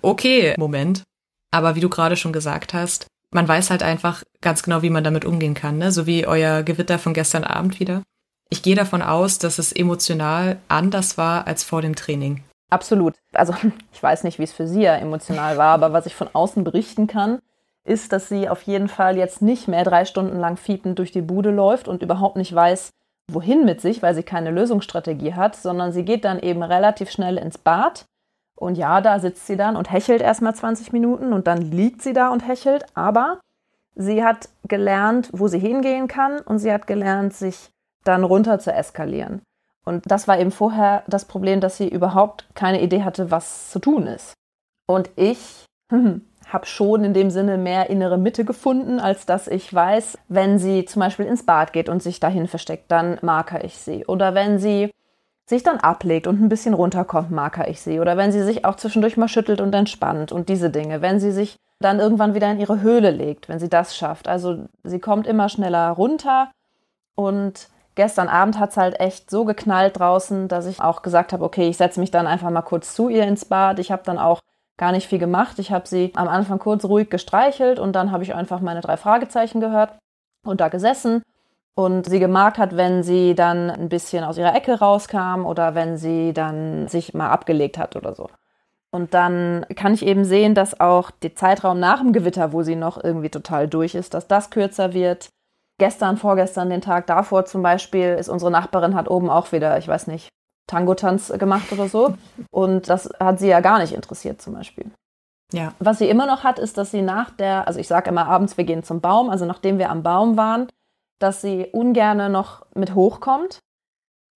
okay 0.00 0.54
Moment. 0.56 1.02
Aber 1.50 1.74
wie 1.74 1.80
du 1.80 1.90
gerade 1.90 2.16
schon 2.16 2.32
gesagt 2.32 2.72
hast, 2.72 3.08
man 3.30 3.46
weiß 3.46 3.68
halt 3.68 3.82
einfach 3.82 4.22
ganz 4.40 4.62
genau, 4.62 4.80
wie 4.80 4.90
man 4.90 5.04
damit 5.04 5.26
umgehen 5.26 5.54
kann, 5.54 5.76
ne? 5.76 5.92
So 5.92 6.06
wie 6.06 6.26
euer 6.26 6.62
Gewitter 6.62 6.98
von 6.98 7.12
gestern 7.12 7.44
Abend 7.44 7.78
wieder. 7.78 8.02
Ich 8.52 8.62
gehe 8.62 8.76
davon 8.76 9.00
aus, 9.00 9.38
dass 9.38 9.58
es 9.58 9.72
emotional 9.72 10.58
anders 10.68 11.16
war 11.16 11.46
als 11.46 11.64
vor 11.64 11.80
dem 11.80 11.96
Training. 11.96 12.44
Absolut. 12.68 13.14
Also 13.32 13.54
ich 13.94 14.02
weiß 14.02 14.24
nicht, 14.24 14.38
wie 14.38 14.42
es 14.42 14.52
für 14.52 14.66
sie 14.66 14.82
ja 14.82 14.94
emotional 14.94 15.56
war, 15.56 15.72
aber 15.72 15.94
was 15.94 16.04
ich 16.04 16.14
von 16.14 16.28
außen 16.30 16.62
berichten 16.62 17.06
kann, 17.06 17.38
ist, 17.84 18.12
dass 18.12 18.28
sie 18.28 18.50
auf 18.50 18.60
jeden 18.64 18.88
Fall 18.88 19.16
jetzt 19.16 19.40
nicht 19.40 19.68
mehr 19.68 19.84
drei 19.84 20.04
Stunden 20.04 20.38
lang 20.38 20.58
fiepend 20.58 20.98
durch 20.98 21.12
die 21.12 21.22
Bude 21.22 21.50
läuft 21.50 21.88
und 21.88 22.02
überhaupt 22.02 22.36
nicht 22.36 22.54
weiß, 22.54 22.90
wohin 23.26 23.64
mit 23.64 23.80
sich, 23.80 24.02
weil 24.02 24.14
sie 24.14 24.22
keine 24.22 24.50
Lösungsstrategie 24.50 25.32
hat, 25.32 25.56
sondern 25.56 25.92
sie 25.92 26.04
geht 26.04 26.26
dann 26.26 26.38
eben 26.38 26.62
relativ 26.62 27.10
schnell 27.10 27.38
ins 27.38 27.56
Bad. 27.56 28.04
Und 28.54 28.76
ja, 28.76 29.00
da 29.00 29.18
sitzt 29.18 29.46
sie 29.46 29.56
dann 29.56 29.76
und 29.76 29.90
hechelt 29.90 30.20
erstmal 30.20 30.54
20 30.54 30.92
Minuten 30.92 31.32
und 31.32 31.46
dann 31.46 31.62
liegt 31.62 32.02
sie 32.02 32.12
da 32.12 32.28
und 32.28 32.46
hechelt. 32.46 32.84
Aber 32.92 33.40
sie 33.94 34.22
hat 34.22 34.50
gelernt, 34.68 35.30
wo 35.32 35.48
sie 35.48 35.58
hingehen 35.58 36.06
kann 36.06 36.38
und 36.40 36.58
sie 36.58 36.70
hat 36.70 36.86
gelernt, 36.86 37.32
sich 37.32 37.71
dann 38.04 38.24
runter 38.24 38.58
zu 38.58 38.72
eskalieren. 38.72 39.42
Und 39.84 40.10
das 40.10 40.28
war 40.28 40.38
eben 40.38 40.52
vorher 40.52 41.02
das 41.08 41.24
Problem, 41.24 41.60
dass 41.60 41.76
sie 41.76 41.88
überhaupt 41.88 42.46
keine 42.54 42.82
Idee 42.82 43.02
hatte, 43.02 43.30
was 43.30 43.70
zu 43.70 43.78
tun 43.78 44.06
ist. 44.06 44.34
Und 44.86 45.10
ich 45.16 45.64
habe 46.48 46.66
schon 46.66 47.04
in 47.04 47.14
dem 47.14 47.30
Sinne 47.30 47.58
mehr 47.58 47.90
innere 47.90 48.18
Mitte 48.18 48.44
gefunden, 48.44 48.98
als 48.98 49.26
dass 49.26 49.48
ich 49.48 49.72
weiß, 49.72 50.18
wenn 50.28 50.58
sie 50.58 50.84
zum 50.84 51.00
Beispiel 51.00 51.26
ins 51.26 51.44
Bad 51.44 51.72
geht 51.72 51.88
und 51.88 52.02
sich 52.02 52.20
dahin 52.20 52.46
versteckt, 52.46 52.90
dann 52.90 53.18
marker 53.22 53.64
ich 53.64 53.76
sie. 53.76 54.06
Oder 54.06 54.34
wenn 54.34 54.58
sie 54.58 54.90
sich 55.46 55.62
dann 55.62 55.78
ablegt 55.78 56.26
und 56.26 56.40
ein 56.40 56.48
bisschen 56.48 56.74
runterkommt, 56.74 57.30
marker 57.30 57.68
ich 57.68 57.80
sie. 57.80 58.00
Oder 58.00 58.16
wenn 58.16 58.32
sie 58.32 58.42
sich 58.42 58.64
auch 58.64 58.76
zwischendurch 58.76 59.16
mal 59.16 59.28
schüttelt 59.28 59.60
und 59.60 59.74
entspannt 59.74 60.32
und 60.32 60.48
diese 60.48 60.70
Dinge. 60.70 61.02
Wenn 61.02 61.20
sie 61.20 61.32
sich 61.32 61.56
dann 61.80 62.00
irgendwann 62.00 62.34
wieder 62.34 62.50
in 62.50 62.60
ihre 62.60 62.80
Höhle 62.80 63.10
legt, 63.10 63.48
wenn 63.48 63.58
sie 63.58 63.68
das 63.68 63.96
schafft. 63.96 64.28
Also 64.28 64.66
sie 64.84 65.00
kommt 65.00 65.26
immer 65.26 65.48
schneller 65.48 65.90
runter 65.90 66.50
und 67.16 67.68
gestern 67.94 68.28
Abend 68.28 68.58
hat 68.58 68.70
es 68.70 68.76
halt 68.76 69.00
echt 69.00 69.30
so 69.30 69.44
geknallt 69.44 69.98
draußen, 69.98 70.48
dass 70.48 70.66
ich 70.66 70.80
auch 70.80 71.02
gesagt 71.02 71.32
habe, 71.32 71.44
okay, 71.44 71.68
ich 71.68 71.76
setze 71.76 72.00
mich 72.00 72.10
dann 72.10 72.26
einfach 72.26 72.50
mal 72.50 72.62
kurz 72.62 72.94
zu 72.94 73.08
ihr 73.08 73.24
ins 73.24 73.44
Bad. 73.44 73.78
Ich 73.78 73.90
habe 73.90 74.02
dann 74.04 74.18
auch 74.18 74.40
gar 74.76 74.92
nicht 74.92 75.08
viel 75.08 75.18
gemacht. 75.18 75.58
Ich 75.58 75.70
habe 75.70 75.86
sie 75.86 76.12
am 76.14 76.28
Anfang 76.28 76.58
kurz 76.58 76.84
ruhig 76.84 77.10
gestreichelt 77.10 77.78
und 77.78 77.92
dann 77.92 78.10
habe 78.10 78.22
ich 78.22 78.34
einfach 78.34 78.60
meine 78.60 78.80
drei 78.80 78.96
Fragezeichen 78.96 79.60
gehört 79.60 79.96
und 80.44 80.60
da 80.60 80.68
gesessen 80.68 81.22
und 81.74 82.06
sie 82.06 82.18
gemerkt 82.18 82.58
hat, 82.58 82.76
wenn 82.76 83.02
sie 83.02 83.34
dann 83.34 83.70
ein 83.70 83.88
bisschen 83.88 84.24
aus 84.24 84.38
ihrer 84.38 84.54
Ecke 84.54 84.78
rauskam 84.78 85.46
oder 85.46 85.74
wenn 85.74 85.96
sie 85.96 86.32
dann 86.32 86.88
sich 86.88 87.14
mal 87.14 87.30
abgelegt 87.30 87.78
hat 87.78 87.96
oder 87.96 88.14
so. 88.14 88.28
Und 88.90 89.14
dann 89.14 89.64
kann 89.74 89.94
ich 89.94 90.04
eben 90.04 90.24
sehen, 90.24 90.54
dass 90.54 90.78
auch 90.78 91.10
der 91.10 91.34
Zeitraum 91.34 91.80
nach 91.80 92.00
dem 92.00 92.12
Gewitter, 92.12 92.52
wo 92.52 92.62
sie 92.62 92.76
noch 92.76 93.02
irgendwie 93.02 93.30
total 93.30 93.66
durch 93.66 93.94
ist, 93.94 94.12
dass 94.12 94.28
das 94.28 94.50
kürzer 94.50 94.92
wird. 94.92 95.30
Gestern, 95.82 96.16
vorgestern, 96.16 96.70
den 96.70 96.80
Tag 96.80 97.08
davor 97.08 97.44
zum 97.44 97.60
Beispiel, 97.60 98.10
ist 98.10 98.28
unsere 98.28 98.52
Nachbarin 98.52 98.94
hat 98.94 99.10
oben 99.10 99.28
auch 99.28 99.50
wieder, 99.50 99.78
ich 99.78 99.88
weiß 99.88 100.06
nicht, 100.06 100.28
Tango-Tanz 100.68 101.32
gemacht 101.40 101.72
oder 101.72 101.88
so. 101.88 102.14
Und 102.52 102.88
das 102.88 103.10
hat 103.18 103.40
sie 103.40 103.48
ja 103.48 103.58
gar 103.58 103.80
nicht 103.80 103.92
interessiert 103.92 104.40
zum 104.40 104.54
Beispiel. 104.54 104.92
Ja. 105.52 105.72
Was 105.80 105.98
sie 105.98 106.08
immer 106.08 106.24
noch 106.26 106.44
hat, 106.44 106.60
ist, 106.60 106.78
dass 106.78 106.92
sie 106.92 107.02
nach 107.02 107.30
der, 107.30 107.66
also 107.66 107.80
ich 107.80 107.88
sage 107.88 108.10
immer 108.10 108.28
abends, 108.28 108.56
wir 108.56 108.62
gehen 108.62 108.84
zum 108.84 109.00
Baum, 109.00 109.28
also 109.28 109.44
nachdem 109.44 109.80
wir 109.80 109.90
am 109.90 110.04
Baum 110.04 110.36
waren, 110.36 110.68
dass 111.18 111.40
sie 111.40 111.66
ungerne 111.72 112.30
noch 112.30 112.64
mit 112.76 112.94
hochkommt, 112.94 113.58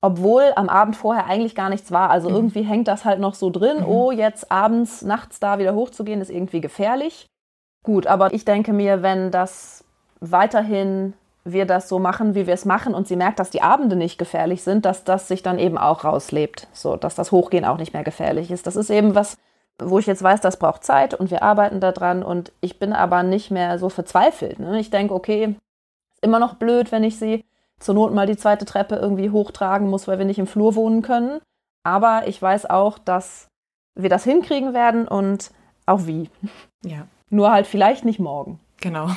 obwohl 0.03 0.53
am 0.57 0.69
Abend 0.69 0.97
vorher 0.97 1.27
eigentlich 1.27 1.55
gar 1.55 1.69
nichts 1.69 1.93
war. 1.93 2.11
Also 2.11 2.29
mhm. 2.29 2.35
irgendwie 2.35 2.63
hängt 2.63 2.89
das 2.89 3.05
halt 3.05 3.21
noch 3.21 3.35
so 3.35 3.51
drin, 3.51 3.83
mhm. 3.83 3.87
oh, 3.87 4.11
jetzt 4.11 4.51
abends, 4.51 5.03
nachts 5.03 5.39
da 5.39 5.61
wieder 5.61 5.77
hochzugehen, 5.77 6.21
ist 6.21 6.31
irgendwie 6.31 6.61
gefährlich. 6.61 7.29
Gut, 7.85 8.09
aber 8.09 8.35
ich 8.35 8.45
denke 8.45 8.73
mir, 8.73 9.03
wenn 9.03 9.31
das 9.31 9.85
weiterhin 10.19 11.15
wir 11.47 11.65
das 11.65 11.89
so 11.89 11.99
machen, 11.99 12.35
wie 12.35 12.47
wir 12.47 12.55
es 12.55 12.65
machen 12.65 12.93
und 12.93 13.07
sie 13.07 13.17
merkt, 13.17 13.39
dass 13.39 13.51
die 13.51 13.63
Abende 13.63 13.95
nicht 13.95 14.19
gefährlich 14.19 14.63
sind, 14.63 14.85
dass 14.85 15.05
das 15.05 15.29
sich 15.29 15.43
dann 15.43 15.59
eben 15.59 15.79
auch 15.79 16.05
rauslebt, 16.05 16.67
so 16.73 16.97
dass 16.97 17.15
das 17.15 17.31
Hochgehen 17.31 17.65
auch 17.65 17.79
nicht 17.79 17.95
mehr 17.95 18.03
gefährlich 18.03 18.51
ist. 18.51 18.67
Das 18.67 18.75
ist 18.75 18.91
eben 18.91 19.15
was, 19.15 19.39
wo 19.79 19.99
ich 19.99 20.07
jetzt 20.07 20.23
weiß, 20.23 20.41
das 20.41 20.59
braucht 20.59 20.83
Zeit 20.83 21.15
und 21.15 21.31
wir 21.31 21.43
arbeiten 21.43 21.81
daran 21.81 22.25
und 22.25 22.53
ich 22.61 22.81
bin 22.81 22.93
aber 22.93 23.23
nicht 23.23 23.53
mehr 23.53 23.79
so 23.79 23.89
verzweifelt. 23.89 24.59
Ne? 24.59 24.81
Ich 24.81 24.91
denke, 24.91 25.15
okay, 25.15 25.55
ist 26.15 26.23
immer 26.23 26.41
noch 26.41 26.55
blöd, 26.55 26.91
wenn 26.91 27.05
ich 27.05 27.19
sie 27.19 27.45
zur 27.79 27.95
Not 27.95 28.13
mal 28.13 28.27
die 28.27 28.37
zweite 28.37 28.65
Treppe 28.65 28.97
irgendwie 28.97 29.31
hochtragen 29.31 29.89
muss, 29.89 30.09
weil 30.09 30.19
wir 30.19 30.25
nicht 30.25 30.39
im 30.39 30.47
Flur 30.49 30.75
wohnen 30.75 31.03
können. 31.03 31.41
Aber 31.85 32.27
ich 32.27 32.43
weiß 32.43 32.69
auch, 32.69 32.99
dass 32.99 33.49
wir 33.95 34.11
das 34.11 34.25
hinkriegen 34.25 34.75
werden 34.75 35.07
und 35.07 35.53
auch 35.85 36.07
wie. 36.07 36.29
Ja. 36.85 37.07
Nur 37.31 37.53
halt 37.53 37.67
vielleicht 37.67 38.05
nicht 38.05 38.19
morgen. 38.19 38.59
Genau. 38.81 39.11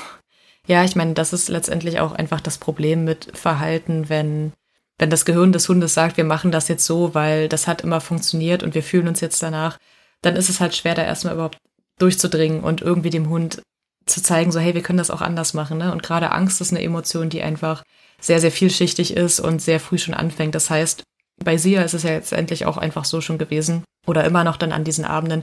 Ja, 0.69 0.83
ich 0.83 0.95
meine, 0.95 1.15
das 1.15 1.33
ist 1.33 1.49
letztendlich 1.49 1.99
auch 1.99 2.11
einfach 2.11 2.41
das 2.41 2.59
Problem 2.59 3.03
mit 3.03 3.35
Verhalten, 3.35 4.07
wenn, 4.07 4.53
wenn 4.99 5.09
das 5.09 5.25
Gehirn 5.25 5.51
des 5.51 5.67
Hundes 5.67 5.95
sagt, 5.95 6.15
wir 6.15 6.23
machen 6.25 6.51
das 6.51 6.67
jetzt 6.67 6.85
so, 6.85 7.15
weil 7.15 7.49
das 7.49 7.65
hat 7.65 7.81
immer 7.81 7.99
funktioniert 8.01 8.61
und 8.61 8.75
wir 8.75 8.83
fühlen 8.83 9.07
uns 9.07 9.19
jetzt 9.19 9.41
danach, 9.41 9.79
dann 10.21 10.35
ist 10.35 10.47
es 10.47 10.59
halt 10.59 10.75
schwer, 10.75 10.93
da 10.93 11.03
erstmal 11.03 11.33
überhaupt 11.33 11.57
durchzudringen 11.97 12.59
und 12.61 12.81
irgendwie 12.81 13.09
dem 13.09 13.29
Hund 13.29 13.63
zu 14.05 14.21
zeigen, 14.21 14.51
so, 14.51 14.59
hey, 14.59 14.75
wir 14.75 14.83
können 14.83 14.99
das 14.99 15.09
auch 15.09 15.21
anders 15.21 15.55
machen. 15.55 15.79
Ne? 15.79 15.91
Und 15.91 16.03
gerade 16.03 16.31
Angst 16.31 16.61
ist 16.61 16.71
eine 16.71 16.83
Emotion, 16.83 17.31
die 17.31 17.41
einfach 17.41 17.83
sehr, 18.21 18.39
sehr 18.39 18.51
vielschichtig 18.51 19.17
ist 19.17 19.39
und 19.39 19.63
sehr 19.63 19.79
früh 19.79 19.97
schon 19.97 20.13
anfängt. 20.13 20.53
Das 20.53 20.69
heißt, 20.69 21.01
bei 21.43 21.57
Sia 21.57 21.81
ist 21.81 21.95
es 21.95 22.03
ja 22.03 22.11
letztendlich 22.11 22.67
auch 22.67 22.77
einfach 22.77 23.05
so 23.05 23.21
schon 23.21 23.39
gewesen 23.39 23.83
oder 24.05 24.23
immer 24.23 24.43
noch 24.43 24.57
dann 24.57 24.71
an 24.71 24.83
diesen 24.83 25.05
Abenden, 25.05 25.41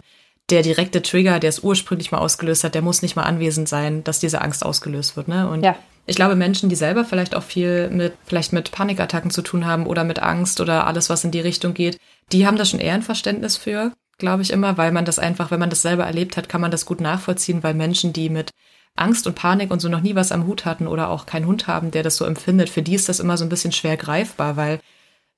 der 0.51 0.63
direkte 0.63 1.03
Trigger, 1.03 1.41
der 1.41 1.49
es 1.49 1.61
ursprünglich 1.61 2.13
mal 2.13 2.19
ausgelöst 2.19 2.65
hat, 2.65 2.75
der 2.75 2.83
muss 2.83 3.03
nicht 3.03 3.17
mal 3.17 3.25
anwesend 3.25 3.69
sein, 3.69 4.05
dass 4.05 4.21
diese 4.21 4.43
Angst 4.43 4.65
ausgelöst 4.65 5.17
wird. 5.17 5.29
Ne? 5.29 5.49
Und 5.49 5.65
ja. 5.65 5.75
ich 6.07 6.17
glaube, 6.17 6.37
Menschen, 6.37 6.69
die 6.69 6.77
selber 6.77 7.05
vielleicht 7.05 7.35
auch 7.35 7.43
viel 7.43 7.91
mit, 7.91 8.13
vielleicht 8.27 8.53
mit 8.53 8.71
Panikattacken 8.71 9.31
zu 9.31 9.43
tun 9.43 9.67
haben 9.67 9.87
oder 9.87 10.05
mit 10.05 10.21
Angst 10.21 10.61
oder 10.61 10.87
alles, 10.87 11.11
was 11.11 11.25
in 11.25 11.33
die 11.33 11.41
Richtung 11.41 11.75
geht, 11.75 11.99
die 12.33 12.47
haben 12.47 12.57
da 12.57 12.65
schon 12.65 12.81
eher 12.81 12.95
ein 12.95 13.03
Verständnis 13.03 13.57
für, 13.57 13.93
glaube 14.19 14.43
ich 14.43 14.51
immer, 14.53 14.79
weil 14.79 14.93
man 14.93 15.05
das 15.05 15.19
einfach, 15.19 15.51
wenn 15.51 15.61
man 15.61 15.71
das 15.71 15.83
selber 15.83 16.05
erlebt 16.05 16.37
hat, 16.37 16.49
kann 16.49 16.61
man 16.61 16.71
das 16.71 16.87
gut 16.87 17.01
nachvollziehen, 17.01 17.63
weil 17.63 17.75
Menschen, 17.75 18.13
die 18.13 18.31
mit 18.31 18.51
Angst 18.95 19.27
und 19.27 19.35
Panik 19.35 19.71
und 19.71 19.81
so 19.81 19.89
noch 19.89 20.01
nie 20.01 20.15
was 20.15 20.33
am 20.33 20.47
Hut 20.47 20.65
hatten 20.65 20.87
oder 20.87 21.11
auch 21.11 21.27
keinen 21.27 21.47
Hund 21.47 21.67
haben, 21.67 21.91
der 21.91 22.03
das 22.03 22.17
so 22.17 22.25
empfindet, 22.25 22.71
für 22.71 22.83
die 22.83 22.95
ist 22.95 23.09
das 23.09 23.21
immer 23.21 23.37
so 23.37 23.45
ein 23.45 23.51
bisschen 23.51 23.73
schwer 23.73 23.97
greifbar, 23.97 24.57
weil 24.57 24.81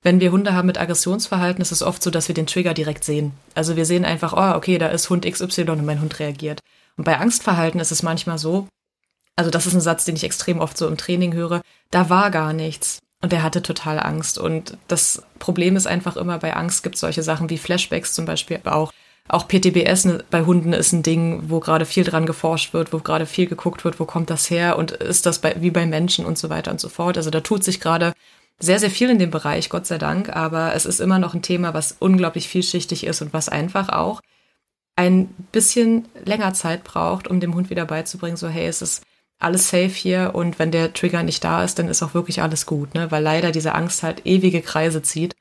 wenn 0.01 0.19
wir 0.19 0.31
Hunde 0.31 0.53
haben 0.53 0.67
mit 0.67 0.79
Aggressionsverhalten, 0.79 1.61
ist 1.61 1.71
es 1.71 1.83
oft 1.83 2.01
so, 2.01 2.09
dass 2.09 2.27
wir 2.27 2.35
den 2.35 2.47
Trigger 2.47 2.73
direkt 2.73 3.03
sehen. 3.03 3.33
Also 3.53 3.75
wir 3.75 3.85
sehen 3.85 4.05
einfach, 4.05 4.33
oh, 4.33 4.55
okay, 4.55 4.77
da 4.77 4.87
ist 4.87 5.09
Hund 5.09 5.25
XY 5.25 5.69
und 5.69 5.85
mein 5.85 6.01
Hund 6.01 6.19
reagiert. 6.19 6.61
Und 6.97 7.03
bei 7.03 7.17
Angstverhalten 7.17 7.79
ist 7.79 7.91
es 7.91 8.03
manchmal 8.03 8.37
so, 8.37 8.67
Also 9.35 9.51
das 9.51 9.65
ist 9.65 9.73
ein 9.73 9.81
Satz, 9.81 10.05
den 10.05 10.17
ich 10.17 10.25
extrem 10.25 10.59
oft 10.59 10.77
so 10.77 10.87
im 10.87 10.97
Training 10.97 11.33
höre. 11.33 11.61
Da 11.91 12.09
war 12.09 12.29
gar 12.29 12.53
nichts. 12.53 12.99
Und 13.21 13.33
er 13.33 13.43
hatte 13.43 13.61
total 13.61 13.99
Angst. 13.99 14.37
Und 14.37 14.77
das 14.87 15.23
Problem 15.39 15.75
ist 15.75 15.87
einfach 15.87 16.17
immer, 16.17 16.39
bei 16.39 16.55
Angst 16.55 16.83
gibt 16.83 16.95
es 16.95 17.01
solche 17.01 17.23
Sachen 17.23 17.49
wie 17.49 17.57
Flashbacks 17.57 18.13
zum 18.13 18.25
Beispiel 18.25 18.59
auch. 18.65 18.91
Auch 19.29 19.47
PTBS 19.47 20.05
ne, 20.05 20.23
bei 20.31 20.43
Hunden 20.43 20.73
ist 20.73 20.91
ein 20.91 21.03
Ding, 21.03 21.43
wo 21.49 21.59
gerade 21.59 21.85
viel 21.85 22.03
dran 22.03 22.25
geforscht 22.25 22.73
wird, 22.73 22.91
wo 22.91 22.97
gerade 22.97 23.25
viel 23.25 23.45
geguckt 23.47 23.85
wird, 23.85 23.99
wo 23.99 24.05
kommt 24.05 24.29
das 24.29 24.49
her 24.49 24.77
und 24.77 24.91
ist 24.91 25.25
das 25.25 25.39
bei, 25.39 25.55
wie 25.59 25.69
bei 25.69 25.85
Menschen 25.85 26.25
und 26.25 26.37
so 26.37 26.49
weiter 26.49 26.71
und 26.71 26.79
so 26.79 26.89
fort. 26.89 27.15
Also 27.15 27.29
da 27.29 27.41
tut 27.41 27.63
sich 27.63 27.79
gerade 27.79 28.13
sehr, 28.59 28.79
sehr 28.79 28.91
viel 28.91 29.09
in 29.09 29.19
dem 29.19 29.31
Bereich, 29.31 29.69
Gott 29.69 29.85
sei 29.85 29.97
Dank, 29.97 30.29
aber 30.35 30.73
es 30.75 30.85
ist 30.85 30.99
immer 30.99 31.19
noch 31.19 31.33
ein 31.33 31.41
Thema, 31.41 31.73
was 31.73 31.95
unglaublich 31.99 32.49
vielschichtig 32.49 33.05
ist 33.05 33.21
und 33.21 33.33
was 33.33 33.49
einfach 33.49 33.89
auch 33.89 34.21
ein 34.95 35.27
bisschen 35.53 36.09
länger 36.25 36.53
Zeit 36.53 36.83
braucht, 36.83 37.29
um 37.29 37.39
dem 37.39 37.55
Hund 37.55 37.69
wieder 37.69 37.85
beizubringen, 37.85 38.35
so 38.35 38.49
hey, 38.49 38.67
es 38.67 38.81
ist 38.81 39.03
alles 39.39 39.69
safe 39.69 39.87
hier 39.87 40.31
und 40.33 40.59
wenn 40.59 40.71
der 40.71 40.93
Trigger 40.93 41.23
nicht 41.23 41.43
da 41.43 41.63
ist, 41.63 41.79
dann 41.79 41.87
ist 41.87 42.03
auch 42.03 42.13
wirklich 42.13 42.41
alles 42.41 42.65
gut, 42.65 42.93
ne? 42.93 43.09
Weil 43.09 43.23
leider 43.23 43.51
diese 43.51 43.73
Angst 43.73 44.03
halt 44.03 44.25
ewige 44.25 44.61
Kreise 44.61 45.01
zieht. 45.01 45.33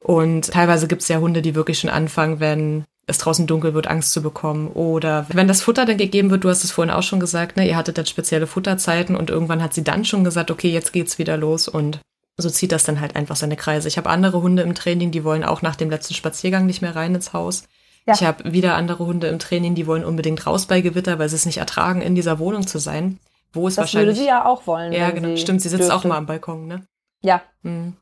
Und 0.00 0.52
teilweise 0.52 0.88
gibt 0.88 1.02
es 1.02 1.08
ja 1.08 1.18
Hunde, 1.18 1.42
die 1.42 1.54
wirklich 1.54 1.78
schon 1.78 1.90
anfangen, 1.90 2.40
wenn 2.40 2.84
es 3.06 3.18
draußen 3.18 3.46
dunkel 3.46 3.74
wird, 3.74 3.86
Angst 3.86 4.12
zu 4.12 4.22
bekommen. 4.22 4.68
Oder 4.68 5.26
wenn 5.28 5.48
das 5.48 5.62
Futter 5.62 5.84
dann 5.84 5.98
gegeben 5.98 6.30
wird, 6.30 6.44
du 6.44 6.48
hast 6.48 6.64
es 6.64 6.72
vorhin 6.72 6.92
auch 6.94 7.02
schon 7.02 7.20
gesagt, 7.20 7.56
ne, 7.56 7.68
ihr 7.68 7.76
hattet 7.76 7.98
dann 7.98 8.06
spezielle 8.06 8.46
Futterzeiten 8.46 9.14
und 9.14 9.28
irgendwann 9.28 9.62
hat 9.62 9.74
sie 9.74 9.84
dann 9.84 10.04
schon 10.06 10.24
gesagt, 10.24 10.50
okay, 10.50 10.70
jetzt 10.70 10.92
geht's 10.92 11.18
wieder 11.18 11.36
los 11.36 11.68
und 11.68 12.00
so 12.36 12.50
zieht 12.50 12.72
das 12.72 12.84
dann 12.84 13.00
halt 13.00 13.16
einfach 13.16 13.36
seine 13.36 13.56
Kreise. 13.56 13.88
Ich 13.88 13.96
habe 13.96 14.10
andere 14.10 14.42
Hunde 14.42 14.62
im 14.62 14.74
Training, 14.74 15.10
die 15.10 15.24
wollen 15.24 15.44
auch 15.44 15.62
nach 15.62 15.76
dem 15.76 15.90
letzten 15.90 16.14
Spaziergang 16.14 16.66
nicht 16.66 16.82
mehr 16.82 16.94
rein 16.94 17.14
ins 17.14 17.32
Haus. 17.32 17.68
Ja. 18.06 18.14
Ich 18.14 18.22
habe 18.22 18.52
wieder 18.52 18.74
andere 18.76 19.06
Hunde 19.06 19.26
im 19.28 19.38
Training, 19.38 19.74
die 19.74 19.86
wollen 19.86 20.04
unbedingt 20.04 20.46
raus 20.46 20.66
bei 20.66 20.80
Gewitter, 20.80 21.18
weil 21.18 21.28
sie 21.28 21.36
es 21.36 21.46
nicht 21.46 21.58
ertragen, 21.58 22.02
in 22.02 22.14
dieser 22.14 22.38
Wohnung 22.38 22.66
zu 22.66 22.78
sein. 22.78 23.18
Wo 23.52 23.66
es 23.68 23.74
das 23.74 23.84
wahrscheinlich. 23.84 24.16
würde 24.16 24.20
sie 24.20 24.26
ja 24.26 24.44
auch 24.44 24.66
wollen. 24.66 24.92
Ja, 24.92 25.10
genau. 25.10 25.28
Sie 25.28 25.38
Stimmt, 25.38 25.62
sie 25.62 25.68
sitzt 25.68 25.88
dürfte. 25.88 25.94
auch 25.94 26.04
mal 26.04 26.18
am 26.18 26.26
Balkon, 26.26 26.66
ne? 26.66 26.86
Ja. 27.22 27.42
Mhm. 27.62 27.96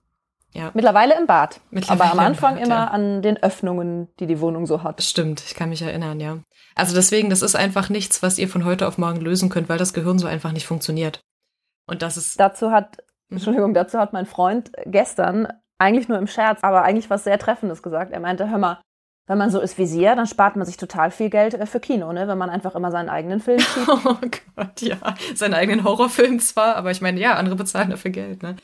Ja. 0.53 0.71
Mittlerweile 0.75 1.17
im 1.19 1.27
Bad. 1.27 1.61
Mittlerweile 1.71 2.11
aber 2.11 2.21
am 2.21 2.27
Anfang 2.27 2.55
Bad, 2.55 2.65
immer 2.65 2.77
ja. 2.77 2.87
an 2.89 3.23
den 3.23 3.43
Öffnungen, 3.43 4.09
die 4.21 4.27
die 4.27 4.41
Wohnung 4.41 4.67
so 4.67 4.83
hat. 4.83 5.03
Stimmt, 5.03 5.43
ich 5.47 5.55
kann 5.55 5.69
mich 5.69 5.83
erinnern, 5.83 6.21
ja. 6.21 6.39
Also 6.77 6.95
deswegen, 6.95 7.31
das 7.31 7.43
ist 7.43 7.57
einfach 7.57 7.89
nichts, 7.89 8.23
was 8.23 8.39
ihr 8.39 8.49
von 8.49 8.65
heute 8.65 8.87
auf 8.87 8.99
morgen 8.99 9.21
lösen 9.21 9.49
könnt, 9.49 9.69
weil 9.69 9.79
das 9.79 9.93
Gehirn 9.93 10.19
so 10.19 10.27
einfach 10.27 10.53
nicht 10.53 10.67
funktioniert. 10.67 11.21
Und 11.87 12.03
das 12.03 12.17
ist. 12.17 12.39
Dazu 12.39 12.71
hat. 12.71 12.99
Entschuldigung, 13.35 13.75
dazu 13.75 13.99
hat 13.99 14.13
mein 14.13 14.27
Freund 14.27 14.73
gestern 14.87 15.49
eigentlich 15.79 16.09
nur 16.09 16.19
im 16.19 16.27
Scherz, 16.27 16.61
aber 16.63 16.83
eigentlich 16.83 17.11
was 17.11 17.25
sehr 17.25 17.39
Treffendes 17.39 17.83
gesagt. 17.83 18.13
Er 18.13 18.21
meinte, 18.21 18.51
hör 18.51 18.59
mal, 18.59 18.81
wenn 19.27 19.39
man 19.39 19.51
so 19.51 19.61
ist 19.61 19.79
wie 19.79 19.87
Sie, 19.87 20.03
dann 20.03 20.27
spart 20.27 20.57
man 20.57 20.67
sich 20.67 20.77
total 20.77 21.11
viel 21.11 21.31
Geld 21.31 21.55
äh, 21.55 21.67
für 21.67 21.81
Kino, 21.81 22.13
ne? 22.13 22.29
wenn 22.29 22.39
man 22.39 22.51
einfach 22.51 22.75
immer 22.75 22.91
seinen 22.91 23.09
eigenen 23.09 23.41
Film 23.41 23.59
zieht. 23.75 23.89
Oh 23.89 24.17
Gott, 24.57 24.81
ja. 24.81 24.97
Seinen 25.35 25.55
eigenen 25.55 25.85
Horrorfilm 25.85 26.41
zwar, 26.41 26.77
aber 26.77 26.91
ich 26.91 27.01
meine, 27.01 27.21
ja, 27.21 27.35
andere 27.35 27.57
bezahlen 27.57 27.91
dafür 27.91 28.11
Geld. 28.11 28.43
Ne? 28.43 28.57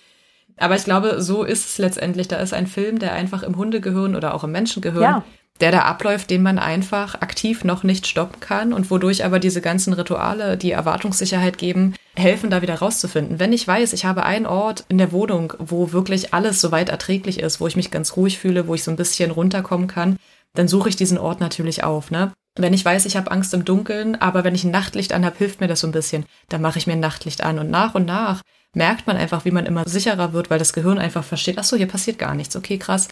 Aber 0.59 0.74
ich 0.74 0.85
glaube, 0.85 1.22
so 1.22 1.44
ist 1.44 1.64
es 1.64 1.78
letztendlich. 1.78 2.28
Da 2.28 2.37
ist 2.37 2.52
ein 2.52 2.66
Film, 2.66 2.98
der 2.98 3.14
einfach 3.14 3.42
im 3.42 3.56
Hundegehirn 3.56 4.14
oder 4.14 4.35
auch 4.35 4.44
im 4.44 4.52
Menschengehirn, 4.52 5.02
ja. 5.02 5.24
Der 5.61 5.73
da 5.73 5.81
abläuft, 5.83 6.31
den 6.31 6.42
man 6.42 6.59
einfach 6.59 7.16
aktiv 7.16 7.64
noch 7.64 7.83
nicht 7.83 8.07
stoppen 8.07 8.40
kann 8.40 8.73
und 8.73 8.90
wodurch 8.90 9.25
aber 9.25 9.38
diese 9.38 9.61
ganzen 9.61 9.92
Rituale, 9.92 10.57
die 10.57 10.73
Erwartungssicherheit 10.73 11.59
geben, 11.59 11.94
helfen, 12.16 12.51
da 12.51 12.62
wieder 12.62 12.77
rauszufinden. 12.77 13.38
Wenn 13.38 13.53
ich 13.53 13.66
weiß, 13.66 13.92
ich 13.92 14.05
habe 14.05 14.25
einen 14.25 14.46
Ort 14.46 14.85
in 14.88 14.99
der 14.99 15.12
Wohnung, 15.12 15.53
wo 15.59 15.92
wirklich 15.92 16.33
alles 16.33 16.61
soweit 16.61 16.88
erträglich 16.88 17.40
ist, 17.40 17.61
wo 17.61 17.66
ich 17.66 17.77
mich 17.77 17.90
ganz 17.90 18.16
ruhig 18.16 18.38
fühle, 18.38 18.66
wo 18.66 18.75
ich 18.75 18.85
so 18.85 18.90
ein 18.90 18.96
bisschen 18.96 19.31
runterkommen 19.31 19.87
kann, 19.87 20.16
dann 20.55 20.68
suche 20.68 20.88
ich 20.88 20.96
diesen 20.96 21.18
Ort 21.18 21.40
natürlich 21.40 21.85
auf. 21.85 22.11
Ne? 22.11 22.33
Wenn 22.57 22.75
ich 22.75 22.85
weiß, 22.85 23.07
ich 23.07 23.16
habe 23.16 23.31
Angst 23.31 23.55
im 23.55 23.64
Dunkeln, 23.64 24.20
aber 24.20 24.44
wenn 24.44 24.55
ich 24.55 24.64
ein 24.64 24.70
Nachtlicht 24.70 25.12
anhab, 25.12 25.38
hilft 25.38 25.61
mir 25.61 25.68
das 25.68 25.81
so 25.81 25.87
ein 25.87 25.92
bisschen, 25.92 26.27
dann 26.49 26.62
mache 26.62 26.79
ich 26.79 26.87
mir 26.87 26.94
ein 26.94 27.01
Nachtlicht 27.01 27.42
an 27.42 27.59
und 27.59 27.70
nach 27.70 27.94
und 27.94 28.07
nach 28.07 28.42
merkt 28.75 29.07
man 29.07 29.16
einfach, 29.16 29.44
wie 29.44 29.51
man 29.51 29.66
immer 29.66 29.88
sicherer 29.88 30.33
wird, 30.33 30.51
weil 30.51 30.59
das 30.59 30.73
Gehirn 30.73 30.99
einfach 30.99 31.25
versteht, 31.25 31.59
ach 31.59 31.64
so, 31.64 31.77
hier 31.77 31.88
passiert 31.88 32.18
gar 32.18 32.35
nichts, 32.35 32.57
okay, 32.57 32.79
krass. 32.79 33.09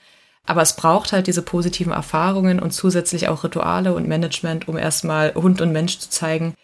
Aber 0.48 0.62
es 0.62 0.72
braucht 0.72 1.12
halt 1.12 1.26
diese 1.26 1.42
positiven 1.42 1.92
Erfahrungen 1.92 2.58
und 2.58 2.70
zusätzlich 2.70 3.28
auch 3.28 3.44
Rituale 3.44 3.92
und 3.94 4.08
Management, 4.08 4.66
um 4.66 4.78
erstmal 4.78 5.34
Hund 5.34 5.60
und 5.60 5.72
Mensch 5.72 5.98
zu 5.98 6.08
zeigen, 6.08 6.54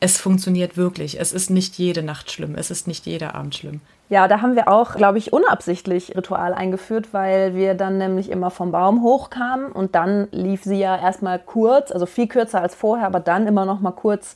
es 0.00 0.18
funktioniert 0.18 0.76
wirklich. 0.76 1.20
Es 1.20 1.32
ist 1.32 1.48
nicht 1.48 1.78
jede 1.78 2.02
Nacht 2.02 2.32
schlimm. 2.32 2.56
Es 2.56 2.72
ist 2.72 2.88
nicht 2.88 3.06
jeder 3.06 3.36
Abend 3.36 3.54
schlimm. 3.54 3.82
Ja, 4.08 4.26
da 4.26 4.40
haben 4.40 4.56
wir 4.56 4.66
auch, 4.66 4.96
glaube 4.96 5.18
ich, 5.18 5.32
unabsichtlich 5.32 6.16
Ritual 6.16 6.54
eingeführt, 6.54 7.12
weil 7.12 7.54
wir 7.54 7.74
dann 7.74 7.98
nämlich 7.98 8.30
immer 8.30 8.50
vom 8.50 8.72
Baum 8.72 9.04
hochkamen 9.04 9.70
und 9.70 9.94
dann 9.94 10.26
lief 10.32 10.64
sie 10.64 10.80
ja 10.80 10.96
erstmal 10.96 11.38
kurz, 11.38 11.92
also 11.92 12.06
viel 12.06 12.26
kürzer 12.26 12.60
als 12.60 12.74
vorher, 12.74 13.06
aber 13.06 13.20
dann 13.20 13.46
immer 13.46 13.64
noch 13.64 13.78
mal 13.78 13.92
kurz 13.92 14.34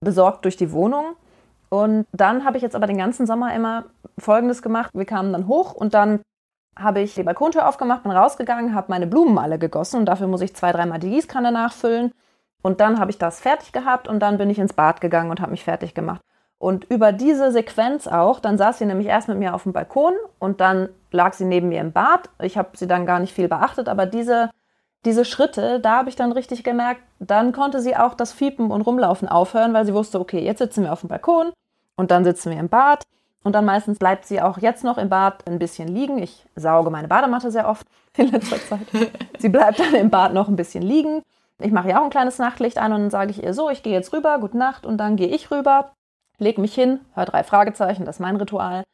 besorgt 0.00 0.46
durch 0.46 0.56
die 0.56 0.72
Wohnung. 0.72 1.16
Und 1.68 2.06
dann 2.12 2.46
habe 2.46 2.56
ich 2.56 2.62
jetzt 2.62 2.74
aber 2.74 2.86
den 2.86 2.96
ganzen 2.96 3.26
Sommer 3.26 3.54
immer 3.54 3.84
Folgendes 4.16 4.62
gemacht. 4.62 4.92
Wir 4.94 5.04
kamen 5.04 5.32
dann 5.32 5.46
hoch 5.46 5.74
und 5.74 5.92
dann 5.92 6.20
habe 6.76 7.00
ich 7.00 7.14
die 7.14 7.22
Balkontür 7.22 7.68
aufgemacht, 7.68 8.02
bin 8.02 8.12
rausgegangen, 8.12 8.74
habe 8.74 8.86
meine 8.90 9.06
Blumen 9.06 9.38
alle 9.38 9.58
gegossen 9.58 10.00
und 10.00 10.06
dafür 10.06 10.26
muss 10.26 10.40
ich 10.40 10.54
zwei, 10.54 10.72
dreimal 10.72 10.98
die 10.98 11.10
Gießkanne 11.10 11.52
nachfüllen. 11.52 12.12
Und 12.62 12.80
dann 12.80 12.98
habe 12.98 13.10
ich 13.10 13.18
das 13.18 13.40
fertig 13.40 13.72
gehabt 13.72 14.08
und 14.08 14.20
dann 14.20 14.38
bin 14.38 14.50
ich 14.50 14.58
ins 14.58 14.72
Bad 14.72 15.00
gegangen 15.00 15.30
und 15.30 15.40
habe 15.40 15.50
mich 15.50 15.64
fertig 15.64 15.94
gemacht. 15.94 16.20
Und 16.58 16.84
über 16.90 17.12
diese 17.12 17.52
Sequenz 17.52 18.06
auch, 18.06 18.38
dann 18.38 18.58
saß 18.58 18.78
sie 18.78 18.84
nämlich 18.84 19.06
erst 19.06 19.28
mit 19.28 19.38
mir 19.38 19.54
auf 19.54 19.62
dem 19.62 19.72
Balkon 19.72 20.12
und 20.38 20.60
dann 20.60 20.90
lag 21.10 21.32
sie 21.32 21.46
neben 21.46 21.70
mir 21.70 21.80
im 21.80 21.92
Bad. 21.92 22.28
Ich 22.42 22.58
habe 22.58 22.76
sie 22.76 22.86
dann 22.86 23.06
gar 23.06 23.18
nicht 23.18 23.32
viel 23.32 23.48
beachtet, 23.48 23.88
aber 23.88 24.04
diese, 24.04 24.50
diese 25.06 25.24
Schritte, 25.24 25.80
da 25.80 25.96
habe 25.96 26.10
ich 26.10 26.16
dann 26.16 26.32
richtig 26.32 26.62
gemerkt, 26.62 27.00
dann 27.18 27.52
konnte 27.52 27.80
sie 27.80 27.96
auch 27.96 28.12
das 28.12 28.32
Fiepen 28.32 28.70
und 28.70 28.82
Rumlaufen 28.82 29.26
aufhören, 29.26 29.72
weil 29.72 29.86
sie 29.86 29.94
wusste, 29.94 30.20
okay, 30.20 30.44
jetzt 30.44 30.58
sitzen 30.58 30.84
wir 30.84 30.92
auf 30.92 31.00
dem 31.00 31.08
Balkon 31.08 31.50
und 31.96 32.10
dann 32.10 32.24
sitzen 32.24 32.50
wir 32.50 32.58
im 32.58 32.68
Bad. 32.68 33.04
Und 33.42 33.54
dann 33.54 33.64
meistens 33.64 33.98
bleibt 33.98 34.26
sie 34.26 34.40
auch 34.40 34.58
jetzt 34.58 34.84
noch 34.84 34.98
im 34.98 35.08
Bad 35.08 35.46
ein 35.48 35.58
bisschen 35.58 35.88
liegen. 35.88 36.22
Ich 36.22 36.44
sauge 36.56 36.90
meine 36.90 37.08
Badematte 37.08 37.50
sehr 37.50 37.68
oft 37.68 37.86
in 38.16 38.30
letzter 38.30 38.58
Zeit. 38.58 38.86
sie 39.38 39.48
bleibt 39.48 39.78
dann 39.78 39.94
im 39.94 40.10
Bad 40.10 40.34
noch 40.34 40.48
ein 40.48 40.56
bisschen 40.56 40.82
liegen. 40.82 41.22
Ich 41.58 41.72
mache 41.72 41.88
ja 41.88 42.00
auch 42.00 42.04
ein 42.04 42.10
kleines 42.10 42.38
Nachtlicht 42.38 42.78
an 42.78 42.92
und 42.92 43.00
dann 43.00 43.10
sage 43.10 43.30
ich 43.30 43.42
ihr 43.42 43.54
so, 43.54 43.70
ich 43.70 43.82
gehe 43.82 43.92
jetzt 43.92 44.12
rüber, 44.12 44.38
gute 44.38 44.58
Nacht. 44.58 44.86
Und 44.86 44.98
dann 44.98 45.16
gehe 45.16 45.28
ich 45.28 45.50
rüber, 45.50 45.92
lege 46.38 46.60
mich 46.60 46.74
hin, 46.74 47.00
höre 47.14 47.26
drei 47.26 47.42
Fragezeichen, 47.42 48.04
das 48.04 48.16
ist 48.16 48.20
mein 48.20 48.36
Ritual. 48.36 48.84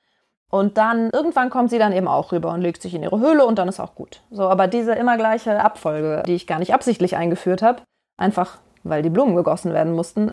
Und 0.51 0.79
dann 0.79 1.11
irgendwann 1.11 1.51
kommt 1.51 1.71
sie 1.71 1.79
dann 1.79 1.93
eben 1.93 2.07
auch 2.07 2.31
rüber 2.31 2.53
und 2.53 2.61
legt 2.61 2.81
sich 2.81 2.95
in 2.95 3.03
ihre 3.03 3.19
Höhle 3.19 3.45
und 3.45 3.59
dann 3.59 3.69
ist 3.69 3.81
auch 3.81 3.95
gut. 3.95 4.23
So, 4.31 4.49
aber 4.49 4.69
diese 4.69 4.93
immer 4.93 5.17
gleiche 5.17 5.63
Abfolge, 5.63 6.23
die 6.27 6.35
ich 6.35 6.47
gar 6.47 6.61
nicht 6.61 6.73
absichtlich 6.73 7.17
eingeführt 7.17 7.63
habe, 7.63 7.83
einfach 8.17 8.59
weil 8.85 9.03
die 9.03 9.11
Blumen 9.11 9.35
gegossen 9.35 9.73
werden 9.73 9.93
mussten, 9.95 10.31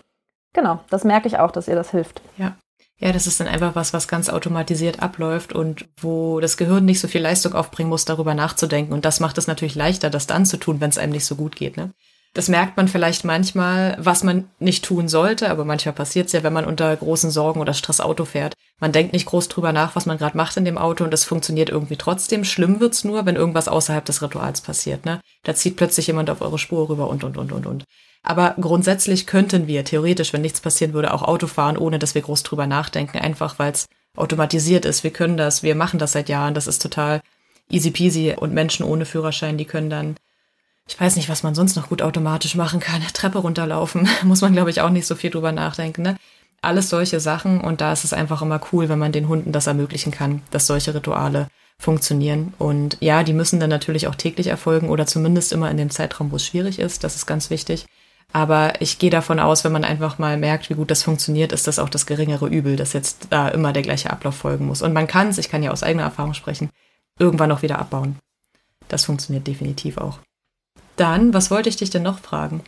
genau, 0.53 0.79
das 0.91 1.03
merke 1.03 1.27
ich 1.27 1.39
auch, 1.39 1.49
dass 1.49 1.67
ihr 1.67 1.75
das 1.75 1.89
hilft. 1.89 2.21
Ja. 2.37 2.53
Ja, 3.03 3.11
das 3.11 3.27
ist 3.27 3.41
dann 3.41 3.49
einfach 3.49 3.75
was, 3.75 3.91
was 3.91 4.07
ganz 4.07 4.29
automatisiert 4.29 5.01
abläuft 5.01 5.51
und 5.51 5.89
wo 5.97 6.39
das 6.39 6.55
Gehirn 6.55 6.85
nicht 6.85 7.01
so 7.01 7.09
viel 7.09 7.19
Leistung 7.19 7.51
aufbringen 7.53 7.89
muss, 7.89 8.05
darüber 8.05 8.33
nachzudenken. 8.33 8.93
Und 8.93 9.03
das 9.03 9.19
macht 9.19 9.37
es 9.37 9.45
natürlich 9.45 9.75
leichter, 9.75 10.09
das 10.09 10.25
dann 10.25 10.45
zu 10.45 10.55
tun, 10.55 10.79
wenn 10.79 10.89
es 10.89 10.97
einem 10.97 11.11
nicht 11.11 11.25
so 11.25 11.35
gut 11.35 11.57
geht. 11.57 11.75
Ne? 11.75 11.91
Das 12.33 12.47
merkt 12.47 12.77
man 12.77 12.87
vielleicht 12.87 13.25
manchmal, 13.25 13.97
was 13.99 14.23
man 14.23 14.49
nicht 14.59 14.85
tun 14.85 15.09
sollte, 15.09 15.49
aber 15.49 15.65
manchmal 15.65 15.91
passiert 15.91 16.27
es 16.27 16.31
ja, 16.31 16.43
wenn 16.43 16.53
man 16.53 16.63
unter 16.63 16.95
großen 16.95 17.29
Sorgen 17.29 17.59
oder 17.59 17.73
Stress 17.73 17.99
Auto 17.99 18.23
fährt. 18.23 18.53
Man 18.79 18.93
denkt 18.93 19.11
nicht 19.11 19.25
groß 19.25 19.49
drüber 19.49 19.73
nach, 19.73 19.97
was 19.97 20.05
man 20.05 20.17
gerade 20.17 20.37
macht 20.37 20.55
in 20.55 20.63
dem 20.63 20.77
Auto 20.77 21.03
und 21.03 21.11
das 21.11 21.25
funktioniert 21.25 21.69
irgendwie 21.69 21.97
trotzdem. 21.97 22.45
Schlimm 22.45 22.79
wird's 22.79 23.03
nur, 23.03 23.25
wenn 23.25 23.35
irgendwas 23.35 23.67
außerhalb 23.67 24.05
des 24.05 24.21
Rituals 24.21 24.61
passiert. 24.61 25.03
Ne? 25.03 25.19
Da 25.43 25.53
zieht 25.53 25.75
plötzlich 25.75 26.07
jemand 26.07 26.29
auf 26.29 26.39
eure 26.39 26.57
Spur 26.57 26.87
rüber 26.87 27.09
und, 27.09 27.25
und, 27.25 27.35
und, 27.35 27.51
und, 27.51 27.65
und. 27.65 27.83
Aber 28.23 28.55
grundsätzlich 28.59 29.27
könnten 29.27 29.67
wir 29.67 29.83
theoretisch, 29.83 30.31
wenn 30.33 30.41
nichts 30.41 30.61
passieren 30.61 30.93
würde, 30.93 31.13
auch 31.13 31.23
Auto 31.23 31.47
fahren, 31.47 31.77
ohne 31.77 31.99
dass 31.99 32.15
wir 32.15 32.21
groß 32.21 32.43
drüber 32.43 32.67
nachdenken, 32.67 33.17
einfach 33.17 33.59
weil 33.59 33.73
es 33.73 33.87
automatisiert 34.15 34.85
ist. 34.85 35.03
Wir 35.03 35.11
können 35.11 35.37
das, 35.37 35.61
wir 35.61 35.75
machen 35.75 35.99
das 35.99 36.13
seit 36.13 36.29
Jahren, 36.29 36.53
das 36.53 36.67
ist 36.67 36.81
total 36.81 37.21
easy 37.69 37.91
peasy 37.91 38.35
und 38.37 38.53
Menschen 38.53 38.85
ohne 38.85 39.05
Führerschein, 39.05 39.57
die 39.57 39.65
können 39.65 39.89
dann 39.89 40.15
ich 40.87 40.99
weiß 40.99 41.15
nicht, 41.15 41.29
was 41.29 41.43
man 41.43 41.55
sonst 41.55 41.75
noch 41.75 41.89
gut 41.89 42.01
automatisch 42.01 42.55
machen 42.55 42.79
kann. 42.79 43.01
Treppe 43.13 43.39
runterlaufen, 43.39 44.07
muss 44.23 44.41
man, 44.41 44.53
glaube 44.53 44.69
ich, 44.69 44.81
auch 44.81 44.89
nicht 44.89 45.07
so 45.07 45.15
viel 45.15 45.29
drüber 45.29 45.51
nachdenken. 45.51 46.01
Ne? 46.01 46.17
Alles 46.61 46.89
solche 46.89 47.19
Sachen 47.19 47.61
und 47.61 47.81
da 47.81 47.93
ist 47.93 48.03
es 48.03 48.13
einfach 48.13 48.41
immer 48.41 48.59
cool, 48.71 48.89
wenn 48.89 48.99
man 48.99 49.11
den 49.11 49.27
Hunden 49.27 49.51
das 49.51 49.67
ermöglichen 49.67 50.11
kann, 50.11 50.41
dass 50.51 50.67
solche 50.67 50.93
Rituale 50.93 51.47
funktionieren. 51.79 52.53
Und 52.59 52.97
ja, 52.99 53.23
die 53.23 53.33
müssen 53.33 53.59
dann 53.59 53.69
natürlich 53.69 54.07
auch 54.07 54.15
täglich 54.15 54.47
erfolgen 54.47 54.89
oder 54.89 55.05
zumindest 55.05 55.51
immer 55.51 55.69
in 55.71 55.77
dem 55.77 55.89
Zeitraum, 55.89 56.31
wo 56.31 56.37
es 56.37 56.45
schwierig 56.45 56.79
ist. 56.79 57.03
Das 57.03 57.15
ist 57.15 57.25
ganz 57.25 57.49
wichtig. 57.49 57.85
Aber 58.33 58.81
ich 58.81 58.97
gehe 58.97 59.11
davon 59.11 59.39
aus, 59.39 59.63
wenn 59.63 59.71
man 59.71 59.83
einfach 59.83 60.17
mal 60.17 60.37
merkt, 60.37 60.71
wie 60.71 60.73
gut 60.73 60.89
das 60.89 61.03
funktioniert, 61.03 61.51
ist 61.51 61.67
das 61.67 61.77
auch 61.77 61.89
das 61.89 62.07
geringere 62.07 62.47
Übel, 62.47 62.75
dass 62.75 62.93
jetzt 62.93 63.27
da 63.29 63.47
immer 63.47 63.73
der 63.73 63.83
gleiche 63.83 64.09
Ablauf 64.09 64.35
folgen 64.35 64.65
muss. 64.65 64.81
Und 64.81 64.91
man 64.91 65.05
kann 65.05 65.29
es, 65.29 65.37
ich 65.37 65.49
kann 65.49 65.61
ja 65.61 65.69
aus 65.69 65.83
eigener 65.83 66.03
Erfahrung 66.03 66.33
sprechen, 66.33 66.71
irgendwann 67.19 67.51
auch 67.51 67.61
wieder 67.61 67.77
abbauen. 67.77 68.17
Das 68.87 69.05
funktioniert 69.05 69.45
definitiv 69.45 69.99
auch. 69.99 70.17
Dann, 70.95 71.33
was 71.33 71.51
wollte 71.51 71.69
ich 71.69 71.75
dich 71.75 71.91
denn 71.91 72.01
noch 72.01 72.19
fragen? 72.19 72.63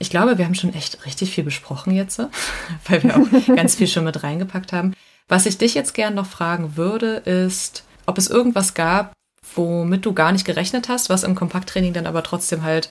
Ich 0.00 0.10
glaube, 0.10 0.36
wir 0.36 0.46
haben 0.46 0.56
schon 0.56 0.74
echt 0.74 1.06
richtig 1.06 1.32
viel 1.32 1.44
besprochen 1.44 1.94
jetzt, 1.94 2.18
weil 2.88 3.02
wir 3.04 3.16
auch 3.16 3.56
ganz 3.56 3.76
viel 3.76 3.86
schon 3.86 4.04
mit 4.04 4.24
reingepackt 4.24 4.72
haben. 4.72 4.94
Was 5.28 5.46
ich 5.46 5.58
dich 5.58 5.74
jetzt 5.74 5.94
gern 5.94 6.14
noch 6.14 6.26
fragen 6.26 6.76
würde, 6.76 7.16
ist, 7.18 7.84
ob 8.06 8.18
es 8.18 8.28
irgendwas 8.28 8.74
gab, 8.74 9.12
womit 9.54 10.04
du 10.04 10.12
gar 10.12 10.32
nicht 10.32 10.44
gerechnet 10.44 10.88
hast, 10.88 11.08
was 11.08 11.22
im 11.22 11.36
Kompakttraining 11.36 11.92
dann 11.92 12.06
aber 12.06 12.24
trotzdem 12.24 12.64
halt 12.64 12.90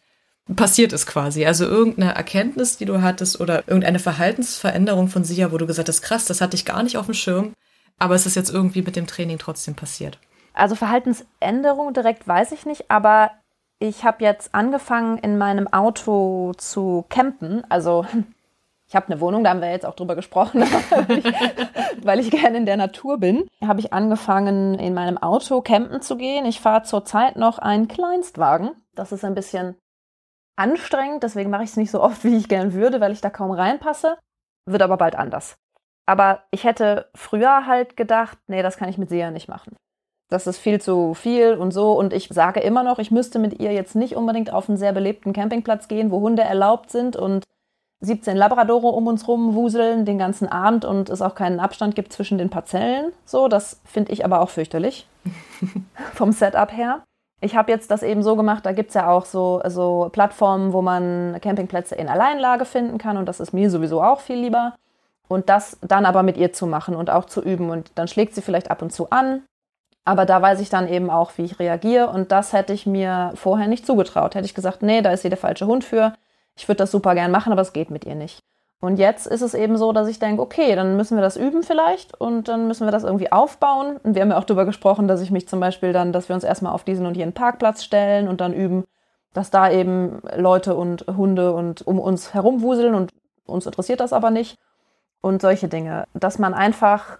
passiert 0.55 0.93
ist 0.93 1.05
quasi. 1.05 1.45
Also 1.45 1.65
irgendeine 1.65 2.15
Erkenntnis, 2.15 2.77
die 2.77 2.85
du 2.85 3.01
hattest 3.01 3.39
oder 3.39 3.67
irgendeine 3.67 3.99
Verhaltensveränderung 3.99 5.07
von 5.07 5.23
Sia, 5.23 5.51
wo 5.51 5.57
du 5.57 5.67
gesagt 5.67 5.89
hast, 5.89 6.01
krass, 6.01 6.25
das 6.25 6.41
hatte 6.41 6.55
ich 6.55 6.65
gar 6.65 6.83
nicht 6.83 6.97
auf 6.97 7.05
dem 7.05 7.13
Schirm, 7.13 7.53
aber 7.97 8.15
es 8.15 8.25
ist 8.25 8.35
jetzt 8.35 8.51
irgendwie 8.51 8.81
mit 8.81 8.95
dem 8.95 9.07
Training 9.07 9.37
trotzdem 9.37 9.75
passiert. 9.75 10.19
Also 10.53 10.75
Verhaltensänderung 10.75 11.93
direkt 11.93 12.27
weiß 12.27 12.51
ich 12.51 12.65
nicht, 12.65 12.91
aber 12.91 13.31
ich 13.79 14.03
habe 14.03 14.23
jetzt 14.23 14.53
angefangen, 14.53 15.17
in 15.17 15.37
meinem 15.37 15.67
Auto 15.67 16.53
zu 16.57 17.05
campen. 17.09 17.63
Also 17.69 18.05
ich 18.87 18.95
habe 18.95 19.07
eine 19.07 19.19
Wohnung, 19.19 19.43
da 19.43 19.49
haben 19.49 19.61
wir 19.61 19.71
jetzt 19.71 19.85
auch 19.85 19.95
drüber 19.95 20.15
gesprochen, 20.15 20.61
weil, 21.07 21.17
ich, 21.17 21.25
weil 22.03 22.19
ich 22.19 22.31
gerne 22.31 22.57
in 22.57 22.65
der 22.65 22.77
Natur 22.77 23.17
bin. 23.17 23.47
Habe 23.65 23.79
ich 23.79 23.93
angefangen, 23.93 24.77
in 24.77 24.93
meinem 24.93 25.17
Auto 25.17 25.61
campen 25.61 26.01
zu 26.01 26.17
gehen. 26.17 26.45
Ich 26.45 26.59
fahre 26.59 26.83
zurzeit 26.83 27.35
noch 27.35 27.59
einen 27.59 27.87
Kleinstwagen. 27.87 28.71
Das 28.93 29.11
ist 29.11 29.25
ein 29.25 29.35
bisschen 29.35 29.75
anstrengend, 30.55 31.23
deswegen 31.23 31.49
mache 31.49 31.63
ich 31.63 31.71
es 31.71 31.77
nicht 31.77 31.91
so 31.91 32.01
oft, 32.01 32.23
wie 32.23 32.37
ich 32.37 32.49
gern 32.49 32.73
würde, 32.73 33.01
weil 33.01 33.11
ich 33.11 33.21
da 33.21 33.29
kaum 33.29 33.51
reinpasse. 33.51 34.17
Wird 34.65 34.81
aber 34.81 34.97
bald 34.97 35.15
anders. 35.15 35.55
Aber 36.05 36.43
ich 36.51 36.63
hätte 36.63 37.09
früher 37.15 37.65
halt 37.65 37.95
gedacht, 37.95 38.37
nee, 38.47 38.61
das 38.61 38.77
kann 38.77 38.89
ich 38.89 38.97
mit 38.97 39.09
Sia 39.09 39.31
nicht 39.31 39.47
machen. 39.47 39.75
Das 40.29 40.47
ist 40.47 40.57
viel 40.57 40.81
zu 40.81 41.13
viel 41.13 41.53
und 41.53 41.71
so. 41.71 41.93
Und 41.93 42.11
ich 42.11 42.27
sage 42.29 42.59
immer 42.59 42.83
noch, 42.83 42.99
ich 42.99 43.11
müsste 43.11 43.39
mit 43.39 43.59
ihr 43.59 43.71
jetzt 43.71 43.95
nicht 43.95 44.15
unbedingt 44.15 44.51
auf 44.51 44.67
einen 44.67 44.77
sehr 44.77 44.91
belebten 44.91 45.31
Campingplatz 45.31 45.87
gehen, 45.87 46.11
wo 46.11 46.21
Hunde 46.21 46.41
erlaubt 46.41 46.91
sind 46.91 47.15
und 47.15 47.43
17 48.01 48.35
Labradore 48.35 48.87
um 48.87 49.07
uns 49.07 49.27
rum 49.27 49.53
wuseln 49.53 50.05
den 50.05 50.17
ganzen 50.17 50.47
Abend 50.47 50.83
und 50.83 51.09
es 51.09 51.21
auch 51.21 51.35
keinen 51.35 51.59
Abstand 51.59 51.95
gibt 51.95 52.11
zwischen 52.11 52.37
den 52.37 52.49
Parzellen. 52.49 53.13
So, 53.25 53.47
das 53.47 53.79
finde 53.85 54.11
ich 54.11 54.25
aber 54.25 54.41
auch 54.41 54.49
fürchterlich 54.49 55.07
vom 56.13 56.31
Setup 56.33 56.71
her. 56.71 57.03
Ich 57.43 57.55
habe 57.57 57.71
jetzt 57.71 57.91
das 57.91 58.03
eben 58.03 58.23
so 58.23 58.35
gemacht, 58.37 58.65
da 58.65 58.71
gibt 58.71 58.89
es 58.89 58.93
ja 58.95 59.09
auch 59.09 59.25
so, 59.25 59.61
so 59.67 60.09
Plattformen, 60.13 60.71
wo 60.71 60.81
man 60.81 61.37
Campingplätze 61.41 61.93
in 61.95 62.07
Alleinlage 62.07 62.63
finden 62.63 62.97
kann 62.97 63.17
und 63.17 63.25
das 63.25 63.41
ist 63.41 63.53
mir 63.53 63.69
sowieso 63.69 64.01
auch 64.01 64.21
viel 64.21 64.37
lieber. 64.37 64.73
Und 65.27 65.49
das 65.49 65.77
dann 65.81 66.05
aber 66.05 66.23
mit 66.23 66.37
ihr 66.37 66.53
zu 66.53 66.67
machen 66.67 66.95
und 66.95 67.09
auch 67.09 67.25
zu 67.25 67.41
üben. 67.41 67.69
Und 67.69 67.91
dann 67.95 68.07
schlägt 68.07 68.35
sie 68.35 68.41
vielleicht 68.41 68.69
ab 68.69 68.81
und 68.81 68.91
zu 68.91 69.09
an. 69.09 69.43
Aber 70.05 70.25
da 70.25 70.41
weiß 70.41 70.59
ich 70.59 70.69
dann 70.69 70.87
eben 70.87 71.09
auch, 71.09 71.31
wie 71.37 71.43
ich 71.43 71.59
reagiere. 71.59 72.09
Und 72.09 72.31
das 72.31 72.53
hätte 72.53 72.73
ich 72.73 72.85
mir 72.85 73.31
vorher 73.35 73.67
nicht 73.67 73.85
zugetraut. 73.85 74.35
Hätte 74.35 74.45
ich 74.45 74.53
gesagt, 74.53 74.81
nee, 74.81 75.01
da 75.01 75.11
ist 75.11 75.21
sie 75.21 75.29
der 75.29 75.37
falsche 75.37 75.65
Hund 75.65 75.83
für. 75.83 76.13
Ich 76.55 76.67
würde 76.67 76.79
das 76.79 76.91
super 76.91 77.15
gern 77.15 77.31
machen, 77.31 77.51
aber 77.51 77.61
es 77.61 77.73
geht 77.73 77.89
mit 77.89 78.05
ihr 78.05 78.15
nicht. 78.15 78.39
Und 78.83 78.99
jetzt 78.99 79.27
ist 79.27 79.39
es 79.39 79.53
eben 79.53 79.77
so, 79.77 79.93
dass 79.93 80.09
ich 80.09 80.19
denke, 80.19 80.41
okay, 80.41 80.75
dann 80.75 80.97
müssen 80.97 81.15
wir 81.15 81.21
das 81.21 81.37
üben 81.37 81.63
vielleicht 81.63 82.19
und 82.19 82.49
dann 82.49 82.67
müssen 82.67 82.85
wir 82.85 82.91
das 82.91 83.05
irgendwie 83.05 83.31
aufbauen. 83.31 83.95
Und 84.03 84.13
wir 84.13 84.21
haben 84.21 84.31
ja 84.31 84.37
auch 84.37 84.43
darüber 84.43 84.65
gesprochen, 84.65 85.07
dass 85.07 85.21
ich 85.21 85.31
mich 85.31 85.47
zum 85.47 85.61
Beispiel 85.61 85.93
dann, 85.93 86.11
dass 86.11 86.27
wir 86.27 86.35
uns 86.35 86.43
erstmal 86.43 86.73
auf 86.73 86.83
diesen 86.83 87.05
und 87.05 87.15
jenen 87.15 87.31
Parkplatz 87.31 87.85
stellen 87.85 88.27
und 88.27 88.41
dann 88.41 88.51
üben, 88.51 88.83
dass 89.31 89.49
da 89.51 89.71
eben 89.71 90.21
Leute 90.35 90.75
und 90.75 91.05
Hunde 91.07 91.53
und 91.53 91.87
um 91.87 91.97
uns 91.97 92.33
herumwuseln 92.33 92.93
und 92.93 93.11
uns 93.45 93.65
interessiert 93.65 94.01
das 94.01 94.11
aber 94.11 94.31
nicht. 94.31 94.57
Und 95.21 95.41
solche 95.41 95.69
Dinge. 95.69 96.03
Dass 96.13 96.37
man 96.37 96.53
einfach 96.53 97.19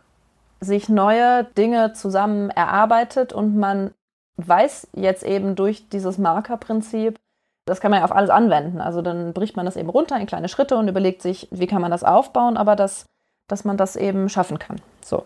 sich 0.60 0.90
neue 0.90 1.46
Dinge 1.46 1.94
zusammen 1.94 2.50
erarbeitet 2.50 3.32
und 3.32 3.56
man 3.56 3.92
weiß 4.36 4.90
jetzt 4.98 5.24
eben 5.24 5.56
durch 5.56 5.88
dieses 5.88 6.18
Markerprinzip, 6.18 7.22
das 7.66 7.80
kann 7.80 7.92
man 7.92 8.00
ja 8.00 8.06
auf 8.06 8.12
alles 8.12 8.30
anwenden. 8.30 8.82
Also 8.82 9.02
dann 9.02 9.34
bricht 9.34 9.56
man 9.56 9.66
das 9.66 9.76
eben 9.76 9.90
runter 9.90 10.20
in 10.20 10.26
kleine 10.26 10.50
Schritte 10.50 10.78
und 10.78 10.88
überlegt 10.88 11.22
sich, 11.22 11.48
wie 11.52 11.68
kann 11.68 11.82
man 11.82 11.92
das 11.92 12.04
aufbauen, 12.04 12.58
aber 12.58 12.76
dass, 12.76 13.06
dass 13.48 13.64
man 13.64 13.78
das 13.78 13.96
eben 13.96 14.30
schaffen 14.30 14.60
kann. 14.60 14.82
So. 15.04 15.26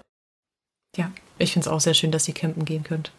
Ja, 0.96 1.12
ich 1.38 1.54
finde 1.54 1.68
es 1.68 1.74
auch 1.74 1.80
sehr 1.80 1.94
schön, 1.94 2.12
dass 2.12 2.28
ihr 2.28 2.34
campen 2.34 2.66
gehen 2.66 2.84
könnt. 2.84 3.12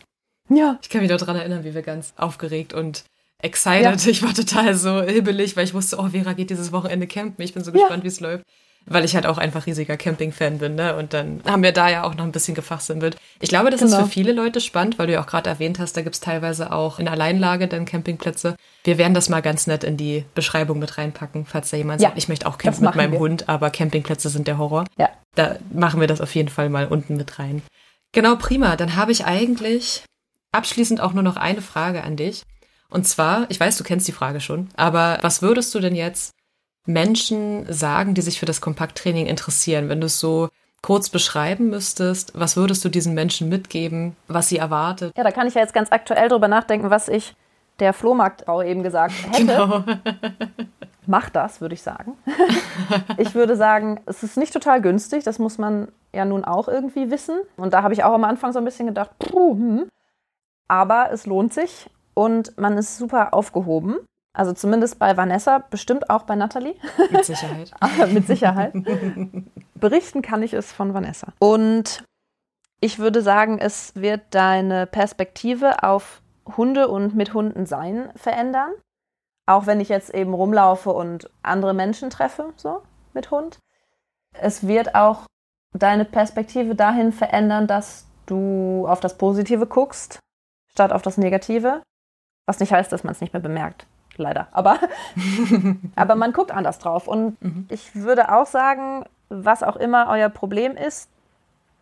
Ja. 0.49 0.79
Ich 0.83 0.89
kann 0.89 1.03
mich 1.03 1.11
noch 1.11 1.19
daran 1.19 1.37
erinnern, 1.37 1.65
wie 1.65 1.75
wir 1.75 1.83
ganz 1.83 2.15
aufgeregt 2.17 2.73
und 2.73 3.05
excited. 3.43 4.05
Ja. 4.05 4.11
Ich 4.11 4.23
war 4.23 4.35
total 4.35 4.75
so 4.75 5.03
hibbelig, 5.03 5.57
weil 5.57 5.65
ich 5.65 5.75
wusste, 5.75 5.99
oh, 5.99 6.09
Vera 6.09 6.33
geht 6.33 6.51
dieses 6.51 6.73
Wochenende 6.73 7.07
campen. 7.07 7.43
Ich 7.43 7.55
bin 7.55 7.65
so 7.65 7.73
gespannt, 7.73 7.99
ja. 7.99 8.05
wie 8.05 8.09
es 8.09 8.21
läuft 8.21 8.45
weil 8.89 9.05
ich 9.05 9.15
halt 9.15 9.27
auch 9.27 9.39
einfach 9.39 9.67
riesiger 9.67 9.97
Camping-Fan 9.97 10.59
bin. 10.59 10.75
Ne? 10.75 10.97
Und 10.97 11.15
dann 11.15 11.41
haben 11.47 11.63
wir 11.63 11.73
da 11.73 11.89
ja 11.89 12.05
auch 12.05 12.15
noch 12.15 12.25
ein 12.25 12.33
bisschen 12.33 12.55
gefachsimpelt. 12.55 13.17
Ich 13.41 13.49
glaube, 13.49 13.71
das 13.71 13.81
genau. 13.81 13.97
ist 13.97 14.03
für 14.03 14.09
viele 14.09 14.33
Leute 14.33 14.61
spannend, 14.61 14.99
weil 14.99 15.07
du 15.07 15.13
ja 15.15 15.23
auch 15.23 15.27
gerade 15.27 15.49
erwähnt 15.49 15.79
hast, 15.79 15.97
da 15.97 16.03
gibt's 16.03 16.21
teilweise 16.21 16.73
auch 16.73 16.99
in 16.99 17.09
Alleinlage 17.09 17.69
dann 17.69 17.85
Campingplätze. 17.85 18.57
Wir 18.85 18.99
werden 18.99 19.15
das 19.15 19.29
mal 19.29 19.41
ganz 19.41 19.67
nett 19.67 19.85
in 19.85 19.97
die 19.97 20.25
Beschreibung 20.35 20.79
mit 20.79 20.99
reinpacken, 20.99 21.47
falls 21.47 21.71
da 21.71 21.77
jemand 21.77 22.01
ja, 22.01 22.09
sagt, 22.09 22.19
ich 22.19 22.29
möchte 22.29 22.47
auch 22.47 22.59
campen 22.59 22.85
mit 22.85 22.95
meinem 22.95 23.13
wir. 23.13 23.19
Hund, 23.19 23.49
aber 23.49 23.71
Campingplätze 23.71 24.29
sind 24.29 24.49
der 24.49 24.59
Horror. 24.59 24.85
Ja. 24.97 25.09
Da 25.35 25.57
machen 25.73 26.01
wir 26.01 26.09
das 26.09 26.21
auf 26.21 26.35
jeden 26.35 26.49
Fall 26.49 26.69
mal 26.69 26.87
unten 26.87 27.17
mit 27.17 27.39
rein. 27.39 27.63
Genau, 28.13 28.37
prima. 28.37 28.77
Dann 28.77 28.97
habe 28.97 29.13
ich 29.13 29.27
eigentlich 29.27 30.05
abschließend 30.53 31.01
auch 31.01 31.13
nur 31.13 31.23
noch 31.23 31.37
eine 31.37 31.63
Frage 31.63 32.03
an 32.03 32.17
dich. 32.17 32.43
Und 32.91 33.07
zwar, 33.07 33.47
ich 33.51 33.61
weiß, 33.61 33.77
du 33.77 33.85
kennst 33.85 34.09
die 34.09 34.13
Frage 34.13 34.41
schon, 34.41 34.69
aber 34.75 35.19
was 35.21 35.43
würdest 35.43 35.75
du 35.75 35.81
denn 35.81 35.95
jetzt 35.95 36.33
Menschen 36.89 37.71
sagen, 37.73 38.15
die 38.15 38.23
sich 38.23 38.41
für 38.41 38.47
das 38.47 38.61
Kompakttraining 38.61 39.27
interessieren? 39.27 39.89
Wenn 39.89 40.01
du 40.01 40.07
es 40.07 40.19
so 40.19 40.49
kurz 40.83 41.11
beschreiben 41.11 41.69
müsstest, 41.71 42.33
was 42.39 42.57
würdest 42.57 42.85
du 42.85 42.89
diesen 42.89 43.15
Menschen 43.15 43.49
mitgeben, 43.49 44.17
was 44.27 44.49
sie 44.49 44.59
erwartet? 44.59 45.13
Ja, 45.17 45.25
da 45.25 45.31
kann 45.31 45.47
ich 45.47 45.55
ja 45.55 45.61
jetzt 45.61 45.75
ganz 45.75 45.93
aktuell 45.93 46.29
drüber 46.29 46.49
nachdenken, 46.49 46.91
was 46.91 47.09
ich 47.09 47.35
der 47.79 47.93
Flohmarktfrau 47.93 48.63
eben 48.63 48.83
gesagt 48.83 49.15
hätte. 49.33 49.47
Genau. 49.47 49.85
Mach 51.07 51.31
das, 51.31 51.61
würde 51.61 51.75
ich 51.75 51.83
sagen. 51.83 52.17
ich 53.19 53.35
würde 53.35 53.57
sagen, 53.57 54.01
es 54.07 54.23
ist 54.23 54.37
nicht 54.37 54.53
total 54.53 54.81
günstig, 54.81 55.25
das 55.25 55.39
muss 55.39 55.59
man 55.59 55.89
ja 56.15 56.25
nun 56.25 56.45
auch 56.45 56.69
irgendwie 56.69 57.11
wissen. 57.11 57.39
Und 57.57 57.73
da 57.73 57.83
habe 57.83 57.95
ich 57.95 58.05
auch 58.05 58.13
am 58.13 58.25
Anfang 58.25 58.53
so 58.53 58.59
ein 58.59 58.65
bisschen 58.65 58.87
gedacht, 58.87 59.11
puh, 59.19 59.53
hm. 59.53 59.89
aber 60.69 61.11
es 61.13 61.27
lohnt 61.27 61.55
sich 61.55 61.91
und 62.15 62.57
man 62.59 62.77
ist 62.77 62.99
super 62.99 63.33
aufgehoben. 63.33 63.99
Also 64.39 64.53
zumindest 64.53 65.01
bei 65.01 65.17
Vanessa, 65.17 65.59
bestimmt 65.59 66.11
auch 66.11 66.23
bei 66.23 66.37
Nathalie. 66.37 66.77
Mit 67.11 67.25
Sicherheit. 67.25 67.73
mit 68.13 68.29
Sicherheit. 68.29 68.73
Berichten 69.75 70.23
kann 70.23 70.45
ich 70.45 70.53
es 70.53 70.71
von 70.71 70.95
Vanessa. 70.95 71.33
Und 71.41 72.05
ich 72.79 73.01
würde 73.01 73.21
sagen, 73.21 73.59
es 73.59 73.97
wird 73.97 74.21
deine 74.31 74.87
Perspektive 74.87 75.83
auf 75.83 76.23
Hunde 76.57 76.87
und 76.87 77.17
mit 77.17 77.35
Hunden 77.35 77.67
sein 77.67 78.13
verändern. 78.15 78.71
Auch 79.47 79.67
wenn 79.67 79.81
ich 79.81 79.89
jetzt 79.89 80.15
eben 80.15 80.33
rumlaufe 80.33 80.91
und 80.91 81.29
andere 81.43 81.75
Menschen 81.75 82.09
treffe, 82.09 82.53
so 82.55 82.83
mit 83.15 83.33
Hund. 83.33 83.59
Es 84.35 84.69
wird 84.69 84.95
auch 84.95 85.27
deine 85.77 86.05
Perspektive 86.05 86.77
dahin 86.77 87.11
verändern, 87.11 87.67
dass 87.67 88.07
du 88.27 88.87
auf 88.87 89.01
das 89.01 89.19
Positive 89.19 89.67
guckst, 89.67 90.21
statt 90.71 90.93
auf 90.93 91.03
das 91.03 91.19
Negative. 91.19 91.83
Was 92.47 92.61
nicht 92.61 92.73
heißt, 92.73 92.93
dass 92.93 93.03
man 93.03 93.11
es 93.11 93.21
nicht 93.21 93.33
mehr 93.33 93.43
bemerkt 93.43 93.89
leider. 94.19 94.49
Aber, 94.53 94.79
aber 95.97 96.15
man 96.15 96.33
guckt 96.33 96.51
anders 96.51 96.79
drauf. 96.79 97.09
Und 97.09 97.43
mhm. 97.43 97.67
ich 97.71 97.95
würde 97.95 98.33
auch 98.33 98.47
sagen, 98.47 99.05
was 99.29 99.63
auch 99.63 99.77
immer 99.77 100.09
euer 100.09 100.29
Problem 100.29 100.77
ist, 100.77 101.11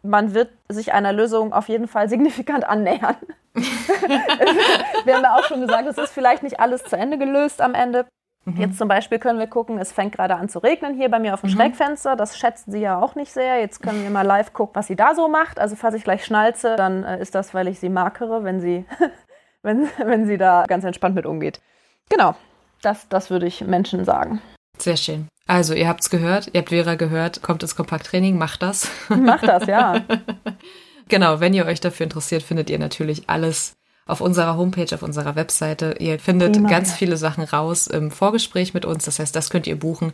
man 0.02 0.34
wird 0.34 0.50
sich 0.68 0.92
einer 0.92 1.12
Lösung 1.12 1.52
auf 1.52 1.68
jeden 1.68 1.88
Fall 1.88 2.08
signifikant 2.08 2.64
annähern. 2.64 3.16
wir 3.54 5.14
haben 5.14 5.22
ja 5.22 5.34
auch 5.36 5.44
schon 5.44 5.60
gesagt, 5.60 5.88
es 5.88 5.98
ist 5.98 6.12
vielleicht 6.12 6.42
nicht 6.42 6.60
alles 6.60 6.84
zu 6.84 6.96
Ende 6.96 7.18
gelöst 7.18 7.60
am 7.60 7.74
Ende. 7.74 8.06
Mhm. 8.44 8.60
Jetzt 8.60 8.78
zum 8.78 8.88
Beispiel 8.88 9.18
können 9.18 9.38
wir 9.38 9.48
gucken, 9.48 9.78
es 9.78 9.92
fängt 9.92 10.14
gerade 10.14 10.36
an 10.36 10.48
zu 10.48 10.60
regnen 10.60 10.94
hier 10.94 11.10
bei 11.10 11.18
mir 11.18 11.34
auf 11.34 11.40
dem 11.40 11.50
mhm. 11.50 11.54
Schrägfenster. 11.54 12.16
Das 12.16 12.38
schätzt 12.38 12.70
sie 12.70 12.78
ja 12.78 12.98
auch 13.00 13.14
nicht 13.16 13.32
sehr. 13.32 13.58
Jetzt 13.60 13.82
können 13.82 14.02
wir 14.02 14.10
mal 14.10 14.22
live 14.22 14.52
gucken, 14.52 14.76
was 14.76 14.86
sie 14.86 14.96
da 14.96 15.14
so 15.14 15.28
macht. 15.28 15.58
Also 15.58 15.74
falls 15.74 15.94
ich 15.94 16.04
gleich 16.04 16.24
schnalze, 16.24 16.76
dann 16.76 17.04
äh, 17.04 17.20
ist 17.20 17.34
das, 17.34 17.54
weil 17.54 17.66
ich 17.68 17.80
sie 17.80 17.88
markere, 17.88 18.44
wenn 18.44 18.60
sie, 18.60 18.84
wenn, 19.62 19.88
wenn 19.98 20.26
sie 20.26 20.38
da 20.38 20.64
ganz 20.66 20.84
entspannt 20.84 21.16
mit 21.16 21.26
umgeht. 21.26 21.60
Genau, 22.08 22.34
das, 22.82 23.08
das 23.08 23.30
würde 23.30 23.46
ich 23.46 23.62
Menschen 23.62 24.04
sagen. 24.04 24.40
Sehr 24.78 24.96
schön. 24.96 25.28
Also, 25.46 25.74
ihr 25.74 25.88
habt 25.88 26.00
es 26.00 26.10
gehört, 26.10 26.50
ihr 26.52 26.60
habt 26.60 26.70
Vera 26.70 26.96
gehört, 26.96 27.42
kommt 27.42 27.62
ins 27.62 27.76
Kompakttraining, 27.76 28.36
macht 28.36 28.62
das. 28.62 28.90
Macht 29.08 29.46
das, 29.46 29.66
ja. 29.66 30.04
genau, 31.08 31.40
wenn 31.40 31.54
ihr 31.54 31.66
euch 31.66 31.80
dafür 31.80 32.04
interessiert, 32.04 32.42
findet 32.42 32.68
ihr 32.68 32.78
natürlich 32.78 33.28
alles 33.28 33.74
auf 34.06 34.20
unserer 34.20 34.56
Homepage, 34.56 34.92
auf 34.94 35.02
unserer 35.02 35.34
Webseite. 35.34 35.96
Ihr 35.98 36.18
findet 36.18 36.54
Prima, 36.54 36.68
ganz 36.68 36.90
ja. 36.90 36.96
viele 36.96 37.16
Sachen 37.16 37.44
raus 37.44 37.86
im 37.86 38.10
Vorgespräch 38.10 38.74
mit 38.74 38.84
uns. 38.84 39.04
Das 39.04 39.18
heißt, 39.18 39.34
das 39.34 39.50
könnt 39.50 39.66
ihr 39.66 39.78
buchen. 39.78 40.12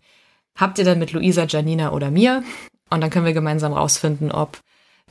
Habt 0.56 0.78
ihr 0.78 0.84
dann 0.84 0.98
mit 0.98 1.12
Luisa, 1.12 1.44
Janina 1.44 1.92
oder 1.92 2.10
mir? 2.10 2.42
Und 2.90 3.00
dann 3.00 3.10
können 3.10 3.26
wir 3.26 3.32
gemeinsam 3.32 3.72
rausfinden, 3.72 4.32
ob 4.32 4.60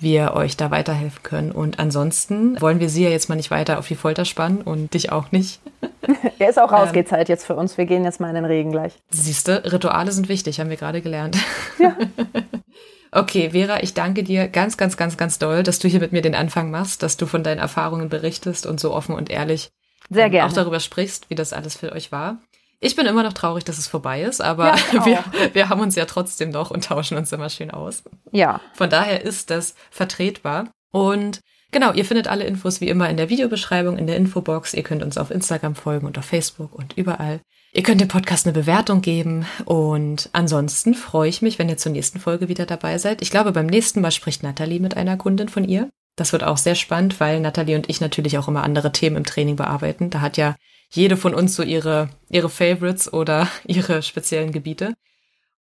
wir 0.01 0.33
euch 0.33 0.57
da 0.57 0.71
weiterhelfen 0.71 1.23
können. 1.23 1.51
Und 1.51 1.79
ansonsten 1.79 2.59
wollen 2.61 2.79
wir 2.79 2.89
sie 2.89 3.03
ja 3.03 3.09
jetzt 3.09 3.29
mal 3.29 3.35
nicht 3.35 3.51
weiter 3.51 3.79
auf 3.79 3.87
die 3.87 3.95
Folter 3.95 4.25
spannen 4.25 4.61
und 4.61 4.93
dich 4.93 5.11
auch 5.11 5.31
nicht. 5.31 5.59
Er 6.39 6.49
ist 6.49 6.59
auch 6.59 6.71
raus, 6.71 6.87
ähm, 6.87 6.93
geht's 6.93 7.11
halt 7.11 7.29
jetzt 7.29 7.45
für 7.45 7.55
uns. 7.55 7.77
Wir 7.77 7.85
gehen 7.85 8.03
jetzt 8.03 8.19
mal 8.19 8.29
in 8.29 8.33
den 8.33 8.45
Regen 8.45 8.71
gleich. 8.71 8.93
Siehste, 9.11 9.71
Rituale 9.71 10.11
sind 10.11 10.27
wichtig, 10.27 10.59
haben 10.59 10.71
wir 10.71 10.77
gerade 10.77 11.01
gelernt. 11.01 11.37
Ja. 11.77 11.95
Okay, 13.13 13.49
Vera, 13.49 13.83
ich 13.83 13.93
danke 13.93 14.23
dir 14.23 14.47
ganz, 14.47 14.77
ganz, 14.77 14.95
ganz, 14.95 15.17
ganz 15.17 15.37
doll, 15.37 15.63
dass 15.63 15.79
du 15.79 15.89
hier 15.89 15.99
mit 15.99 16.13
mir 16.13 16.21
den 16.21 16.33
Anfang 16.33 16.71
machst, 16.71 17.03
dass 17.03 17.17
du 17.17 17.25
von 17.25 17.43
deinen 17.43 17.59
Erfahrungen 17.59 18.07
berichtest 18.07 18.65
und 18.65 18.79
so 18.79 18.93
offen 18.93 19.13
und 19.13 19.29
ehrlich 19.29 19.71
Sehr 20.09 20.29
gerne. 20.29 20.49
auch 20.49 20.53
darüber 20.53 20.79
sprichst, 20.79 21.29
wie 21.29 21.35
das 21.35 21.51
alles 21.51 21.75
für 21.75 21.91
euch 21.91 22.13
war. 22.13 22.41
Ich 22.83 22.95
bin 22.95 23.05
immer 23.05 23.21
noch 23.21 23.33
traurig, 23.33 23.63
dass 23.63 23.77
es 23.77 23.87
vorbei 23.87 24.23
ist, 24.23 24.41
aber 24.41 24.75
ja, 24.91 25.05
wir, 25.05 25.23
wir 25.53 25.69
haben 25.69 25.81
uns 25.81 25.95
ja 25.95 26.05
trotzdem 26.05 26.49
noch 26.49 26.71
und 26.71 26.83
tauschen 26.83 27.15
uns 27.15 27.31
immer 27.31 27.49
schön 27.49 27.69
aus. 27.69 28.03
Ja. 28.31 28.59
Von 28.73 28.89
daher 28.89 29.23
ist 29.23 29.51
das 29.51 29.75
vertretbar. 29.91 30.67
Und 30.91 31.41
genau, 31.71 31.93
ihr 31.93 32.05
findet 32.05 32.27
alle 32.27 32.43
Infos 32.43 32.81
wie 32.81 32.89
immer 32.89 33.07
in 33.07 33.17
der 33.17 33.29
Videobeschreibung, 33.29 33.99
in 33.99 34.07
der 34.07 34.17
Infobox. 34.17 34.73
Ihr 34.73 34.81
könnt 34.81 35.03
uns 35.03 35.19
auf 35.19 35.29
Instagram 35.29 35.75
folgen 35.75 36.07
und 36.07 36.17
auf 36.17 36.25
Facebook 36.25 36.73
und 36.73 36.97
überall. 36.97 37.39
Ihr 37.71 37.83
könnt 37.83 38.01
dem 38.01 38.07
Podcast 38.07 38.47
eine 38.47 38.53
Bewertung 38.53 39.01
geben 39.01 39.45
und 39.63 40.29
ansonsten 40.33 40.95
freue 40.95 41.29
ich 41.29 41.41
mich, 41.41 41.59
wenn 41.59 41.69
ihr 41.69 41.77
zur 41.77 41.91
nächsten 41.91 42.19
Folge 42.19 42.49
wieder 42.49 42.65
dabei 42.65 42.97
seid. 42.97 43.21
Ich 43.21 43.29
glaube, 43.29 43.53
beim 43.53 43.67
nächsten 43.67 44.01
Mal 44.01 44.11
spricht 44.11 44.43
Nathalie 44.43 44.81
mit 44.81 44.97
einer 44.97 45.17
Kundin 45.17 45.47
von 45.47 45.63
ihr. 45.63 45.89
Das 46.17 46.33
wird 46.33 46.43
auch 46.43 46.57
sehr 46.57 46.75
spannend, 46.75 47.19
weil 47.19 47.39
Nathalie 47.39 47.77
und 47.77 47.89
ich 47.89 48.01
natürlich 48.01 48.37
auch 48.37 48.47
immer 48.47 48.63
andere 48.63 48.91
Themen 48.91 49.15
im 49.15 49.23
Training 49.23 49.55
bearbeiten. 49.55 50.09
Da 50.09 50.19
hat 50.19 50.35
ja 50.35 50.55
jede 50.91 51.17
von 51.17 51.33
uns 51.33 51.55
so 51.55 51.63
ihre, 51.63 52.09
ihre 52.29 52.49
Favorites 52.49 53.11
oder 53.11 53.47
ihre 53.65 54.01
speziellen 54.03 54.51
Gebiete. 54.51 54.93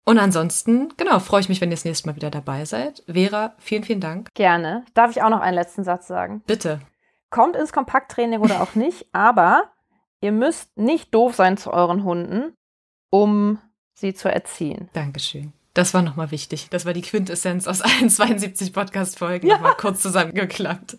Und 0.05 0.19
ansonsten, 0.19 0.93
genau, 0.97 1.21
freue 1.21 1.41
ich 1.41 1.49
mich, 1.49 1.61
wenn 1.61 1.71
ihr 1.71 1.77
das 1.77 1.85
nächste 1.85 2.09
Mal 2.09 2.17
wieder 2.17 2.31
dabei 2.31 2.65
seid. 2.65 3.05
Vera, 3.07 3.55
vielen, 3.59 3.85
vielen 3.85 4.01
Dank. 4.01 4.29
Gerne. 4.35 4.85
Darf 4.95 5.11
ich 5.11 5.23
auch 5.23 5.29
noch 5.29 5.41
einen 5.41 5.55
letzten 5.55 5.85
Satz 5.85 6.07
sagen? 6.07 6.43
Bitte. 6.47 6.81
Kommt 7.29 7.55
ins 7.55 7.73
Kompakttraining 7.73 8.41
oder 8.41 8.63
auch 8.63 8.75
nicht, 8.75 9.07
aber 9.13 9.71
ihr 10.21 10.33
müsst 10.33 10.77
nicht 10.77 11.15
doof 11.15 11.35
sein 11.35 11.57
zu 11.57 11.73
euren 11.73 12.03
Hunden, 12.03 12.55
um 13.11 13.59
sie 13.93 14.15
zu 14.15 14.33
erziehen. 14.33 14.89
Dankeschön. 14.95 15.53
Das 15.75 15.95
war 15.95 16.03
nochmal 16.03 16.31
wichtig. 16.33 16.67
Das 16.71 16.85
war 16.85 16.93
die 16.93 17.03
Quintessenz 17.03 17.69
aus 17.69 17.81
allen 17.81 18.11
72 18.11 18.73
Podcast-Folgen 18.73 19.49
ja. 19.49 19.55
nochmal 19.55 19.77
kurz 19.77 20.01
zusammengeklappt. 20.01 20.97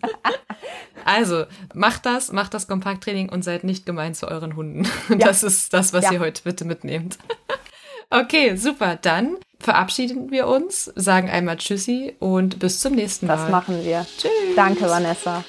also, 1.04 1.44
macht 1.74 2.06
das, 2.06 2.32
macht 2.32 2.54
das 2.54 2.68
Kompakttraining 2.68 3.28
und 3.28 3.42
seid 3.42 3.64
nicht 3.64 3.84
gemein 3.84 4.14
zu 4.14 4.28
euren 4.28 4.56
Hunden. 4.56 4.88
Ja. 5.10 5.16
Das 5.18 5.42
ist 5.42 5.72
das, 5.74 5.92
was 5.92 6.06
ja. 6.06 6.12
ihr 6.12 6.20
heute 6.20 6.42
bitte 6.42 6.64
mitnehmt. 6.64 7.18
okay, 8.10 8.56
super. 8.56 8.96
Dann 8.96 9.36
verabschieden 9.60 10.30
wir 10.30 10.46
uns, 10.46 10.86
sagen 10.96 11.28
einmal 11.28 11.58
Tschüssi 11.58 12.16
und 12.18 12.58
bis 12.58 12.80
zum 12.80 12.94
nächsten 12.94 13.26
Mal. 13.26 13.36
Das 13.36 13.50
machen 13.50 13.84
wir. 13.84 14.06
Tschüss. 14.18 14.30
Danke, 14.56 14.88
Vanessa. 14.88 15.44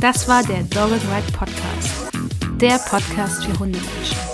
Das 0.00 0.28
war 0.28 0.42
der 0.42 0.64
Dogged 0.64 1.00
Ride 1.04 1.32
Podcast. 1.32 2.10
Der 2.60 2.78
Podcast 2.78 3.44
für 3.44 3.58
Hundemenschen. 3.58 4.33